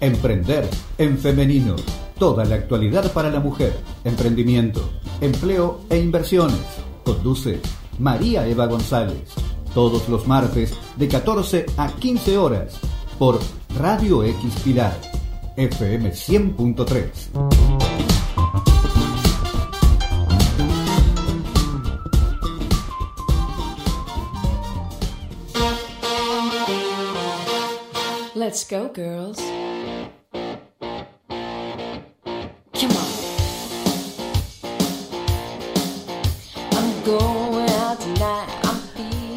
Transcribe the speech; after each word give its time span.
Emprender 0.00 0.68
en 0.98 1.18
femenino. 1.18 1.76
Toda 2.18 2.44
la 2.44 2.56
actualidad 2.56 3.12
para 3.12 3.30
la 3.30 3.40
mujer. 3.40 3.76
Emprendimiento, 4.04 4.90
empleo 5.20 5.80
e 5.90 5.98
inversiones. 5.98 6.60
Conduce 7.04 7.60
María 7.98 8.46
Eva 8.46 8.66
González. 8.66 9.34
Todos 9.74 10.08
los 10.08 10.26
martes 10.26 10.74
de 10.96 11.08
14 11.08 11.66
a 11.76 11.88
15 11.88 12.38
horas 12.38 12.78
por 13.18 13.38
Radio 13.78 14.22
X 14.24 14.54
Pilar. 14.64 14.96
FM 15.56 16.12
100.3. 16.12 17.67
Girls. 28.66 29.38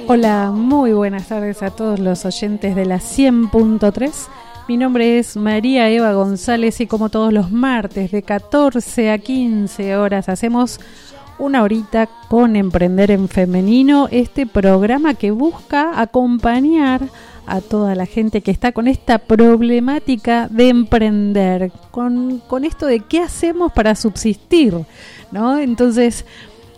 Hola, 0.07 0.52
muy 0.52 0.94
buenas 0.94 1.27
tardes 1.27 1.61
a 1.61 1.70
todos 1.70 1.99
los 1.99 2.25
oyentes 2.25 2.75
de 2.75 2.85
la 2.85 2.97
100.3. 2.97 4.11
Mi 4.67 4.77
nombre 4.77 5.20
es 5.20 5.38
María 5.38 5.88
Eva 5.89 6.13
González 6.13 6.81
y 6.81 6.88
como 6.88 7.09
todos 7.09 7.31
los 7.31 7.52
martes 7.52 8.11
de 8.11 8.23
14 8.23 9.11
a 9.11 9.19
15 9.19 9.97
horas 9.97 10.30
hacemos 10.30 10.80
una 11.38 11.63
horita 11.63 12.08
con 12.27 12.55
Emprender 12.55 13.11
en 13.11 13.27
Femenino, 13.27 14.08
este 14.11 14.45
programa 14.45 15.13
que 15.13 15.31
busca 15.31 15.99
acompañar 15.99 17.02
a 17.03 17.08
toda 17.59 17.95
la 17.95 18.05
gente 18.05 18.41
que 18.41 18.52
está 18.52 18.72
con 18.72 18.88
esta 18.88 19.18
problemática 19.18 20.47
de 20.50 20.70
emprender, 20.70 21.72
con, 21.92 22.39
con 22.48 22.64
esto 22.64 22.86
de 22.86 23.02
qué 23.02 23.20
hacemos 23.20 23.72
para 23.72 23.95
subsistir, 23.95 24.75
¿no? 25.31 25.58
Entonces, 25.58 26.25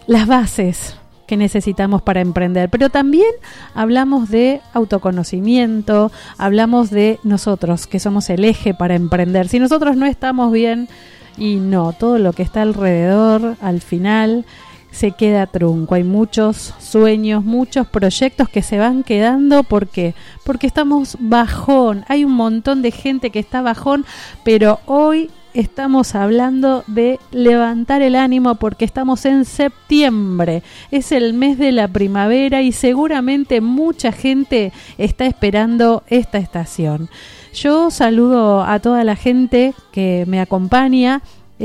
las 0.07 0.27
bases 0.27 0.95
que 1.27 1.37
necesitamos 1.37 2.01
para 2.01 2.21
emprender, 2.21 2.69
pero 2.69 2.89
también 2.89 3.31
hablamos 3.73 4.29
de 4.29 4.61
autoconocimiento, 4.73 6.11
hablamos 6.37 6.89
de 6.89 7.19
nosotros, 7.23 7.87
que 7.87 7.99
somos 7.99 8.29
el 8.29 8.43
eje 8.43 8.73
para 8.73 8.95
emprender. 8.95 9.47
Si 9.47 9.59
nosotros 9.59 9.95
no 9.95 10.05
estamos 10.05 10.51
bien, 10.51 10.89
y 11.37 11.55
no, 11.55 11.93
todo 11.93 12.19
lo 12.19 12.33
que 12.33 12.43
está 12.43 12.61
alrededor, 12.61 13.55
al 13.61 13.81
final, 13.81 14.45
se 14.93 15.11
queda 15.11 15.47
trunco. 15.47 15.95
Hay 15.95 16.03
muchos 16.03 16.73
sueños, 16.79 17.43
muchos 17.43 17.87
proyectos 17.87 18.47
que 18.47 18.61
se 18.61 18.77
van 18.77 19.03
quedando. 19.03 19.63
¿Por 19.63 19.87
qué? 19.87 20.13
Porque 20.45 20.67
estamos 20.67 21.17
bajón. 21.19 22.05
Hay 22.07 22.23
un 22.23 22.33
montón 22.33 22.81
de 22.81 22.91
gente 22.91 23.31
que 23.31 23.39
está 23.39 23.61
bajón, 23.61 24.05
pero 24.43 24.79
hoy 24.85 25.31
estamos 25.53 26.15
hablando 26.15 26.83
de 26.87 27.19
levantar 27.31 28.01
el 28.01 28.15
ánimo 28.15 28.55
porque 28.55 28.85
estamos 28.85 29.25
en 29.25 29.45
septiembre. 29.45 30.61
Es 30.91 31.11
el 31.11 31.33
mes 31.33 31.57
de 31.57 31.71
la 31.71 31.87
primavera 31.87 32.61
y 32.61 32.71
seguramente 32.71 33.61
mucha 33.61 34.11
gente 34.11 34.71
está 34.97 35.25
esperando 35.25 36.03
esta 36.07 36.37
estación. 36.37 37.09
Yo 37.53 37.91
saludo 37.91 38.63
a 38.63 38.79
toda 38.79 39.03
la 39.03 39.15
gente 39.15 39.73
que 39.91 40.25
me 40.27 40.39
acompaña 40.39 41.21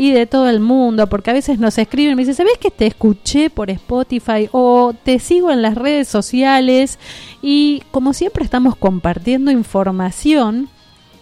y 0.01 0.13
de 0.13 0.25
todo 0.25 0.49
el 0.49 0.61
mundo, 0.61 1.09
porque 1.09 1.29
a 1.29 1.35
veces 1.35 1.59
nos 1.59 1.77
escriben 1.77 2.13
y 2.13 2.17
me 2.17 2.23
dicen, 2.23 2.35
¿sabes 2.35 2.57
que 2.59 2.71
te 2.71 2.87
escuché 2.87 3.51
por 3.51 3.69
Spotify 3.69 4.49
o 4.51 4.95
te 4.95 5.19
sigo 5.19 5.51
en 5.51 5.61
las 5.61 5.75
redes 5.75 6.09
sociales? 6.09 6.99
Y 7.43 7.83
como 7.91 8.15
siempre 8.15 8.43
estamos 8.43 8.77
compartiendo 8.77 9.51
información 9.51 10.71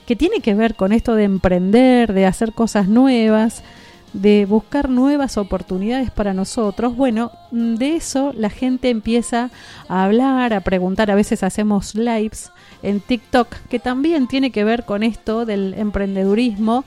que 0.06 0.14
tiene 0.14 0.38
que 0.38 0.54
ver 0.54 0.76
con 0.76 0.92
esto 0.92 1.16
de 1.16 1.24
emprender, 1.24 2.12
de 2.12 2.26
hacer 2.26 2.52
cosas 2.52 2.86
nuevas, 2.86 3.64
de 4.12 4.46
buscar 4.46 4.88
nuevas 4.88 5.38
oportunidades 5.38 6.12
para 6.12 6.32
nosotros, 6.32 6.94
bueno, 6.94 7.32
de 7.50 7.96
eso 7.96 8.32
la 8.32 8.48
gente 8.48 8.90
empieza 8.90 9.50
a 9.88 10.04
hablar, 10.04 10.54
a 10.54 10.60
preguntar, 10.60 11.10
a 11.10 11.16
veces 11.16 11.42
hacemos 11.42 11.96
lives 11.96 12.52
en 12.84 13.00
TikTok, 13.00 13.48
que 13.68 13.80
también 13.80 14.28
tiene 14.28 14.52
que 14.52 14.62
ver 14.62 14.84
con 14.84 15.02
esto 15.02 15.46
del 15.46 15.74
emprendedurismo. 15.74 16.84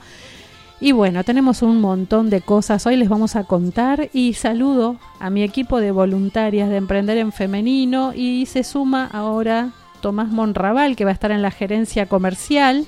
Y 0.84 0.90
bueno, 0.90 1.22
tenemos 1.22 1.62
un 1.62 1.80
montón 1.80 2.28
de 2.28 2.40
cosas. 2.40 2.84
Hoy 2.86 2.96
les 2.96 3.08
vamos 3.08 3.36
a 3.36 3.44
contar 3.44 4.10
y 4.12 4.34
saludo 4.34 4.96
a 5.20 5.30
mi 5.30 5.44
equipo 5.44 5.78
de 5.78 5.92
voluntarias 5.92 6.68
de 6.68 6.76
Emprender 6.76 7.18
en 7.18 7.30
Femenino 7.30 8.12
y 8.16 8.46
se 8.46 8.64
suma 8.64 9.08
ahora 9.12 9.70
Tomás 10.00 10.30
Monraval, 10.30 10.96
que 10.96 11.04
va 11.04 11.12
a 11.12 11.14
estar 11.14 11.30
en 11.30 11.40
la 11.40 11.52
gerencia 11.52 12.06
comercial. 12.06 12.84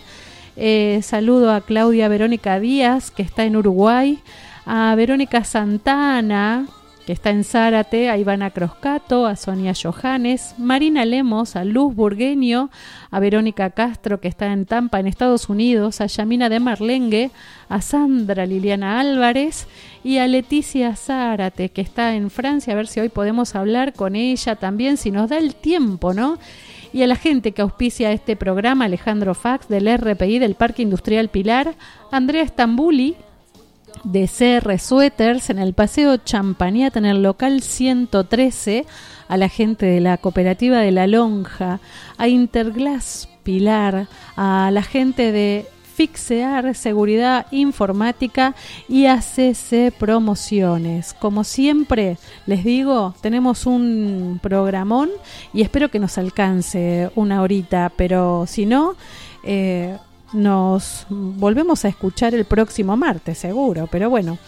Eh, 0.56 1.02
saludo 1.04 1.52
a 1.52 1.60
Claudia 1.60 2.08
Verónica 2.08 2.58
Díaz, 2.58 3.12
que 3.12 3.22
está 3.22 3.44
en 3.44 3.54
Uruguay, 3.54 4.18
a 4.66 4.92
Verónica 4.96 5.44
Santana, 5.44 6.66
que 7.06 7.12
está 7.12 7.30
en 7.30 7.44
Zárate, 7.44 8.08
a 8.08 8.16
Ivana 8.16 8.50
Croscato, 8.50 9.26
a 9.26 9.36
Sonia 9.36 9.72
Johannes, 9.74 10.54
Marina 10.58 11.04
Lemos, 11.04 11.54
a 11.54 11.64
Luz 11.64 11.94
Burgueño, 11.94 12.70
a 13.10 13.20
Verónica 13.20 13.70
Castro, 13.70 14.20
que 14.20 14.28
está 14.28 14.52
en 14.52 14.64
Tampa, 14.64 15.00
en 15.00 15.06
Estados 15.06 15.48
Unidos, 15.48 16.00
a 16.00 16.06
Yamina 16.06 16.48
de 16.48 16.60
Marlengue, 16.60 17.30
a 17.68 17.80
Sandra 17.82 18.46
Liliana 18.46 19.00
Álvarez 19.00 19.66
y 20.02 20.18
a 20.18 20.26
Leticia 20.26 20.96
Zárate, 20.96 21.68
que 21.68 21.82
está 21.82 22.14
en 22.14 22.30
Francia, 22.30 22.72
a 22.72 22.76
ver 22.76 22.86
si 22.86 23.00
hoy 23.00 23.10
podemos 23.10 23.54
hablar 23.54 23.92
con 23.92 24.16
ella 24.16 24.56
también, 24.56 24.96
si 24.96 25.10
nos 25.10 25.28
da 25.28 25.38
el 25.38 25.54
tiempo, 25.54 26.14
¿no? 26.14 26.38
Y 26.92 27.02
a 27.02 27.06
la 27.06 27.16
gente 27.16 27.52
que 27.52 27.62
auspicia 27.62 28.12
este 28.12 28.36
programa, 28.36 28.84
Alejandro 28.84 29.34
Fax 29.34 29.68
del 29.68 29.88
RPI 29.98 30.38
del 30.38 30.54
Parque 30.54 30.82
Industrial 30.82 31.28
Pilar, 31.28 31.74
Andrea 32.12 32.46
Stambuli, 32.46 33.16
de 34.04 34.28
CR 34.28 34.78
Sweaters 34.78 35.50
en 35.50 35.58
el 35.58 35.72
Paseo 35.74 36.16
Champañat 36.18 36.96
en 36.96 37.06
el 37.06 37.22
local 37.22 37.62
113 37.62 38.86
a 39.28 39.36
la 39.36 39.48
gente 39.48 39.86
de 39.86 40.00
la 40.00 40.18
cooperativa 40.18 40.78
de 40.78 40.92
La 40.92 41.06
Lonja, 41.06 41.80
a 42.18 42.28
Interglass 42.28 43.28
Pilar, 43.42 44.06
a 44.36 44.70
la 44.72 44.82
gente 44.82 45.32
de 45.32 45.66
Fixear 45.94 46.74
Seguridad 46.74 47.46
Informática 47.50 48.54
y 48.88 49.06
ACC 49.06 49.92
Promociones. 49.98 51.14
Como 51.14 51.44
siempre 51.44 52.18
les 52.46 52.64
digo, 52.64 53.14
tenemos 53.20 53.64
un 53.64 54.40
programón 54.42 55.10
y 55.52 55.62
espero 55.62 55.90
que 55.90 55.98
nos 55.98 56.18
alcance 56.18 57.10
una 57.14 57.42
horita, 57.42 57.92
pero 57.96 58.44
si 58.46 58.66
no... 58.66 58.96
Eh, 59.46 59.96
nos 60.34 61.06
volvemos 61.08 61.84
a 61.84 61.88
escuchar 61.88 62.34
el 62.34 62.44
próximo 62.44 62.96
martes, 62.96 63.38
seguro, 63.38 63.88
pero 63.90 64.10
bueno, 64.10 64.38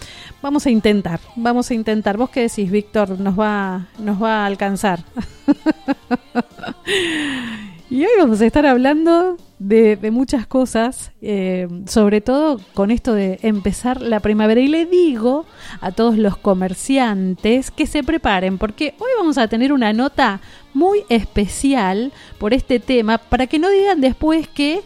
vamos 0.42 0.66
a 0.66 0.70
intentar, 0.70 1.20
vamos 1.36 1.70
a 1.70 1.74
intentar. 1.74 2.16
¿Vos 2.16 2.30
qué 2.30 2.42
decís, 2.42 2.70
Víctor? 2.70 3.18
Nos 3.18 3.38
va, 3.38 3.86
nos 3.98 4.22
va 4.22 4.42
a 4.42 4.46
alcanzar. 4.46 5.00
y 7.88 8.04
hoy 8.04 8.10
vamos 8.18 8.40
a 8.40 8.46
estar 8.46 8.66
hablando 8.66 9.36
de, 9.58 9.98
muchas 10.10 10.46
cosas, 10.46 11.12
eh, 11.22 11.68
sobre 11.86 12.20
todo 12.20 12.60
con 12.74 12.90
esto 12.90 13.14
de 13.14 13.38
empezar 13.42 14.02
la 14.02 14.20
primavera. 14.20 14.60
Y 14.60 14.68
le 14.68 14.86
digo 14.86 15.46
a 15.80 15.92
todos 15.92 16.18
los 16.18 16.36
comerciantes 16.36 17.70
que 17.70 17.86
se 17.86 18.02
preparen, 18.02 18.58
porque 18.58 18.94
hoy 18.98 19.10
vamos 19.18 19.38
a 19.38 19.48
tener 19.48 19.72
una 19.72 19.92
nota 19.92 20.40
muy 20.74 21.04
especial 21.08 22.12
por 22.38 22.52
este 22.52 22.80
tema, 22.80 23.18
para 23.18 23.46
que 23.46 23.58
no 23.58 23.70
digan 23.70 24.00
después 24.00 24.48
que, 24.48 24.82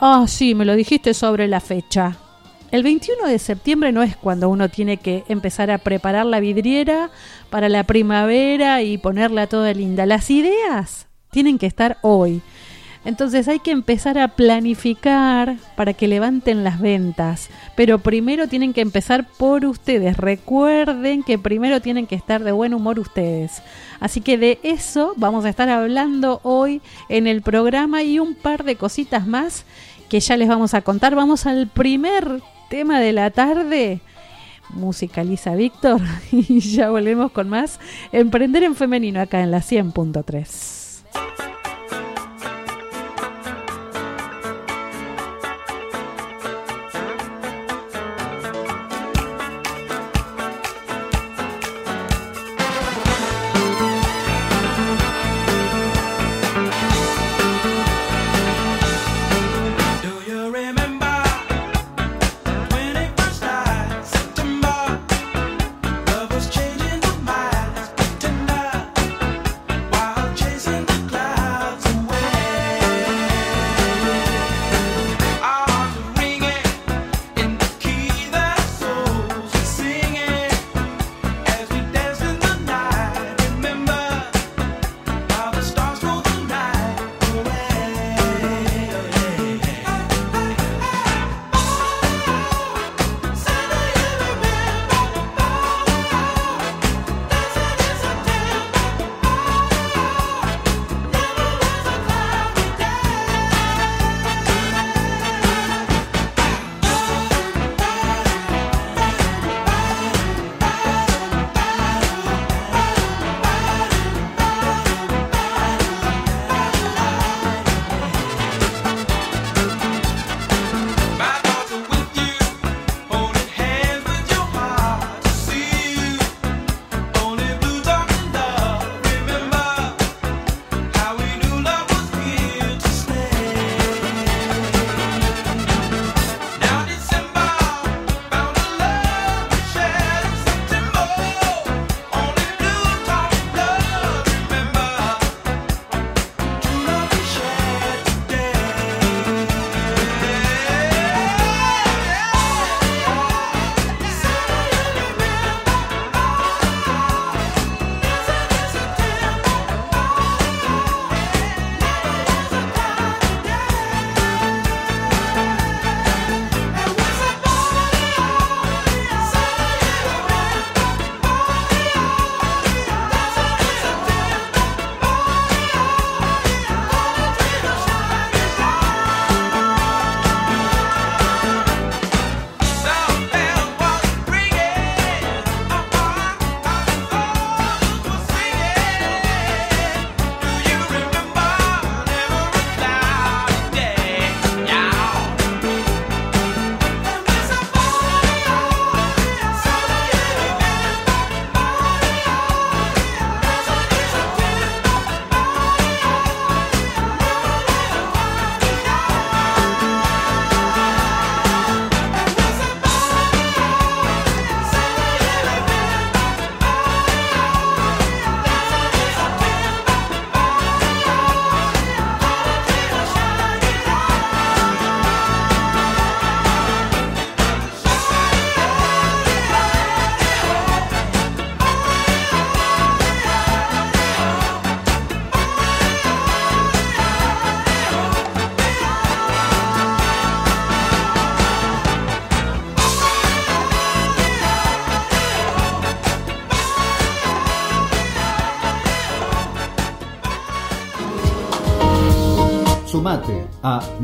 ah, 0.00 0.26
sí, 0.28 0.54
me 0.54 0.66
lo 0.66 0.76
dijiste 0.76 1.14
sobre 1.14 1.48
la 1.48 1.60
fecha. 1.60 2.18
El 2.70 2.82
21 2.82 3.28
de 3.28 3.38
septiembre 3.38 3.92
no 3.92 4.02
es 4.02 4.16
cuando 4.16 4.48
uno 4.48 4.68
tiene 4.68 4.98
que 4.98 5.24
empezar 5.28 5.70
a 5.70 5.78
preparar 5.78 6.26
la 6.26 6.40
vidriera 6.40 7.10
para 7.48 7.68
la 7.68 7.84
primavera 7.84 8.82
y 8.82 8.98
ponerla 8.98 9.46
toda 9.46 9.72
linda. 9.72 10.04
Las 10.04 10.30
ideas 10.30 11.06
tienen 11.36 11.58
que 11.58 11.66
estar 11.66 11.98
hoy. 12.00 12.40
Entonces 13.04 13.46
hay 13.46 13.58
que 13.58 13.70
empezar 13.70 14.16
a 14.16 14.28
planificar 14.28 15.56
para 15.76 15.92
que 15.92 16.08
levanten 16.08 16.64
las 16.64 16.80
ventas. 16.80 17.50
Pero 17.74 17.98
primero 17.98 18.48
tienen 18.48 18.72
que 18.72 18.80
empezar 18.80 19.28
por 19.36 19.66
ustedes. 19.66 20.16
Recuerden 20.16 21.22
que 21.22 21.38
primero 21.38 21.82
tienen 21.82 22.06
que 22.06 22.14
estar 22.14 22.42
de 22.42 22.52
buen 22.52 22.72
humor 22.72 22.98
ustedes. 22.98 23.60
Así 24.00 24.22
que 24.22 24.38
de 24.38 24.58
eso 24.62 25.12
vamos 25.18 25.44
a 25.44 25.50
estar 25.50 25.68
hablando 25.68 26.40
hoy 26.42 26.80
en 27.10 27.26
el 27.26 27.42
programa 27.42 28.02
y 28.02 28.18
un 28.18 28.34
par 28.34 28.64
de 28.64 28.76
cositas 28.76 29.26
más 29.26 29.66
que 30.08 30.20
ya 30.20 30.38
les 30.38 30.48
vamos 30.48 30.72
a 30.72 30.80
contar. 30.80 31.14
Vamos 31.14 31.44
al 31.44 31.66
primer 31.66 32.40
tema 32.70 32.98
de 32.98 33.12
la 33.12 33.30
tarde. 33.30 34.00
Musicaliza 34.70 35.54
Víctor 35.54 36.00
y 36.32 36.60
ya 36.60 36.88
volvemos 36.88 37.30
con 37.30 37.50
más 37.50 37.78
Emprender 38.10 38.62
en 38.62 38.74
Femenino 38.74 39.20
acá 39.20 39.42
en 39.42 39.50
la 39.50 39.58
100.3. 39.58 40.85
Bye. 41.16 41.45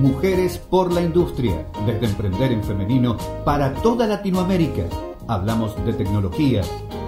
Mujeres 0.02 0.58
por 0.58 0.92
la 0.92 1.00
Industria, 1.00 1.66
desde 1.86 2.06
Emprender 2.06 2.50
en 2.50 2.64
Femenino 2.64 3.16
para 3.44 3.72
toda 3.72 4.08
Latinoamérica. 4.08 4.82
Hablamos 5.28 5.76
de 5.84 5.92
tecnología, 5.92 6.62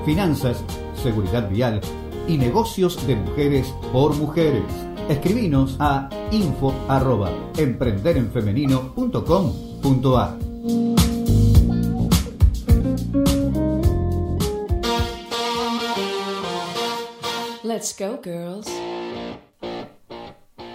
finanzas, 0.07 0.63
seguridad 1.03 1.51
vial 1.51 1.81
y 2.29 2.39
negocios 2.39 3.05
de 3.09 3.17
mujeres 3.17 3.75
por 3.93 4.15
mujeres. 4.15 4.63
Escribinos 5.09 5.75
a 5.81 6.09
info 6.31 6.73
arroba 6.87 7.33
emprenderenfemenino.com.ar 7.59 10.39
Let's 17.65 17.93
go, 17.99 18.21
girls. 18.23 18.69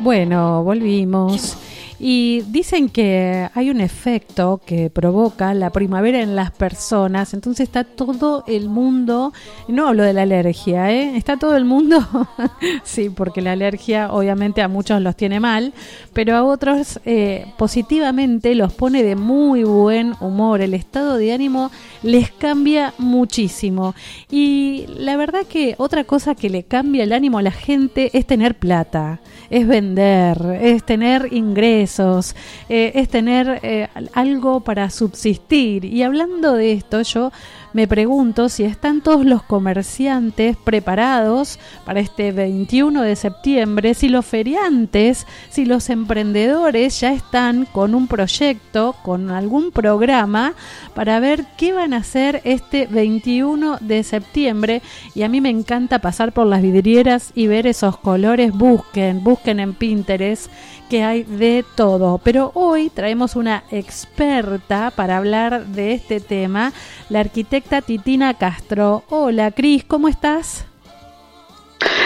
Bueno, 0.01 0.65
volvimos. 0.65 1.55
Y 1.99 2.43
dicen 2.47 2.87
que 2.87 3.49
hay 3.53 3.69
un 3.69 3.81
efecto 3.81 4.61
que 4.65 4.89
provoca 4.89 5.53
la 5.53 5.69
primavera 5.69 6.21
en 6.21 6.33
las 6.33 6.51
personas, 6.51 7.33
entonces 7.33 7.65
está 7.65 7.83
todo 7.83 8.45
el 8.47 8.69
mundo, 8.69 9.33
no 9.67 9.87
hablo 9.87 10.03
de 10.03 10.13
la 10.13 10.21
alergia, 10.21 10.91
¿eh? 10.91 11.17
está 11.17 11.35
todo 11.35 11.57
el 11.57 11.65
mundo, 11.65 11.99
sí, 12.83 13.09
porque 13.09 13.41
la 13.41 13.51
alergia 13.51 14.13
obviamente 14.13 14.61
a 14.61 14.69
muchos 14.69 15.01
los 15.01 15.17
tiene 15.17 15.41
mal, 15.41 15.73
pero 16.13 16.37
a 16.37 16.43
otros 16.43 17.01
eh, 17.03 17.45
positivamente 17.57 18.55
los 18.55 18.71
pone 18.71 19.03
de 19.03 19.17
muy 19.17 19.65
buen 19.65 20.13
humor, 20.21 20.61
el 20.61 20.73
estado 20.73 21.17
de 21.17 21.33
ánimo 21.33 21.69
les 22.01 22.31
cambia 22.31 22.93
muchísimo. 22.97 23.93
Y 24.31 24.85
la 24.87 25.17
verdad 25.17 25.45
que 25.45 25.75
otra 25.77 26.03
cosa 26.05 26.35
que 26.35 26.49
le 26.49 26.63
cambia 26.63 27.03
el 27.03 27.13
ánimo 27.13 27.39
a 27.39 27.41
la 27.41 27.51
gente 27.51 28.17
es 28.17 28.25
tener 28.25 28.55
plata, 28.55 29.19
es 29.49 29.67
vender, 29.67 30.59
es 30.61 30.83
tener 30.83 31.33
ingresos, 31.33 32.35
eh, 32.69 32.91
es 32.95 33.09
tener 33.09 33.59
eh, 33.63 33.87
algo 34.13 34.59
para 34.61 34.89
subsistir. 34.89 35.85
Y 35.85 36.03
hablando 36.03 36.53
de 36.53 36.73
esto, 36.73 37.01
yo 37.01 37.31
me 37.73 37.87
pregunto 37.87 38.49
si 38.49 38.63
están 38.63 39.01
todos 39.01 39.25
los 39.25 39.43
comerciantes 39.43 40.57
preparados 40.57 41.59
para 41.85 41.99
este 41.99 42.31
21 42.31 43.01
de 43.01 43.15
septiembre, 43.15 43.93
si 43.93 44.09
los 44.09 44.25
feriantes, 44.25 45.27
si 45.49 45.65
los 45.65 45.89
emprendedores 45.89 46.99
ya 46.99 47.13
están 47.13 47.65
con 47.65 47.93
un 47.93 48.07
proyecto, 48.07 48.95
con 49.03 49.29
algún 49.29 49.71
programa 49.71 50.53
para 50.95 51.19
ver 51.19 51.45
qué 51.57 51.73
van 51.73 51.93
a 51.93 51.97
hacer 51.97 52.41
este 52.43 52.87
21 52.87 53.77
de 53.81 54.03
septiembre. 54.03 54.81
Y 55.13 55.23
a 55.23 55.29
mí 55.29 55.41
me 55.41 55.49
encanta 55.49 55.99
pasar 55.99 56.31
por 56.31 56.47
las 56.47 56.61
vidrieras 56.61 57.31
y 57.35 57.47
ver 57.47 57.67
esos 57.67 57.97
colores. 57.97 58.51
Busquen, 58.51 59.23
busquen 59.23 59.38
en 59.45 59.73
Pinterest 59.73 60.51
que 60.89 61.03
hay 61.03 61.23
de 61.23 61.65
todo. 61.75 62.19
Pero 62.23 62.51
hoy 62.53 62.89
traemos 62.89 63.35
una 63.35 63.63
experta 63.71 64.91
para 64.95 65.17
hablar 65.17 65.65
de 65.67 65.93
este 65.93 66.19
tema, 66.19 66.73
la 67.09 67.21
arquitecta 67.21 67.81
Titina 67.81 68.33
Castro. 68.33 69.03
Hola, 69.09 69.51
Cris, 69.51 69.83
¿cómo 69.83 70.07
estás? 70.07 70.68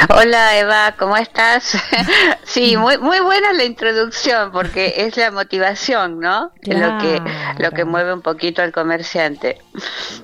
Hola 0.10 0.60
Eva, 0.60 0.96
¿cómo 1.00 1.15
estás? 1.18 1.77
sí, 2.44 2.75
muy 2.77 2.98
muy 2.98 3.20
buena 3.22 3.53
la 3.53 3.63
introducción 3.63 4.51
porque 4.51 4.94
es 4.98 5.18
la 5.18 5.32
motivación, 5.32 6.20
¿no? 6.20 6.51
Es 6.62 6.77
Lo 6.77 6.98
que 7.00 7.22
lo 7.58 7.70
que 7.70 7.75
Claro. 7.75 7.86
mueve 7.88 8.13
un 8.13 8.22
poquito 8.22 8.62
al 8.62 8.72
comerciante. 8.72 9.58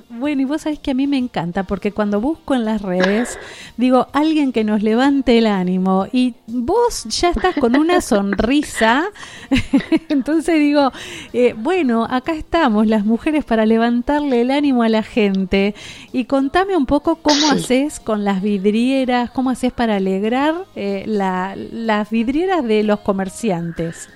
Bueno, 0.08 0.42
y 0.42 0.44
vos 0.44 0.62
sabés 0.62 0.78
que 0.78 0.90
a 0.90 0.94
mí 0.94 1.06
me 1.06 1.16
encanta 1.16 1.62
porque 1.62 1.92
cuando 1.92 2.20
busco 2.20 2.54
en 2.54 2.64
las 2.66 2.82
redes, 2.82 3.38
digo, 3.78 4.08
alguien 4.12 4.52
que 4.52 4.64
nos 4.64 4.82
levante 4.82 5.38
el 5.38 5.46
ánimo 5.46 6.06
y 6.12 6.34
vos 6.46 7.04
ya 7.04 7.30
estás 7.30 7.54
con 7.56 7.76
una 7.76 8.00
sonrisa, 8.02 9.04
entonces 10.10 10.56
digo, 10.56 10.92
eh, 11.32 11.54
bueno, 11.56 12.06
acá 12.08 12.32
estamos 12.32 12.86
las 12.86 13.04
mujeres 13.06 13.44
para 13.44 13.64
levantarle 13.64 14.42
el 14.42 14.50
ánimo 14.50 14.82
a 14.82 14.88
la 14.90 15.02
gente 15.02 15.74
y 16.12 16.26
contame 16.26 16.76
un 16.76 16.86
poco 16.86 17.16
cómo 17.16 17.50
haces 17.50 17.98
con 17.98 18.24
las 18.24 18.42
vidrieras, 18.42 19.30
cómo 19.40 19.48
haces 19.48 19.72
para 19.72 19.96
alegrar 19.96 20.54
eh, 20.76 21.02
la- 21.06 21.54
las 21.56 22.10
vidrieras 22.10 22.62
de 22.62 22.82
los 22.82 23.00
comerciantes. 23.00 24.10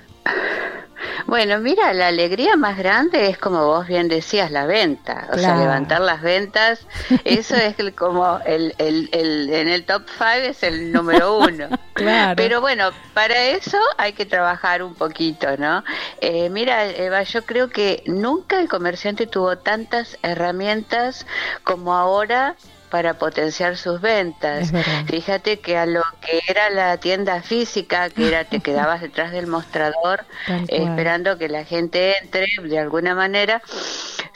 Bueno, 1.27 1.59
mira, 1.61 1.95
la 1.95 2.09
alegría 2.09 2.57
más 2.57 2.77
grande 2.77 3.31
es 3.31 3.39
como 3.39 3.65
vos 3.65 3.87
bien 3.87 4.09
decías, 4.09 4.51
la 4.51 4.67
venta. 4.67 5.29
O 5.33 5.39
sea, 5.39 5.57
levantar 5.57 6.03
las 6.03 6.21
ventas, 6.21 6.87
eso 7.25 7.55
es 7.57 7.79
el- 7.79 7.95
como 7.95 8.39
el, 8.45 8.75
el, 8.77 9.09
el- 9.13 9.49
en 9.55 9.69
el 9.69 9.87
top 9.87 10.03
five 10.19 10.49
es 10.49 10.63
el 10.63 10.93
número 10.93 11.39
uno. 11.39 11.69
Claro. 11.95 12.35
Pero 12.37 12.61
bueno, 12.61 12.91
para 13.15 13.41
eso 13.45 13.79
hay 13.99 14.15
que 14.15 14.27
trabajar 14.27 14.83
un 14.83 14.97
poquito, 14.97 15.57
¿no? 15.57 15.85
Eh, 16.21 16.51
mira, 16.51 16.85
Eva, 16.87 17.23
yo 17.23 17.45
creo 17.47 17.69
que 17.71 18.03
nunca 18.07 18.59
el 18.59 18.69
comerciante 18.69 19.29
tuvo 19.29 19.57
tantas 19.59 20.19
herramientas 20.25 21.25
como 21.63 21.95
ahora 21.95 22.57
para 22.95 23.15
potenciar 23.15 23.77
sus 23.77 24.01
ventas. 24.01 24.71
Fíjate 25.09 25.59
que 25.59 25.77
a 25.77 25.85
lo 25.85 26.01
que 26.21 26.41
era 26.47 26.71
la 26.71 26.97
tienda 26.99 27.43
física, 27.43 28.09
que 28.09 28.29
era 28.29 28.45
te 28.45 28.61
quedabas 28.63 29.01
detrás 29.01 29.33
del 29.33 29.49
mostrador 29.49 30.25
eh, 30.47 30.65
esperando 30.69 31.37
que 31.37 31.49
la 31.49 31.65
gente 31.65 32.17
entre 32.23 32.47
de 32.63 32.79
alguna 32.79 33.17
manera, 33.17 33.61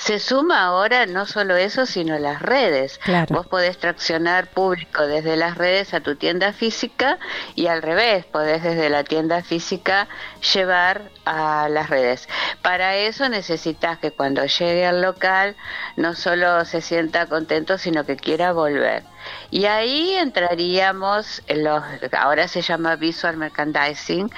se 0.08 0.20
suma 0.20 0.62
ahora 0.62 1.04
no 1.04 1.26
solo 1.26 1.54
eso, 1.56 1.84
sino 1.84 2.18
las 2.18 2.40
redes. 2.40 2.96
Claro. 3.04 3.34
Vos 3.34 3.46
podés 3.46 3.76
traccionar 3.76 4.46
público 4.46 5.06
desde 5.06 5.36
las 5.36 5.58
redes 5.58 5.92
a 5.92 6.00
tu 6.00 6.16
tienda 6.16 6.54
física 6.54 7.18
y 7.54 7.66
al 7.66 7.82
revés, 7.82 8.24
podés 8.24 8.62
desde 8.62 8.88
la 8.88 9.04
tienda 9.04 9.42
física 9.42 10.08
llevar 10.54 11.10
a 11.26 11.68
las 11.68 11.90
redes. 11.90 12.26
Para 12.62 12.96
eso 12.96 13.28
necesitas 13.28 13.98
que 13.98 14.10
cuando 14.10 14.46
llegue 14.46 14.86
al 14.86 15.02
local 15.02 15.56
no 15.96 16.14
solo 16.14 16.64
se 16.64 16.80
sienta 16.80 17.26
contento, 17.26 17.76
sino 17.76 18.06
que 18.06 18.16
quiera 18.16 18.52
volver. 18.52 19.02
Y 19.50 19.64
ahí 19.64 20.14
entraríamos 20.14 21.42
en 21.46 21.64
los, 21.64 21.82
ahora 22.12 22.48
se 22.48 22.60
llama 22.60 22.96
visual 22.96 23.36
merchandising, 23.36 24.30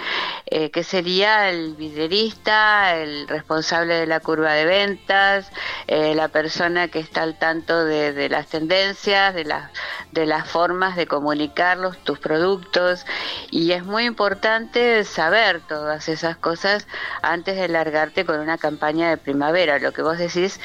eh, 0.46 0.70
que 0.70 0.84
sería 0.84 1.50
el 1.50 1.74
vidrierista, 1.74 2.96
el 2.96 3.26
responsable 3.26 3.94
de 3.94 4.06
la 4.06 4.20
curva 4.20 4.52
de 4.52 4.64
ventas, 4.64 5.50
eh, 5.86 6.14
la 6.14 6.28
persona 6.28 6.88
que 6.88 7.00
está 7.00 7.22
al 7.22 7.38
tanto 7.38 7.84
de, 7.84 8.28
las 8.28 8.46
tendencias, 8.46 9.34
de 9.34 9.44
las, 9.44 9.70
de 10.12 10.26
las 10.26 10.48
formas 10.48 10.96
de 10.96 11.06
comunicarlos, 11.06 11.98
tus 12.04 12.18
productos. 12.18 13.04
Y 13.50 13.72
es 13.72 13.84
muy 13.84 14.04
importante 14.04 15.04
saber 15.04 15.60
todas 15.66 16.08
esas 16.08 16.36
cosas 16.36 16.86
antes 17.22 17.56
de 17.56 17.68
largarte 17.68 18.24
con 18.24 18.38
una 18.38 18.58
campaña 18.58 19.10
de 19.10 19.16
primavera. 19.16 19.78
Lo 19.78 19.92
que 19.92 20.02
vos 20.02 20.18
decís 20.18 20.60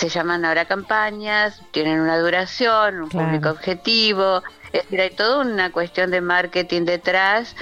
se 0.00 0.08
llaman 0.08 0.46
ahora 0.46 0.64
campañas, 0.64 1.60
tienen 1.72 2.00
una 2.00 2.18
duración, 2.18 3.02
un 3.02 3.08
Claro. 3.10 3.26
público 3.26 3.50
objetivo, 3.50 4.42
es 4.72 4.84
decir, 4.84 4.98
hay 4.98 5.10
toda 5.10 5.40
una 5.44 5.70
cuestión 5.70 6.10
de 6.10 6.22
marketing 6.22 6.86
detrás 6.86 7.54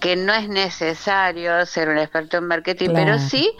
que 0.00 0.16
no 0.16 0.32
es 0.32 0.48
necesario 0.48 1.66
ser 1.66 1.90
un 1.90 1.98
experto 1.98 2.38
en 2.38 2.46
marketing, 2.46 2.88
Claro. 2.88 3.04
pero 3.04 3.18
sí 3.18 3.52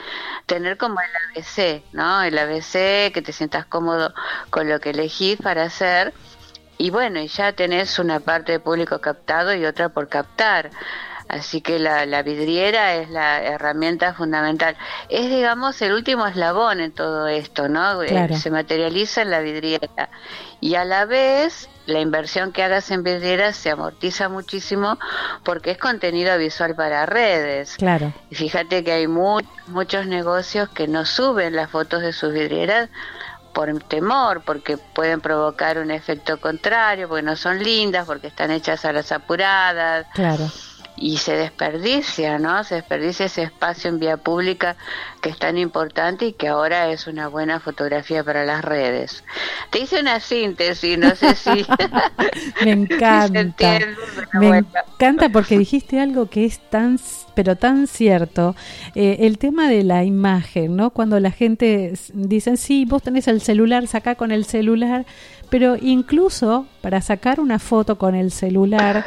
tener 0.46 0.78
como 0.78 0.98
el 0.98 1.10
ABC, 1.36 1.82
¿no? 1.92 2.22
El 2.22 2.38
ABC, 2.38 3.12
que 3.12 3.20
te 3.22 3.32
sientas 3.34 3.66
cómodo 3.66 4.14
con 4.48 4.66
lo 4.68 4.80
que 4.80 4.90
elegís 4.90 5.36
para 5.40 5.64
hacer. 5.64 6.14
Y 6.78 6.88
bueno, 6.90 7.20
y 7.20 7.28
ya 7.28 7.52
tenés 7.52 7.98
una 7.98 8.18
parte 8.20 8.52
de 8.52 8.60
público 8.60 8.98
captado 9.00 9.54
y 9.54 9.64
otra 9.66 9.90
por 9.90 10.08
captar. 10.08 10.70
Así 11.32 11.62
que 11.62 11.78
la, 11.78 12.04
la 12.04 12.22
vidriera 12.22 12.94
es 12.94 13.08
la 13.08 13.42
herramienta 13.42 14.12
fundamental. 14.12 14.76
Es, 15.08 15.30
digamos, 15.30 15.80
el 15.80 15.92
último 15.94 16.26
eslabón 16.26 16.80
en 16.80 16.92
todo 16.92 17.26
esto, 17.26 17.68
¿no? 17.70 18.02
Eh, 18.02 18.06
Claro. 18.08 18.36
Se 18.36 18.50
materializa 18.50 19.22
en 19.22 19.30
la 19.30 19.40
vidriera. 19.40 20.10
Y 20.60 20.74
a 20.74 20.84
la 20.84 21.06
vez, 21.06 21.70
la 21.86 22.00
inversión 22.00 22.52
que 22.52 22.62
hagas 22.62 22.90
en 22.90 23.02
vidrieras 23.02 23.56
se 23.56 23.70
amortiza 23.70 24.28
muchísimo 24.28 24.98
porque 25.42 25.70
es 25.70 25.78
contenido 25.78 26.36
visual 26.36 26.74
para 26.76 27.06
redes. 27.06 27.76
Claro. 27.78 28.12
Y 28.30 28.34
fíjate 28.34 28.84
que 28.84 28.92
hay 28.92 29.06
mu- 29.08 29.40
muchos 29.68 30.06
negocios 30.06 30.68
que 30.68 30.86
no 30.86 31.06
suben 31.06 31.56
las 31.56 31.70
fotos 31.70 32.02
de 32.02 32.12
sus 32.12 32.32
vidrieras 32.34 32.90
por 33.54 33.72
temor, 33.84 34.42
porque 34.46 34.76
pueden 34.78 35.20
provocar 35.20 35.78
un 35.78 35.90
efecto 35.90 36.40
contrario, 36.40 37.08
porque 37.08 37.22
no 37.22 37.36
son 37.36 37.62
lindas, 37.62 38.06
porque 38.06 38.26
están 38.28 38.50
hechas 38.50 38.84
a 38.86 38.92
las 38.92 39.12
apuradas 39.12 40.06
Claro. 40.14 40.44
Y 40.96 41.16
se 41.16 41.36
desperdicia, 41.36 42.38
¿no? 42.38 42.62
Se 42.64 42.76
desperdicia 42.76 43.26
ese 43.26 43.42
espacio 43.42 43.90
en 43.90 43.98
vía 43.98 44.16
pública 44.18 44.76
que 45.20 45.30
es 45.30 45.38
tan 45.38 45.56
importante 45.58 46.26
y 46.26 46.32
que 46.32 46.48
ahora 46.48 46.90
es 46.90 47.06
una 47.06 47.28
buena 47.28 47.60
fotografía 47.60 48.22
para 48.22 48.44
las 48.44 48.64
redes. 48.64 49.24
Te 49.70 49.80
hice 49.80 50.00
una 50.00 50.20
síntesis, 50.20 50.98
no 50.98 51.14
sé 51.14 51.34
si 51.34 51.64
Me 52.64 52.70
encanta. 52.72 53.40
entiende, 53.40 53.96
Me 54.34 54.58
encanta 54.58 55.28
porque 55.30 55.58
dijiste 55.58 56.00
algo 56.00 56.28
que 56.28 56.44
es 56.44 56.58
tan, 56.70 56.98
pero 57.34 57.56
tan 57.56 57.86
cierto. 57.86 58.54
Eh, 58.94 59.18
el 59.20 59.38
tema 59.38 59.68
de 59.68 59.84
la 59.84 60.04
imagen, 60.04 60.76
¿no? 60.76 60.90
Cuando 60.90 61.18
la 61.20 61.30
gente 61.30 61.94
dicen, 62.12 62.56
sí, 62.56 62.84
vos 62.84 63.02
tenés 63.02 63.28
el 63.28 63.40
celular, 63.40 63.86
saca 63.86 64.14
con 64.14 64.30
el 64.30 64.44
celular, 64.44 65.06
pero 65.50 65.76
incluso 65.80 66.66
para 66.80 67.00
sacar 67.00 67.40
una 67.40 67.58
foto 67.58 67.96
con 67.98 68.14
el 68.14 68.30
celular 68.30 69.04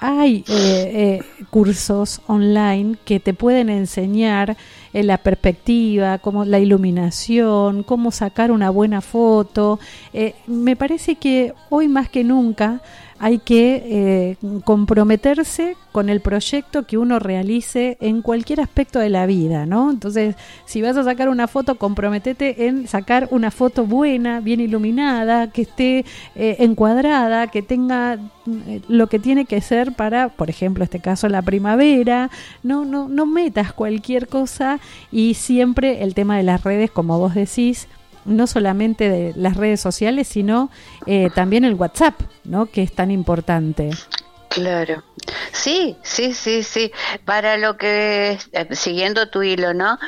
hay 0.00 0.44
eh, 0.48 1.20
eh, 1.28 1.44
cursos 1.50 2.20
online 2.26 2.96
que 3.04 3.20
te 3.20 3.34
pueden 3.34 3.70
enseñar 3.70 4.56
eh, 4.96 5.02
la 5.02 5.18
perspectiva, 5.18 6.18
cómo 6.18 6.44
la 6.46 6.58
iluminación, 6.58 7.82
cómo 7.82 8.10
sacar 8.10 8.50
una 8.50 8.70
buena 8.70 9.02
foto. 9.02 9.78
Eh, 10.14 10.34
me 10.46 10.74
parece 10.74 11.16
que 11.16 11.52
hoy 11.68 11.88
más 11.88 12.08
que 12.08 12.24
nunca 12.24 12.80
hay 13.18 13.38
que 13.38 13.82
eh, 13.86 14.36
comprometerse 14.64 15.76
con 15.92 16.10
el 16.10 16.20
proyecto 16.20 16.86
que 16.86 16.98
uno 16.98 17.18
realice 17.18 17.96
en 18.00 18.20
cualquier 18.20 18.60
aspecto 18.60 18.98
de 18.98 19.08
la 19.08 19.24
vida, 19.24 19.64
¿no? 19.64 19.90
Entonces, 19.90 20.36
si 20.66 20.82
vas 20.82 20.96
a 20.96 21.04
sacar 21.04 21.30
una 21.30 21.48
foto, 21.48 21.76
comprometete 21.76 22.66
en 22.66 22.86
sacar 22.86 23.28
una 23.30 23.50
foto 23.50 23.86
buena, 23.86 24.40
bien 24.40 24.60
iluminada, 24.60 25.50
que 25.50 25.62
esté 25.62 26.04
eh, 26.34 26.56
encuadrada, 26.58 27.46
que 27.46 27.62
tenga 27.62 28.14
eh, 28.14 28.82
lo 28.88 29.06
que 29.06 29.18
tiene 29.18 29.46
que 29.46 29.62
ser 29.62 29.92
para, 29.92 30.28
por 30.28 30.50
ejemplo, 30.50 30.84
este 30.84 31.00
caso 31.00 31.28
la 31.28 31.42
primavera. 31.42 32.30
No, 32.62 32.84
no, 32.84 33.08
no 33.08 33.24
metas 33.24 33.72
cualquier 33.72 34.28
cosa 34.28 34.78
y 35.10 35.34
siempre 35.34 36.02
el 36.02 36.14
tema 36.14 36.36
de 36.36 36.42
las 36.42 36.62
redes, 36.62 36.90
como 36.90 37.18
vos 37.18 37.34
decís, 37.34 37.88
no 38.26 38.46
solamente 38.46 39.08
de 39.08 39.32
las 39.36 39.56
redes 39.56 39.80
sociales, 39.80 40.28
sino 40.28 40.70
eh, 41.06 41.30
también 41.34 41.64
el 41.64 41.74
WhatsApp, 41.74 42.20
¿no? 42.44 42.66
Que 42.66 42.82
es 42.82 42.92
tan 42.92 43.10
importante. 43.10 43.90
Claro. 44.48 45.02
Sí, 45.52 45.96
sí, 46.02 46.32
sí, 46.32 46.62
sí. 46.62 46.90
Para 47.24 47.58
lo 47.58 47.76
que, 47.76 48.38
eh, 48.52 48.68
siguiendo 48.72 49.28
tu 49.28 49.42
hilo, 49.42 49.74
¿no? 49.74 49.98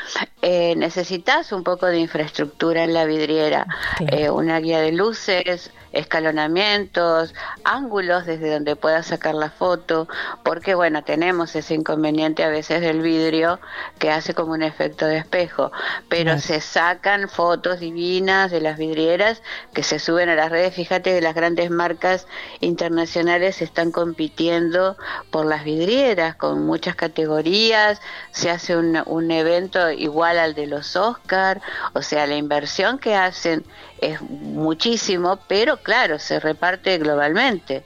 Eh, 0.40 0.74
necesitas 0.76 1.52
un 1.52 1.64
poco 1.64 1.86
de 1.86 1.98
infraestructura 1.98 2.84
en 2.84 2.94
la 2.94 3.04
vidriera, 3.04 3.66
Claro. 3.98 4.16
Eh, 4.16 4.30
una 4.30 4.58
guía 4.60 4.80
de 4.80 4.92
luces, 4.92 5.70
escalonamientos, 5.92 7.34
ángulos 7.64 8.26
desde 8.26 8.52
donde 8.52 8.76
puedas 8.76 9.06
sacar 9.06 9.34
la 9.34 9.50
foto, 9.50 10.08
porque 10.42 10.74
bueno, 10.74 11.02
tenemos 11.02 11.54
ese 11.56 11.74
inconveniente 11.74 12.44
a 12.44 12.48
veces 12.48 12.80
del 12.80 13.00
vidrio 13.00 13.60
que 13.98 14.10
hace 14.10 14.34
como 14.34 14.52
un 14.52 14.62
efecto 14.62 15.06
de 15.06 15.18
espejo, 15.18 15.72
pero 16.08 16.28
Claro. 16.32 16.40
se 16.40 16.60
sacan 16.60 17.28
fotos 17.28 17.80
divinas 17.80 18.50
de 18.50 18.60
las 18.60 18.76
vidrieras 18.76 19.42
que 19.72 19.82
se 19.82 19.98
suben 19.98 20.28
a 20.28 20.34
las 20.34 20.50
redes. 20.50 20.74
Fíjate 20.74 21.14
que 21.14 21.20
las 21.20 21.34
grandes 21.34 21.70
marcas 21.70 22.26
internacionales 22.60 23.62
están 23.62 23.92
compitiendo 23.92 24.96
por 25.30 25.46
las 25.46 25.64
vidrieras 25.64 26.34
con 26.36 26.66
muchas 26.66 26.94
categorías, 26.96 28.00
se 28.30 28.50
hace 28.50 28.76
un, 28.76 29.00
un 29.06 29.30
evento 29.30 29.90
igual 29.90 30.38
al 30.38 30.54
de 30.54 30.66
los 30.66 30.96
Oscar, 30.96 31.60
o 31.94 32.02
sea, 32.02 32.26
la 32.26 32.36
inversión 32.36 32.98
que 32.98 33.14
hacen 33.14 33.64
es 34.00 34.20
muchísimo, 34.22 35.38
pero 35.48 35.77
claro, 35.82 36.18
se 36.18 36.40
reparte 36.40 36.98
globalmente. 36.98 37.84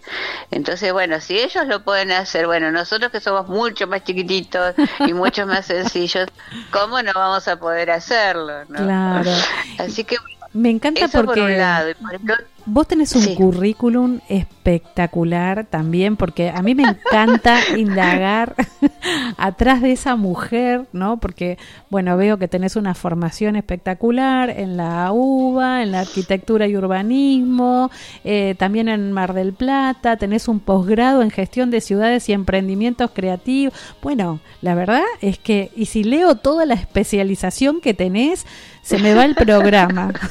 Entonces, 0.51 0.93
bueno, 0.93 1.21
si 1.21 1.39
ellos 1.39 1.67
lo 1.67 1.85
pueden 1.85 2.13
hacer, 2.13 2.47
bueno, 2.47 2.71
nosotros 2.71 3.11
que 3.11 3.21
somos 3.21 3.49
mucho 3.49 3.87
más 3.87 4.05
chiquititos 4.05 4.75
y 5.01 5.13
mucho 5.15 5.47
más 5.47 5.67
sencillos, 5.67 6.27
¿cómo 6.71 7.03
no 7.03 7.13
vamos 7.15 7.47
a 7.49 7.57
poder 7.59 7.91
hacerlo? 7.91 8.65
no? 8.67 8.85
Claro. 8.85 9.31
Así 9.79 10.05
que 10.05 10.17
Me 10.53 10.71
encanta 10.71 11.05
eso 11.05 11.19
por 11.19 11.27
porque 11.27 11.41
un 11.43 11.59
lado. 11.59 11.91
Y 11.91 11.95
por 11.95 12.15
el 12.15 12.21
otro- 12.23 12.47
Vos 12.65 12.87
tenés 12.87 13.15
un 13.17 13.23
Sí. 13.23 13.35
currículum 13.35 14.21
espectacular 14.29 15.67
también, 15.67 16.17
porque 16.17 16.51
a 16.51 16.63
mí 16.63 16.75
me 16.75 16.85
encanta 16.85 17.59
indagar 17.77 18.55
atrás 19.37 19.83
de 19.83 19.93
esa 19.93 20.17
mujer, 20.17 20.87
¿no? 20.93 21.19
Porque, 21.19 21.59
bueno, 21.91 22.17
veo 22.17 22.39
que 22.39 22.49
tenés 22.49 22.77
una 22.77 22.95
formación 22.95 23.57
espectacular 23.57 24.51
en 24.51 24.77
la 24.77 25.11
UBA, 25.13 25.83
en 25.83 25.93
la 25.93 26.01
arquitectura 26.01 26.67
y 26.69 26.77
urbanismo, 26.77 27.91
eh, 28.25 28.55
también 28.59 28.89
en 28.89 29.11
Mar 29.13 29.35
del 29.35 29.53
Plata, 29.53 30.17
tenés 30.17 30.47
un 30.49 30.61
posgrado 30.61 31.23
en 31.23 31.31
gestión 31.31 31.71
de 31.71 31.81
ciudades 31.81 32.29
y 32.29 32.33
emprendimientos 32.33 33.11
creativos. 33.13 33.75
Bueno, 34.03 34.41
la 34.61 34.75
verdad 34.75 35.03
es 35.21 35.39
que, 35.39 35.71
y 35.75 35.87
si 35.87 36.05
leo 36.05 36.37
toda 36.37 36.65
la 36.67 36.75
especialización 36.75 37.81
que 37.81 37.95
tenés, 37.95 38.47
se 38.83 38.99
me 38.99 39.15
va 39.15 39.25
el 39.25 39.35
programa. 39.35 40.13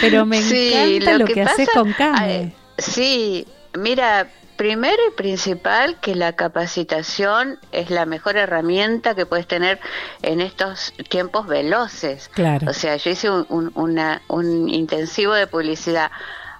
Pero 0.00 0.24
me 0.26 0.40
Sí, 0.42 0.72
encanta 0.74 1.18
lo, 1.18 1.24
que, 1.26 1.42
haces 1.42 1.66
pasa- 1.68 1.78
con 1.80 1.92
Came. 1.92 2.18
Ay, 2.18 2.54
sí, 2.78 3.46
mira, 3.74 4.28
primero 4.56 4.96
y 5.08 5.14
principal 5.16 5.98
que 6.00 6.14
la 6.14 6.32
capacitación 6.34 7.58
es 7.72 7.90
la 7.90 8.06
mejor 8.06 8.36
herramienta 8.36 9.14
que 9.14 9.26
puedes 9.26 9.46
tener 9.46 9.78
en 10.22 10.40
estos 10.40 10.92
tiempos 11.08 11.46
veloces. 11.46 12.28
Claro. 12.28 12.70
O 12.70 12.72
sea, 12.72 12.96
yo 12.96 13.10
hice 13.10 13.30
un, 13.30 13.46
un- 13.48 13.72
una- 13.74 14.22
un 14.28 14.68
intensivo 14.68 15.34
de 15.34 15.46
publicidad 15.46 16.10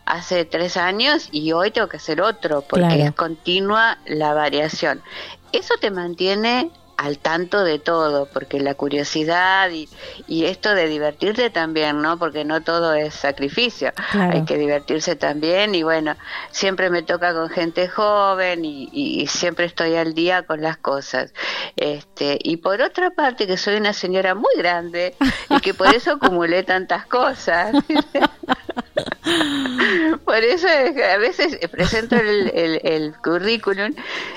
hace 0.04 0.44
tres 0.44 0.76
años 0.76 1.28
y 1.32 1.52
hoy 1.52 1.70
tengo 1.70 1.88
que 1.88 1.96
hacer 1.96 2.20
otro 2.20 2.62
porque 2.62 2.86
Claro. 2.86 3.02
es 3.04 3.12
continua 3.12 3.98
la 4.06 4.34
variación. 4.34 5.02
Eso 5.52 5.74
te 5.80 5.90
mantiene 5.90 6.70
al 6.96 7.18
tanto 7.18 7.62
de 7.64 7.78
todo, 7.78 8.26
porque 8.32 8.58
la 8.60 8.74
curiosidad 8.74 9.70
y, 9.70 9.88
y 10.26 10.46
esto 10.46 10.74
de 10.74 10.88
divertirte 10.88 11.50
también, 11.50 12.00
¿no? 12.00 12.18
Porque 12.18 12.44
no 12.44 12.62
todo 12.62 12.94
es 12.94 13.14
sacrificio, 13.14 13.92
Claro. 14.12 14.32
hay 14.34 14.44
que 14.44 14.56
divertirse 14.56 15.14
también 15.16 15.74
y 15.74 15.82
bueno, 15.82 16.16
siempre 16.50 16.88
me 16.90 17.02
toca 17.02 17.34
con 17.34 17.48
gente 17.50 17.86
joven 17.88 18.64
y, 18.64 18.88
y- 18.92 19.20
y 19.22 19.26
siempre 19.26 19.66
estoy 19.66 19.94
al 19.96 20.14
día 20.14 20.42
con 20.44 20.62
las 20.62 20.78
cosas. 20.78 21.32
Este, 21.76 22.38
y 22.42 22.56
por 22.58 22.80
otra 22.80 23.10
parte 23.10 23.46
que 23.46 23.56
soy 23.56 23.76
una 23.76 23.92
señora 23.92 24.34
muy 24.34 24.54
grande 24.56 25.14
y 25.50 25.60
que 25.60 25.74
por 25.74 25.94
eso 25.94 26.12
acumulé 26.12 26.62
tantas 26.62 27.06
cosas. 27.06 27.74
Por 30.24 30.36
eso 30.36 30.66
a 30.68 31.16
veces 31.18 31.58
presento 31.70 32.16
el, 32.16 32.50
el- 32.54 32.80
el 32.84 33.14
currículum 33.22 33.92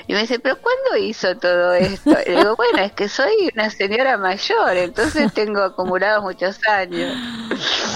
y 0.06 0.12
me 0.12 0.20
dice, 0.20 0.38
pero 0.38 0.56
¿cuándo 0.60 1.04
hizo 1.04 1.36
todo 1.36 1.74
esto? 1.74 2.16
Y 2.26 2.32
digo, 2.32 2.56
bueno, 2.56 2.78
es 2.80 2.92
que 2.92 3.08
soy 3.08 3.32
una 3.54 3.70
señora 3.70 4.16
mayor, 4.18 4.76
entonces 4.76 5.32
tengo 5.32 5.62
acumulados 5.62 6.22
muchos 6.24 6.58
años. 6.68 7.14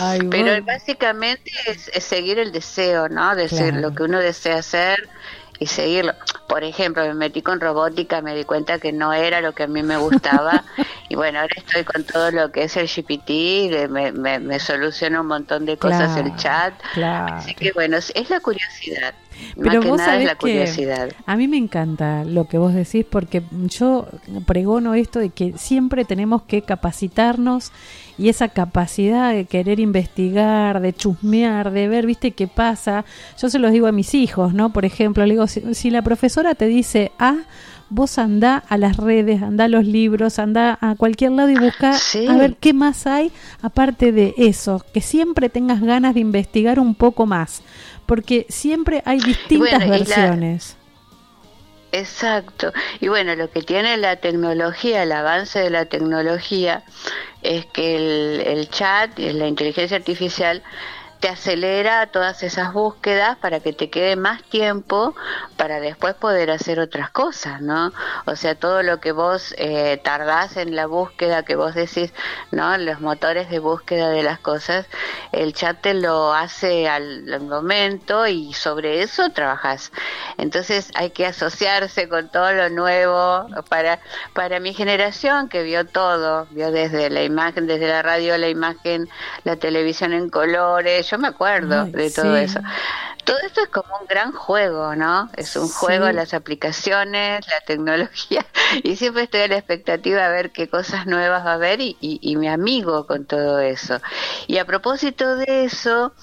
Ay, 0.01 0.21
Pero 0.31 0.63
básicamente 0.65 1.51
es, 1.67 1.89
es 1.95 2.05
seguir 2.05 2.39
el 2.39 2.53
deseo, 2.53 3.09
¿no? 3.09 3.35
Decir 3.35 3.73
Claro. 3.73 3.81
lo 3.81 3.95
que 3.95 4.03
uno 4.05 4.19
desea 4.21 4.59
hacer 4.59 5.09
y 5.59 5.67
seguirlo. 5.67 6.15
Por 6.49 6.65
ejemplo, 6.65 7.03
me 7.07 7.15
metí 7.15 7.43
con 7.43 7.61
robótica, 7.61 8.21
me 8.21 8.35
di 8.35 8.45
cuenta 8.45 8.79
que 8.79 8.93
no 8.93 9.13
era 9.13 9.41
lo 9.41 9.53
que 9.55 9.63
a 9.65 9.67
mí 9.69 9.83
me 9.83 9.97
gustaba 9.97 10.65
y 11.09 11.17
bueno, 11.17 11.41
ahora 11.41 11.55
estoy 11.57 11.85
con 11.85 12.03
todo 12.05 12.31
lo 12.31 12.51
que 12.51 12.65
es 12.65 12.77
el 12.77 12.87
GPT, 12.89 13.91
me, 13.91 14.13
me, 14.13 14.39
me 14.39 14.59
soluciona 14.59 15.21
un 15.21 15.27
montón 15.27 15.67
de 15.67 15.77
cosas 15.77 16.13
Claro, 16.15 16.27
el 16.29 16.37
chat. 16.37 16.75
claro. 16.95 17.35
Así 17.37 17.55
que 17.55 17.73
bueno, 17.73 17.97
es, 17.99 18.31
la 18.31 18.41
curiosidad. 18.41 19.15
Pero 19.57 19.67
Más 19.77 19.85
que 19.85 19.89
vos 19.91 19.99
nada 19.99 20.17
es 20.17 20.25
la 20.25 20.35
que 20.35 20.39
curiosidad. 20.39 21.09
a 21.27 21.37
mí 21.37 21.49
me 21.49 21.57
encanta 21.57 22.25
lo 22.25 22.47
que 22.47 22.57
vos 22.57 22.73
decís 22.73 23.05
porque 23.09 23.43
yo 23.67 24.07
pregono 24.47 24.95
esto 24.95 25.19
de 25.19 25.31
que 25.31 25.55
siempre 25.59 26.05
tenemos 26.05 26.43
que 26.43 26.63
capacitarnos 26.63 27.73
y 28.17 28.29
esa 28.29 28.49
capacidad 28.49 29.33
de 29.33 29.45
querer 29.47 29.81
investigar, 29.81 30.81
de 30.81 30.93
chusmear, 30.93 31.73
de 31.73 31.89
ver, 31.89 32.07
viste, 32.07 32.31
qué 32.31 32.47
pasa. 32.47 33.05
Yo 33.41 33.51
se 33.51 33.59
los 33.59 33.73
digo 33.73 33.89
a 33.89 33.93
mis 33.93 34.15
hijos, 34.15 34.55
¿no? 34.55 34.73
Por 34.73 34.85
ejemplo, 34.85 35.27
le 35.27 35.35
digo, 35.35 35.49
si, 35.49 35.75
si 35.75 35.91
la 35.91 36.03
profesora 36.03 36.55
te 36.55 36.67
dice 36.67 37.11
A, 37.19 37.35
vos 37.95 38.19
andá 38.19 38.63
a 38.69 38.77
las 38.77 38.97
redes, 38.97 39.43
andá 39.43 39.65
a 39.65 39.69
los 39.69 39.85
libros, 39.85 40.39
andá 40.39 40.79
a 40.81 40.95
cualquier 40.97 41.33
lado 41.33 41.51
y 41.51 41.55
busca 41.57 41.93
Sí. 41.95 42.27
a 42.27 42.37
ver 42.37 42.57
qué 42.57 42.73
más 42.73 43.07
hay 43.07 43.31
aparte 43.63 44.13
de 44.13 44.35
eso, 44.37 44.85
que 44.93 45.01
siempre 45.01 45.49
tengas 45.49 45.81
ganas 45.81 46.15
de 46.15 46.21
investigar 46.21 46.79
un 46.81 46.95
poco 46.95 47.25
más, 47.27 47.63
porque 48.07 48.47
siempre 48.49 49.03
hay 49.07 49.21
distintas 49.21 49.79
bueno, 49.79 49.85
y 49.87 49.89
la- 49.89 49.97
versiones. 49.99 50.77
Exacto. 51.93 52.73
Y 53.01 53.07
bueno, 53.09 53.37
lo 53.37 53.49
que 53.51 53.63
tiene 53.63 53.97
la 53.97 54.17
tecnología, 54.17 55.05
el 55.05 55.13
avance 55.13 55.61
de 55.61 55.71
la 55.71 55.85
tecnología, 55.87 56.83
es 57.43 57.67
que 57.67 57.97
el, 57.97 58.41
el 58.47 58.69
chat, 58.69 59.17
y 59.19 59.33
la 59.33 59.47
inteligencia 59.47 59.97
artificial, 59.97 60.63
te 61.25 61.31
acelera 61.31 62.09
todas 62.09 62.43
esas 62.43 62.75
búsquedas 62.75 63.39
para 63.39 63.61
que 63.61 63.73
te 63.73 63.89
quede 63.89 64.15
más 64.15 64.43
tiempo 64.43 65.15
para 65.57 65.81
después 65.81 66.15
poder 66.17 66.51
hacer 66.51 66.79
otras 66.79 67.09
cosas, 67.09 67.63
¿no? 67.63 67.95
O 68.27 68.37
sea, 68.37 68.57
todo 68.57 68.83
lo 68.83 69.01
que 69.01 69.13
vos 69.13 69.55
eh, 69.57 69.99
tardás 70.05 70.59
en 70.59 70.77
la 70.77 70.85
búsqueda, 70.85 71.43
que 71.43 71.57
vos 71.57 71.75
decís, 71.75 72.13
¿no? 72.51 72.77
Los 72.77 73.01
motores 73.01 73.49
de 73.49 73.59
búsqueda 73.59 74.11
de 74.11 74.23
las 74.23 74.39
cosas, 74.39 74.87
el 75.33 75.55
chat 75.55 75.81
te 75.81 75.95
lo 75.95 76.35
hace 76.35 76.91
al, 76.91 77.33
al 77.33 77.41
momento 77.41 78.27
y 78.27 78.53
sobre 78.53 79.01
eso 79.01 79.31
trabajas. 79.31 79.93
Entonces 80.37 80.91
hay 80.95 81.09
que 81.09 81.25
asociarse 81.25 82.07
con 82.07 82.29
todo 82.29 82.53
lo 82.53 82.69
nuevo 82.69 83.47
para, 83.71 83.99
para 84.35 84.61
mi 84.61 84.75
generación 84.75 85.49
que 85.49 85.63
vio 85.63 85.87
todo, 85.87 86.49
vio 86.51 86.71
desde 86.71 87.09
la 87.09 87.23
imagen, 87.23 87.67
desde 87.67 87.89
la 87.89 88.03
radio, 88.03 88.37
la 88.37 88.51
imagen, 88.51 89.09
la 89.45 89.57
televisión 89.57 90.13
en 90.13 90.29
colores, 90.29 91.14
yo 91.15 91.19
me 91.19 91.29
acuerdo 91.29 91.87
Ay, 91.87 91.93
de 91.93 92.11
todo 92.11 92.37
sí. 92.37 92.37
eso. 92.37 92.61
Todo 93.25 93.39
esto 93.47 93.63
es 93.63 93.69
como 93.71 93.89
un 94.01 94.07
gran 94.07 94.33
juego, 94.33 94.95
¿no? 94.97 95.31
Es 95.37 95.57
un 95.57 95.69
Sí. 95.69 95.71
juego, 95.71 96.11
las 96.13 96.35
aplicaciones, 96.35 97.47
la 97.49 97.61
tecnología, 97.67 98.47
y 98.83 98.97
siempre 98.97 99.25
estoy 99.25 99.43
a 99.43 99.49
la 99.49 99.57
expectativa 99.59 100.29
de 100.29 100.33
ver 100.35 100.53
qué 100.53 100.69
cosas 100.69 101.07
nuevas 101.07 101.45
va 101.47 101.53
a 101.53 101.55
haber 101.55 101.81
y, 101.81 101.97
y, 102.01 102.19
y 102.23 102.37
me 102.37 102.51
amigo 102.51 103.07
con 103.07 103.27
todo 103.27 103.61
eso. 103.61 104.01
Y 104.47 104.59
a 104.59 104.67
propósito 104.67 105.37
de 105.37 105.65
eso, 105.65 106.15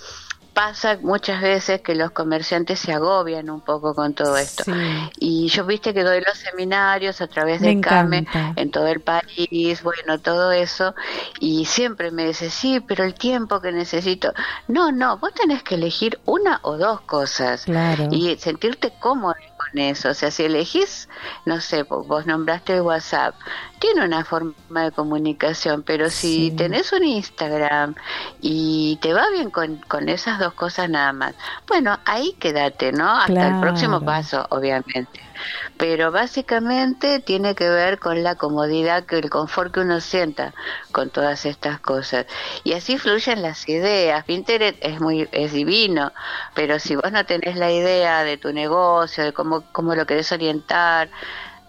pasa 0.54 0.98
muchas 1.02 1.42
veces 1.42 1.82
que 1.82 1.96
los 1.96 2.12
comerciantes 2.12 2.80
se 2.80 2.92
agobian 2.94 3.50
un 3.50 3.62
poco 3.62 3.96
con 3.96 4.14
todo 4.14 4.38
esto. 4.38 4.64
Sí. 4.66 4.72
Y 5.20 5.48
yo 5.48 5.66
viste 5.66 5.94
que 5.94 6.04
doy 6.04 6.22
los 6.22 6.38
seminarios 6.38 7.22
a 7.22 7.28
través 7.28 7.62
de 7.62 7.80
CAME 7.80 8.28
en 8.56 8.72
todo 8.72 8.88
el 8.88 9.00
país, 9.00 9.82
bueno, 9.84 10.20
todo 10.20 10.52
eso, 10.52 10.94
y 11.40 11.66
siempre 11.66 12.12
me 12.12 12.26
dice, 12.28 12.50
sí, 12.50 12.80
pero 12.80 13.04
el 13.04 13.14
tiempo 13.14 13.62
que 13.62 13.72
necesito. 13.72 14.34
No, 14.68 14.92
no, 14.92 15.18
vos 15.18 15.34
tenés 15.34 15.64
que 15.64 15.76
elegir 15.76 16.20
una 16.26 16.60
o 16.64 16.78
dos 16.78 17.02
cosas 17.02 17.66
Claro. 17.66 18.08
y 18.12 18.36
sentirte 18.38 18.94
cómodo 19.00 19.36
eso. 19.80 20.10
O 20.10 20.14
sea, 20.14 20.32
si 20.32 20.44
elegís, 20.46 21.08
no 21.46 21.62
sé, 21.62 21.86
vo- 21.88 22.06
vos 22.08 22.26
nombraste 22.26 22.82
WhatsApp, 22.82 23.36
tiene 23.80 24.06
una 24.06 24.26
forma 24.26 24.56
de 24.86 24.92
comunicación, 24.92 25.84
pero 25.84 26.10
si 26.10 26.52
Sí. 26.52 26.56
tenés 26.56 26.92
un 26.94 27.04
Instagram 27.04 27.96
y 28.40 28.98
te 29.02 29.14
va 29.14 29.30
bien 29.32 29.52
con, 29.52 29.80
con 29.82 30.10
esas 30.10 30.40
dos 30.40 30.54
cosas 30.54 30.90
nada 30.90 31.14
más, 31.14 31.36
bueno, 31.68 31.98
ahí 32.06 32.38
quédate, 32.40 32.92
¿no? 32.92 33.10
Hasta 33.10 33.48
Claro. 33.48 33.48
el 33.48 33.58
próximo 33.58 34.04
paso, 34.04 34.46
obviamente. 34.52 35.31
Pero 35.78 36.12
básicamente 36.12 37.20
tiene 37.20 37.56
que 37.56 37.70
ver 37.70 38.00
con 38.00 38.24
la 38.24 38.36
comodidad, 38.36 39.06
que 39.06 39.18
el 39.18 39.30
confort 39.30 39.74
que 39.74 39.82
uno 39.82 40.00
sienta 40.00 40.54
con 40.92 41.10
todas 41.10 41.46
estas 41.46 41.80
cosas. 41.80 42.26
Y 42.64 42.74
así 42.74 42.98
fluyen 42.98 43.42
las 43.42 43.68
ideas. 43.68 44.24
Pinterest 44.26 44.78
es 44.82 45.00
muy 45.00 45.28
es 45.32 45.54
divino, 45.54 46.12
pero 46.54 46.80
si 46.80 46.96
vos 46.96 47.12
no 47.12 47.26
tenés 47.26 47.56
la 47.56 47.72
idea 47.72 48.24
de 48.24 48.38
tu 48.38 48.54
negocio, 48.54 49.24
de 49.24 49.34
cómo 49.34 49.64
cómo 49.72 49.96
lo 49.96 50.06
querés 50.06 50.32
orientar, 50.32 51.10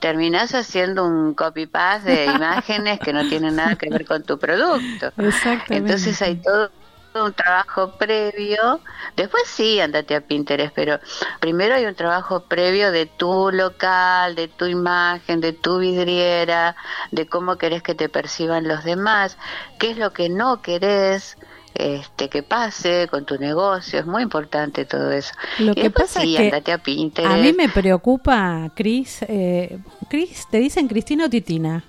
terminás 0.02 0.52
haciendo 0.54 1.06
un 1.06 1.32
copy 1.32 1.66
paste 1.66 2.10
de 2.10 2.24
imágenes 2.34 2.98
que 2.98 3.12
no 3.12 3.26
tienen 3.28 3.56
nada 3.56 3.76
que 3.76 3.88
ver 3.88 4.04
con 4.04 4.22
tu 4.24 4.38
producto. 4.38 5.12
Exactamente. 5.16 5.76
Entonces 5.76 6.20
hay 6.20 6.36
todo 6.36 6.70
un 7.14 7.32
trabajo 7.32 7.92
previo, 7.98 8.80
después 9.16 9.44
sí, 9.46 9.80
andate 9.80 10.14
a 10.14 10.20
Pinterest, 10.20 10.74
pero 10.74 10.98
primero 11.40 11.74
hay 11.74 11.84
un 11.84 11.94
trabajo 11.94 12.44
previo 12.44 12.90
de 12.92 13.06
tu 13.06 13.50
local, 13.50 14.34
de 14.34 14.48
tu 14.48 14.66
imagen, 14.66 15.40
de 15.40 15.52
tu 15.52 15.78
vidriera, 15.78 16.76
de 17.10 17.26
cómo 17.26 17.56
querés 17.56 17.82
que 17.82 17.94
te 17.94 18.08
perciban 18.08 18.68
los 18.68 18.84
demás, 18.84 19.36
qué 19.78 19.90
es 19.90 19.98
lo 19.98 20.12
que 20.12 20.28
no 20.28 20.62
querés 20.62 21.36
este 21.74 22.28
que 22.28 22.42
pase 22.42 23.08
con 23.10 23.24
tu 23.24 23.38
negocio, 23.38 23.98
es 23.98 24.06
muy 24.06 24.22
importante 24.22 24.84
todo 24.84 25.10
eso. 25.10 25.32
Lo 25.58 25.72
y 25.72 25.74
que 25.74 25.82
después 25.84 26.08
pasa 26.08 26.20
sí, 26.20 26.34
es 26.34 26.40
que 26.40 26.46
andate 26.46 26.72
a 26.72 26.78
Pinterest. 26.78 27.32
A 27.32 27.36
mí 27.38 27.52
me 27.52 27.68
preocupa, 27.68 28.70
Cris. 28.74 29.22
Eh, 29.22 29.78
Cris, 30.08 30.46
¿te 30.50 30.58
dicen 30.58 30.86
Cristina 30.88 31.26
o 31.26 31.30
Titina? 31.30 31.82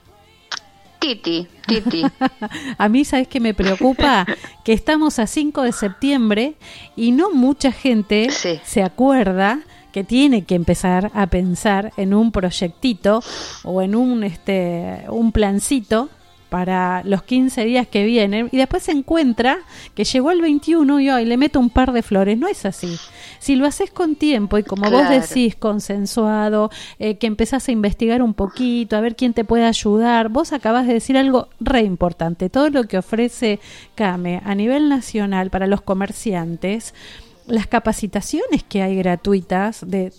Titi, 1.04 1.48
Titi. 1.68 2.04
a 2.78 2.88
mí, 2.90 3.04
¿sabes 3.04 3.28
qué 3.28 3.40
me 3.42 3.54
preocupa? 3.54 4.26
que 4.64 4.72
estamos 4.72 5.20
a 5.20 5.28
5 5.28 5.62
de 5.64 5.72
septiembre 5.74 6.56
y 6.96 7.12
no 7.12 7.30
mucha 7.32 7.72
gente 7.74 8.30
Sí. 8.32 8.60
se 8.64 8.84
acuerda 8.84 9.60
que 9.92 10.04
tiene 10.06 10.46
que 10.46 10.56
empezar 10.56 11.12
a 11.14 11.28
pensar 11.28 11.92
en 11.98 12.14
un 12.14 12.32
proyectito 12.32 13.22
o 13.64 13.82
en 13.82 13.96
un, 13.96 14.24
este, 14.24 15.04
un 15.10 15.32
plancito 15.34 16.10
para 16.54 17.02
los 17.04 17.24
15 17.24 17.66
días 17.66 17.88
que 17.88 18.06
vienen 18.06 18.48
y 18.52 18.58
después 18.58 18.84
se 18.84 18.92
encuentra 18.92 19.58
que 19.96 20.04
llegó 20.04 20.30
el 20.30 20.40
21 20.40 21.00
y 21.00 21.10
hoy 21.10 21.26
le 21.26 21.36
meto 21.36 21.60
un 21.60 21.72
par 21.72 21.94
de 21.94 22.04
flores. 22.04 22.38
No 22.38 22.48
es 22.48 22.64
así. 22.68 22.96
Si 23.40 23.56
lo 23.56 23.66
haces 23.66 23.90
con 23.90 24.16
tiempo 24.16 24.60
y 24.60 24.64
como 24.64 24.92
vos 24.92 25.10
decís, 25.10 25.56
consensuado, 25.56 26.70
eh, 27.00 27.18
que 27.18 27.26
empezás 27.26 27.68
a 27.70 27.72
investigar 27.72 28.22
un 28.22 28.36
poquito, 28.36 28.96
a 28.96 29.02
ver 29.02 29.16
quién 29.16 29.34
te 29.34 29.44
puede 29.44 29.66
ayudar, 29.66 30.30
vos 30.30 30.54
acabas 30.54 30.86
de 30.86 30.94
decir 30.94 31.18
algo 31.18 31.48
re 31.60 31.82
importante. 31.82 32.52
Todo 32.52 32.70
lo 32.70 32.84
que 32.84 33.00
ofrece 33.00 33.60
CAME 33.96 34.40
a 34.46 34.54
nivel 34.54 34.90
nacional 34.90 35.50
para 35.50 35.66
los 35.66 35.82
comerciantes 35.82 36.94
las 37.48 37.68
capacitaciones 37.68 38.64
que 38.64 38.82
hay 38.82 38.96
gratuitas 38.96 39.86
de, 39.86 40.12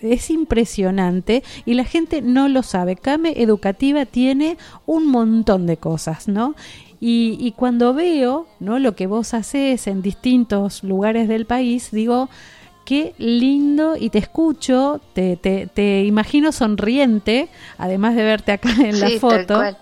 es 0.00 0.30
impresionante 0.30 1.42
y 1.64 1.74
la 1.74 1.84
gente 1.84 2.22
no 2.22 2.48
lo 2.48 2.62
sabe. 2.62 2.96
Came 2.96 3.40
Educativa 3.42 4.06
tiene 4.06 4.56
un 4.86 5.06
montón 5.06 5.66
de 5.66 5.76
cosas, 5.76 6.28
¿no? 6.28 6.54
Y, 7.00 7.36
y 7.40 7.52
cuando 7.52 7.94
veo 7.94 8.46
¿no? 8.60 8.78
lo 8.78 8.94
que 8.94 9.08
vos 9.08 9.34
haces 9.34 9.88
en 9.88 10.02
distintos 10.02 10.84
lugares 10.84 11.26
del 11.26 11.46
país, 11.46 11.90
digo, 11.90 12.28
qué 12.84 13.14
lindo 13.18 13.96
y 13.96 14.10
te 14.10 14.18
escucho, 14.18 15.00
te, 15.14 15.36
te, 15.36 15.66
te 15.66 16.02
imagino 16.04 16.52
sonriente, 16.52 17.48
además 17.78 18.14
de 18.16 18.22
verte 18.24 18.52
acá 18.52 18.70
en 18.78 18.98
la 19.00 19.08
tal 19.08 19.18
foto. 19.20 19.54
cual. 19.54 19.76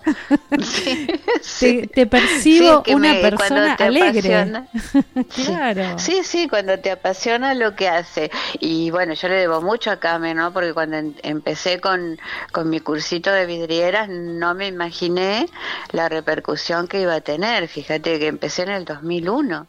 Sí, 0.63 1.07
sí. 1.41 1.81
Te, 1.81 1.87
te 1.87 2.07
percibo 2.07 2.83
que 2.83 2.95
una 2.95 3.13
me- 3.13 3.21
persona 3.21 3.73
alegre. 3.73 4.35
apasiona. 4.35 4.67
claro. 5.45 5.97
Sí, 5.99 6.21
sí, 6.23 6.47
cuando 6.47 6.79
te 6.79 6.91
apasiona 6.91 7.53
lo 7.53 7.75
que 7.75 7.87
hace. 7.87 8.31
Y 8.59 8.91
bueno, 8.91 9.13
yo 9.13 9.27
le 9.27 9.35
debo 9.35 9.61
mucho 9.61 9.91
a 9.91 9.97
Came, 9.99 10.33
¿no? 10.33 10.51
Porque 10.53 10.73
cuando 10.73 10.97
em- 10.97 11.13
empecé 11.23 11.79
con, 11.79 12.19
con 12.51 12.69
mi 12.69 12.79
cursito 12.79 13.31
de 13.31 13.45
vidrieras, 13.45 14.09
no 14.09 14.53
me 14.55 14.67
imaginé 14.67 15.47
la 15.91 16.09
repercusión 16.09 16.87
que 16.87 17.01
iba 17.01 17.15
a 17.15 17.21
tener. 17.21 17.67
Fíjate 17.67 18.19
que 18.19 18.27
empecé 18.27 18.63
en 18.63 18.69
el 18.69 18.85
2001 18.85 19.67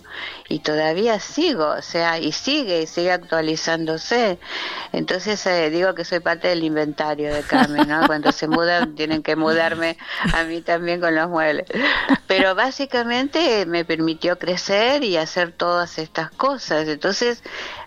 y 0.48 0.58
todavía 0.60 1.18
sigo, 1.20 1.66
o 1.68 1.82
sea, 1.82 2.18
y 2.18 2.32
sigue, 2.32 2.82
y 2.82 2.86
sigue 2.86 3.12
actualizándose. 3.22 4.38
Entonces 4.92 5.44
eh, 5.46 5.70
digo 5.70 5.94
que 5.94 6.04
soy 6.04 6.20
parte 6.20 6.48
del 6.48 6.64
inventario 6.64 7.32
de 7.32 7.42
Came, 7.42 7.84
¿no? 7.86 8.06
Cuando 8.06 8.32
se 8.32 8.48
mudan, 8.48 8.94
tienen 8.96 9.22
que 9.22 9.36
mudarme 9.36 9.96
a 10.34 10.44
mí 10.44 10.60
también 10.60 11.00
con 11.00 11.14
los 11.14 11.28
muebles. 11.28 11.66
Pero 12.26 12.54
básicamente 12.54 13.66
me 13.66 13.84
permitió 13.84 14.38
crecer 14.38 15.04
y 15.04 15.16
hacer 15.16 15.52
todas 15.52 15.98
estas 15.98 16.30
cosas. 16.30 16.88
Entonces 16.88 17.42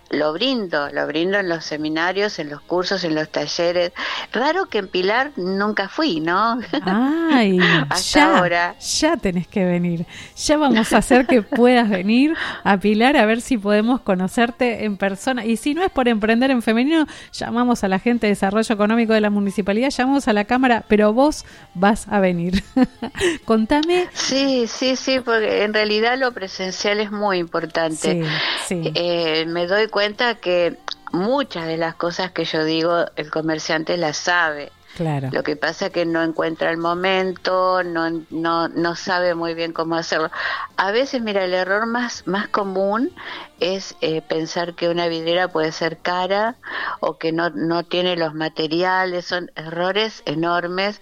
lo 0.09 0.33
brindo, 0.33 0.89
lo 0.91 1.07
brindo 1.07 1.39
en 1.39 1.49
los 1.49 1.65
seminarios, 1.65 2.39
en 2.39 2.49
los 2.49 2.61
cursos, 2.61 3.03
en 3.03 3.15
los 3.15 3.29
talleres. 3.29 3.91
Raro 4.31 4.67
que 4.67 4.79
en 4.79 4.87
Pilar 4.87 5.31
nunca 5.35 5.89
fui, 5.89 6.19
¿no? 6.19 6.59
Ay, 6.83 7.59
Hasta 7.89 8.19
ya, 8.19 8.37
ahora. 8.37 8.75
ya 8.79 9.17
tenés 9.17 9.47
que 9.47 9.65
venir. 9.65 10.05
Ya 10.37 10.57
vamos 10.57 10.93
a 10.93 10.97
hacer 10.97 11.25
que 11.25 11.41
puedas 11.41 11.89
venir 11.89 12.35
a 12.63 12.77
Pilar 12.77 13.17
a 13.17 13.25
ver 13.25 13.41
si 13.41 13.57
podemos 13.57 14.01
conocerte 14.01 14.85
en 14.85 14.97
persona. 14.97 15.45
Y 15.45 15.57
si 15.57 15.73
no 15.73 15.83
es 15.83 15.91
por 15.91 16.07
emprender 16.07 16.51
en 16.51 16.61
femenino, 16.61 17.07
llamamos 17.31 17.83
a 17.83 17.87
la 17.87 17.99
gente 17.99 18.27
de 18.27 18.31
desarrollo 18.31 18.73
económico 18.73 19.13
de 19.13 19.21
la 19.21 19.29
municipalidad, 19.29 19.89
llamamos 19.89 20.27
a 20.27 20.33
la 20.33 20.45
cámara, 20.45 20.85
pero 20.87 21.13
vos 21.13 21.45
vas 21.73 22.07
a 22.09 22.19
venir. 22.19 22.63
Contame. 23.45 24.07
Sí, 24.13 24.65
sí, 24.67 24.95
sí, 24.95 25.19
porque 25.19 25.63
en 25.63 25.73
realidad 25.73 26.17
lo 26.17 26.31
presencial 26.31 26.99
es 26.99 27.11
muy 27.11 27.37
importante. 27.39 28.23
Sí, 28.67 28.83
sí. 28.83 28.91
Eh, 28.95 29.45
me 29.47 29.65
doy 29.67 29.87
cuenta 29.95 30.35
que 30.35 30.77
muchas 31.13 31.67
de 31.67 31.77
las 31.77 31.95
cosas 31.95 32.31
que 32.31 32.43
yo 32.43 32.65
digo 32.65 33.05
el 33.15 33.31
comerciante 33.31 33.95
las 33.95 34.17
sabe. 34.17 34.73
Claro. 34.97 35.29
Lo 35.31 35.41
que 35.41 35.55
pasa 35.55 35.85
es 35.85 35.93
que 35.93 36.05
no 36.05 36.21
encuentra 36.21 36.69
el 36.69 36.75
momento, 36.75 37.81
no, 37.81 38.09
no, 38.29 38.67
no 38.67 38.95
sabe 38.97 39.35
muy 39.35 39.53
bien 39.53 39.71
cómo 39.71 39.95
hacerlo. 39.95 40.31
A 40.75 40.91
veces, 40.91 41.21
mira, 41.21 41.45
el 41.45 41.53
error 41.53 41.85
más, 41.85 42.27
más 42.27 42.49
común 42.49 43.09
es 43.61 43.95
eh, 44.01 44.21
pensar 44.21 44.73
que 44.73 44.89
una 44.89 45.07
vidriera 45.07 45.47
puede 45.47 45.71
ser 45.71 45.97
cara 45.99 46.57
o 46.99 47.17
que 47.17 47.31
no, 47.31 47.51
no 47.51 47.83
tiene 47.83 48.17
los 48.17 48.33
materiales. 48.33 49.23
Son 49.23 49.49
errores 49.55 50.23
enormes 50.25 50.99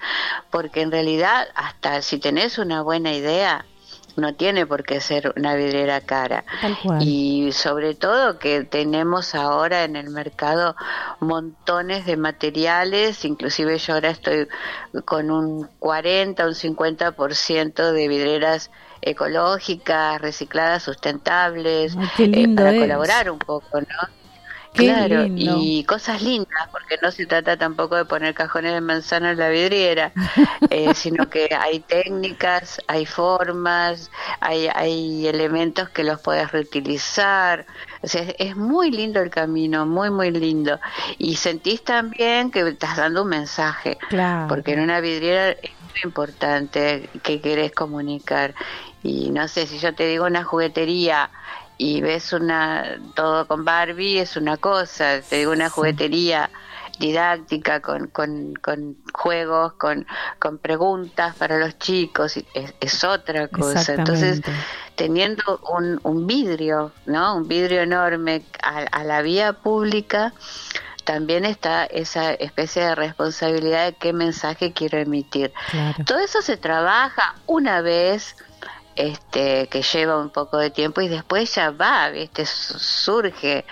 porque 0.51 0.81
en 0.81 0.91
realidad 0.91 1.47
hasta 1.55 2.03
si 2.03 2.19
tenés 2.19 2.59
una 2.59 2.83
buena 2.83 3.11
idea, 3.13 3.65
no 4.15 4.33
tiene 4.35 4.65
por 4.65 4.83
qué 4.83 5.01
ser 5.01 5.33
una 5.35 5.55
vidriera 5.55 6.01
cara. 6.01 6.43
Y 6.99 7.51
sobre 7.53 7.95
todo 7.95 8.39
que 8.39 8.63
tenemos 8.63 9.35
ahora 9.35 9.83
en 9.83 9.95
el 9.95 10.09
mercado 10.09 10.75
montones 11.19 12.05
de 12.05 12.17
materiales, 12.17 13.25
inclusive 13.25 13.77
yo 13.77 13.93
ahora 13.95 14.09
estoy 14.09 14.47
con 15.05 15.31
un 15.31 15.67
40, 15.79 16.45
un 16.45 16.53
50% 16.53 17.91
de 17.91 18.07
vidrieras 18.07 18.69
ecológicas, 19.01 20.21
recicladas, 20.21 20.83
sustentables, 20.83 21.95
Ay, 22.17 22.27
lindo 22.27 22.63
para 22.63 22.75
es. 22.75 22.81
colaborar 22.81 23.29
un 23.29 23.39
poco, 23.39 23.81
¿no? 23.81 24.22
Qué 24.73 24.85
claro, 24.85 25.23
lindo. 25.23 25.59
y 25.61 25.83
cosas 25.83 26.21
lindas, 26.23 26.67
porque 26.71 26.97
no 27.03 27.11
se 27.11 27.27
trata 27.27 27.57
tampoco 27.57 27.95
de 27.95 28.05
poner 28.05 28.33
cajones 28.33 28.73
de 28.73 28.81
manzana 28.81 29.31
en 29.31 29.37
la 29.37 29.49
vidriera, 29.49 30.11
eh, 30.71 30.93
sino 30.95 31.29
que 31.29 31.47
hay 31.55 31.79
técnicas, 31.81 32.81
hay 32.87 33.05
formas, 33.05 34.09
hay, 34.39 34.67
hay 34.73 35.27
elementos 35.27 35.89
que 35.89 36.03
los 36.03 36.19
puedes 36.21 36.51
reutilizar. 36.51 37.65
O 38.01 38.07
sea, 38.07 38.23
es- 38.23 38.35
es 38.39 38.55
muy 38.55 38.89
lindo 38.91 39.21
el 39.21 39.29
camino, 39.29 39.85
muy, 39.85 40.09
muy 40.09 40.31
lindo. 40.31 40.79
Y 41.19 41.35
sentís 41.35 41.83
también 41.83 42.49
que 42.51 42.67
estás 42.67 42.97
dando 42.97 43.21
un 43.23 43.29
mensaje, 43.29 43.97
Claro. 44.09 44.47
porque 44.47 44.73
en 44.73 44.79
una 44.81 44.99
vidriera 45.01 45.51
es 45.51 45.71
muy 45.81 46.01
importante 46.03 47.09
que 47.21 47.39
querés 47.41 47.71
comunicar. 47.73 48.55
Y 49.03 49.29
no 49.31 49.47
sé, 49.47 49.67
si 49.67 49.77
yo 49.79 49.93
te 49.93 50.07
digo 50.07 50.25
una 50.25 50.43
juguetería 50.43 51.29
y 51.77 52.01
ves 52.01 52.33
una 52.33 52.97
todo 53.15 53.47
con 53.47 53.65
Barbie 53.65 54.19
es 54.19 54.37
una 54.37 54.57
cosa, 54.57 55.21
te 55.21 55.37
digo 55.37 55.51
una 55.51 55.69
juguetería 55.69 56.49
didáctica, 56.99 57.81
con, 57.81 58.07
con, 58.07 58.53
con 58.55 58.97
juegos, 59.13 59.73
con, 59.73 60.05
con 60.39 60.57
preguntas 60.57 61.35
para 61.35 61.57
los 61.57 61.77
chicos, 61.79 62.37
es, 62.37 62.73
es 62.79 63.03
otra 63.03 63.47
cosa. 63.47 63.95
Entonces, 63.95 64.41
teniendo 64.95 65.59
un, 65.75 65.99
un 66.03 66.27
vidrio, 66.27 66.91
¿no? 67.05 67.35
Un 67.35 67.47
vidrio 67.47 67.81
enorme 67.81 68.43
a, 68.61 68.79
a 68.79 69.03
la 69.03 69.21
vía 69.21 69.53
pública, 69.53 70.33
también 71.03 71.45
está 71.45 71.85
esa 71.85 72.33
especie 72.33 72.83
de 72.83 72.95
responsabilidad 72.95 73.85
de 73.85 73.93
qué 73.93 74.13
mensaje 74.13 74.71
quiero 74.71 74.99
emitir. 74.99 75.51
Claro. 75.71 76.05
Todo 76.05 76.19
eso 76.19 76.41
se 76.41 76.57
trabaja 76.57 77.35
una 77.45 77.81
vez, 77.81 78.35
este, 78.95 79.67
que 79.67 79.81
lleva 79.81 80.19
un 80.19 80.29
poco 80.29 80.57
de 80.57 80.69
tiempo 80.69 81.01
y 81.01 81.07
después 81.07 81.53
ya 81.55 81.71
va, 81.71 82.09
¿viste? 82.09 82.45
Su- 82.45 82.79
Surge, 82.79 83.65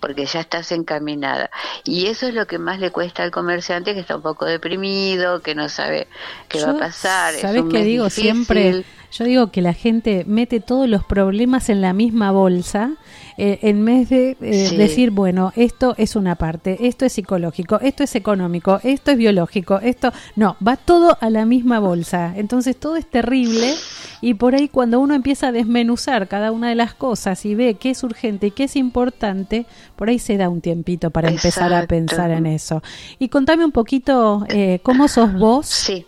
porque 0.00 0.26
ya 0.26 0.40
estás 0.40 0.70
encaminada. 0.72 1.50
Y 1.84 2.06
eso 2.06 2.26
es 2.28 2.34
lo 2.34 2.46
que 2.46 2.58
más 2.58 2.78
le 2.80 2.90
cuesta 2.90 3.22
al 3.22 3.30
comerciante 3.30 3.94
que 3.94 4.00
está 4.00 4.16
un 4.16 4.22
poco 4.22 4.44
deprimido, 4.46 5.40
que 5.42 5.54
no 5.54 5.68
sabe 5.68 6.08
qué 6.48 6.62
va 6.62 6.70
a 6.72 6.78
pasar. 6.78 7.34
es 7.34 7.40
¿Sabes 7.40 7.64
qué 7.70 7.82
digo 7.84 8.04
difícil. 8.04 8.24
siempre? 8.24 8.84
Yo 9.10 9.24
digo 9.24 9.50
que 9.50 9.62
la 9.62 9.72
gente 9.72 10.24
mete 10.26 10.60
todos 10.60 10.86
los 10.88 11.02
problemas 11.04 11.68
en 11.70 11.80
la 11.80 11.92
misma 11.94 12.30
bolsa 12.30 12.90
eh, 13.38 13.60
en 13.62 13.84
vez 13.84 14.08
de 14.08 14.36
eh, 14.40 14.66
Sí. 14.68 14.76
decir, 14.76 15.10
bueno, 15.12 15.52
esto 15.56 15.94
es 15.96 16.16
una 16.16 16.34
parte, 16.34 16.86
esto 16.88 17.06
es 17.06 17.12
psicológico, 17.12 17.78
esto 17.80 18.02
es 18.02 18.14
económico, 18.16 18.80
esto 18.82 19.12
es 19.12 19.16
biológico, 19.16 19.78
esto... 19.78 20.12
No, 20.36 20.56
va 20.66 20.76
todo 20.76 21.16
a 21.20 21.30
la 21.30 21.44
misma 21.44 21.78
bolsa. 21.78 22.34
Entonces 22.36 22.76
todo 22.76 22.96
es 22.96 23.06
terrible 23.08 23.74
y 24.20 24.34
por 24.34 24.54
ahí 24.56 24.68
cuando 24.68 24.98
uno 25.00 25.14
empieza 25.14 25.48
a 25.48 25.52
desmenuzar 25.52 26.26
cada 26.28 26.50
una 26.52 26.68
de 26.68 26.74
las 26.74 26.94
cosas 26.94 27.44
y 27.46 27.54
ve 27.54 27.74
qué 27.74 27.90
es 27.90 28.02
urgente 28.02 28.48
y 28.48 28.50
qué 28.50 28.64
es 28.64 28.74
importante, 28.76 29.66
por 29.96 30.08
ahí 30.08 30.18
se 30.18 30.36
da 30.36 30.48
un 30.48 30.60
tiempito 30.60 31.10
para 31.10 31.28
empezar 31.28 31.72
a 31.72 31.86
pensar 31.86 32.30
en 32.32 32.46
eso. 32.46 32.82
Y 33.20 33.28
contame 33.28 33.64
un 33.64 33.72
poquito 33.72 34.44
eh, 34.48 34.80
cómo 34.82 35.06
sos 35.08 35.32
vos 35.32 35.66
Sí. 35.66 36.04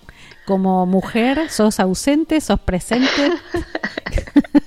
Como 0.50 0.84
mujer, 0.84 1.48
sos 1.48 1.78
ausente, 1.78 2.40
sos 2.40 2.58
presente. 2.58 3.06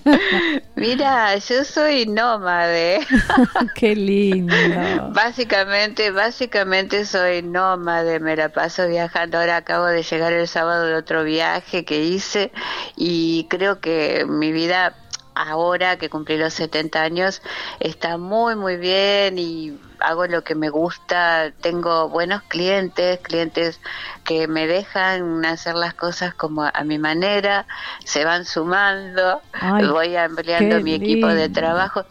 Mira, 0.78 1.36
yo 1.36 1.66
soy 1.66 2.06
nómade. 2.06 3.02
Qué 3.76 3.94
lindo. 3.94 4.56
Básicamente, 5.12 6.10
básicamente 6.12 7.04
soy 7.04 7.42
nómade, 7.42 8.22
me 8.22 8.38
la 8.38 8.48
paso 8.48 8.88
viajando. 8.88 9.40
Ahora 9.40 9.58
acabo 9.58 9.88
de 9.88 10.04
llegar 10.04 10.32
el 10.32 10.48
sábado 10.48 10.86
de 10.86 10.96
otro 10.96 11.26
viaje 11.26 11.84
que 11.84 12.02
hice 12.02 12.54
y 12.96 13.46
creo 13.50 13.82
que 13.82 14.26
mi 14.26 14.54
vida 14.54 14.96
ahora 15.36 15.98
que 15.98 16.10
cumplí 16.10 16.38
los 16.38 16.54
70 16.54 17.02
años 17.02 17.42
está 17.80 18.18
muy 18.18 18.56
muy 18.56 18.78
bien 18.78 19.38
y 19.38 19.78
hago 20.04 20.28
lo 20.28 20.44
que 20.44 20.54
me 20.54 20.70
gusta, 20.70 21.52
tengo 21.62 22.10
buenos 22.10 22.44
clientes, 22.44 23.20
clientes 23.20 23.80
que 24.24 24.48
me 24.48 24.68
dejan 24.68 25.46
hacer 25.46 25.76
las 25.76 25.94
cosas 25.94 26.34
como 26.34 26.64
a 26.64 26.84
mi 26.84 27.00
manera, 27.00 27.66
se 28.04 28.26
van 28.26 28.46
sumando, 28.46 29.42
Ay, 29.54 29.88
voy 29.88 30.16
ampliando 30.16 30.82
mi 30.82 30.94
equipo 30.94 31.28
de 31.28 31.50
trabajo. 31.50 32.06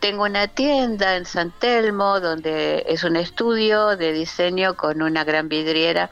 Tengo 0.00 0.24
una 0.24 0.46
tienda 0.46 1.16
en 1.16 1.24
San 1.24 1.50
Telmo 1.52 2.20
donde 2.20 2.84
es 2.86 3.02
un 3.02 3.16
estudio 3.16 3.96
de 3.96 4.12
diseño 4.12 4.76
con 4.76 5.00
una 5.00 5.24
gran 5.24 5.48
vidriera. 5.48 6.10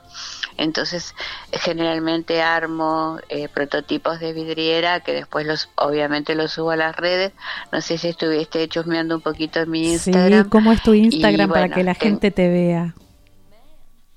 Entonces, 0.56 1.14
generalmente 1.52 2.40
armo 2.42 3.18
eh, 3.28 3.48
prototipos 3.48 4.20
de 4.20 4.32
vidriera 4.32 5.00
que 5.00 5.12
después 5.12 5.46
los, 5.46 5.68
obviamente 5.76 6.34
los 6.34 6.52
subo 6.52 6.70
a 6.70 6.76
las 6.76 6.94
redes. 6.96 7.32
No 7.72 7.80
sé 7.80 7.98
si 7.98 8.08
estuviste 8.08 8.68
chusmeando 8.68 9.16
un 9.16 9.20
poquito 9.22 9.60
en 9.60 9.70
mi 9.70 9.84
Sí, 9.98 10.10
Instagram. 10.10 10.48
¿cómo 10.48 10.72
es 10.72 10.82
tu 10.82 10.94
Instagram 10.94 11.48
Y, 11.48 11.52
para 11.52 11.60
bueno, 11.62 11.74
que 11.74 11.82
la 11.84 11.94
ten- 11.94 12.10
gente 12.10 12.30
te 12.30 12.48
vea? 12.48 12.94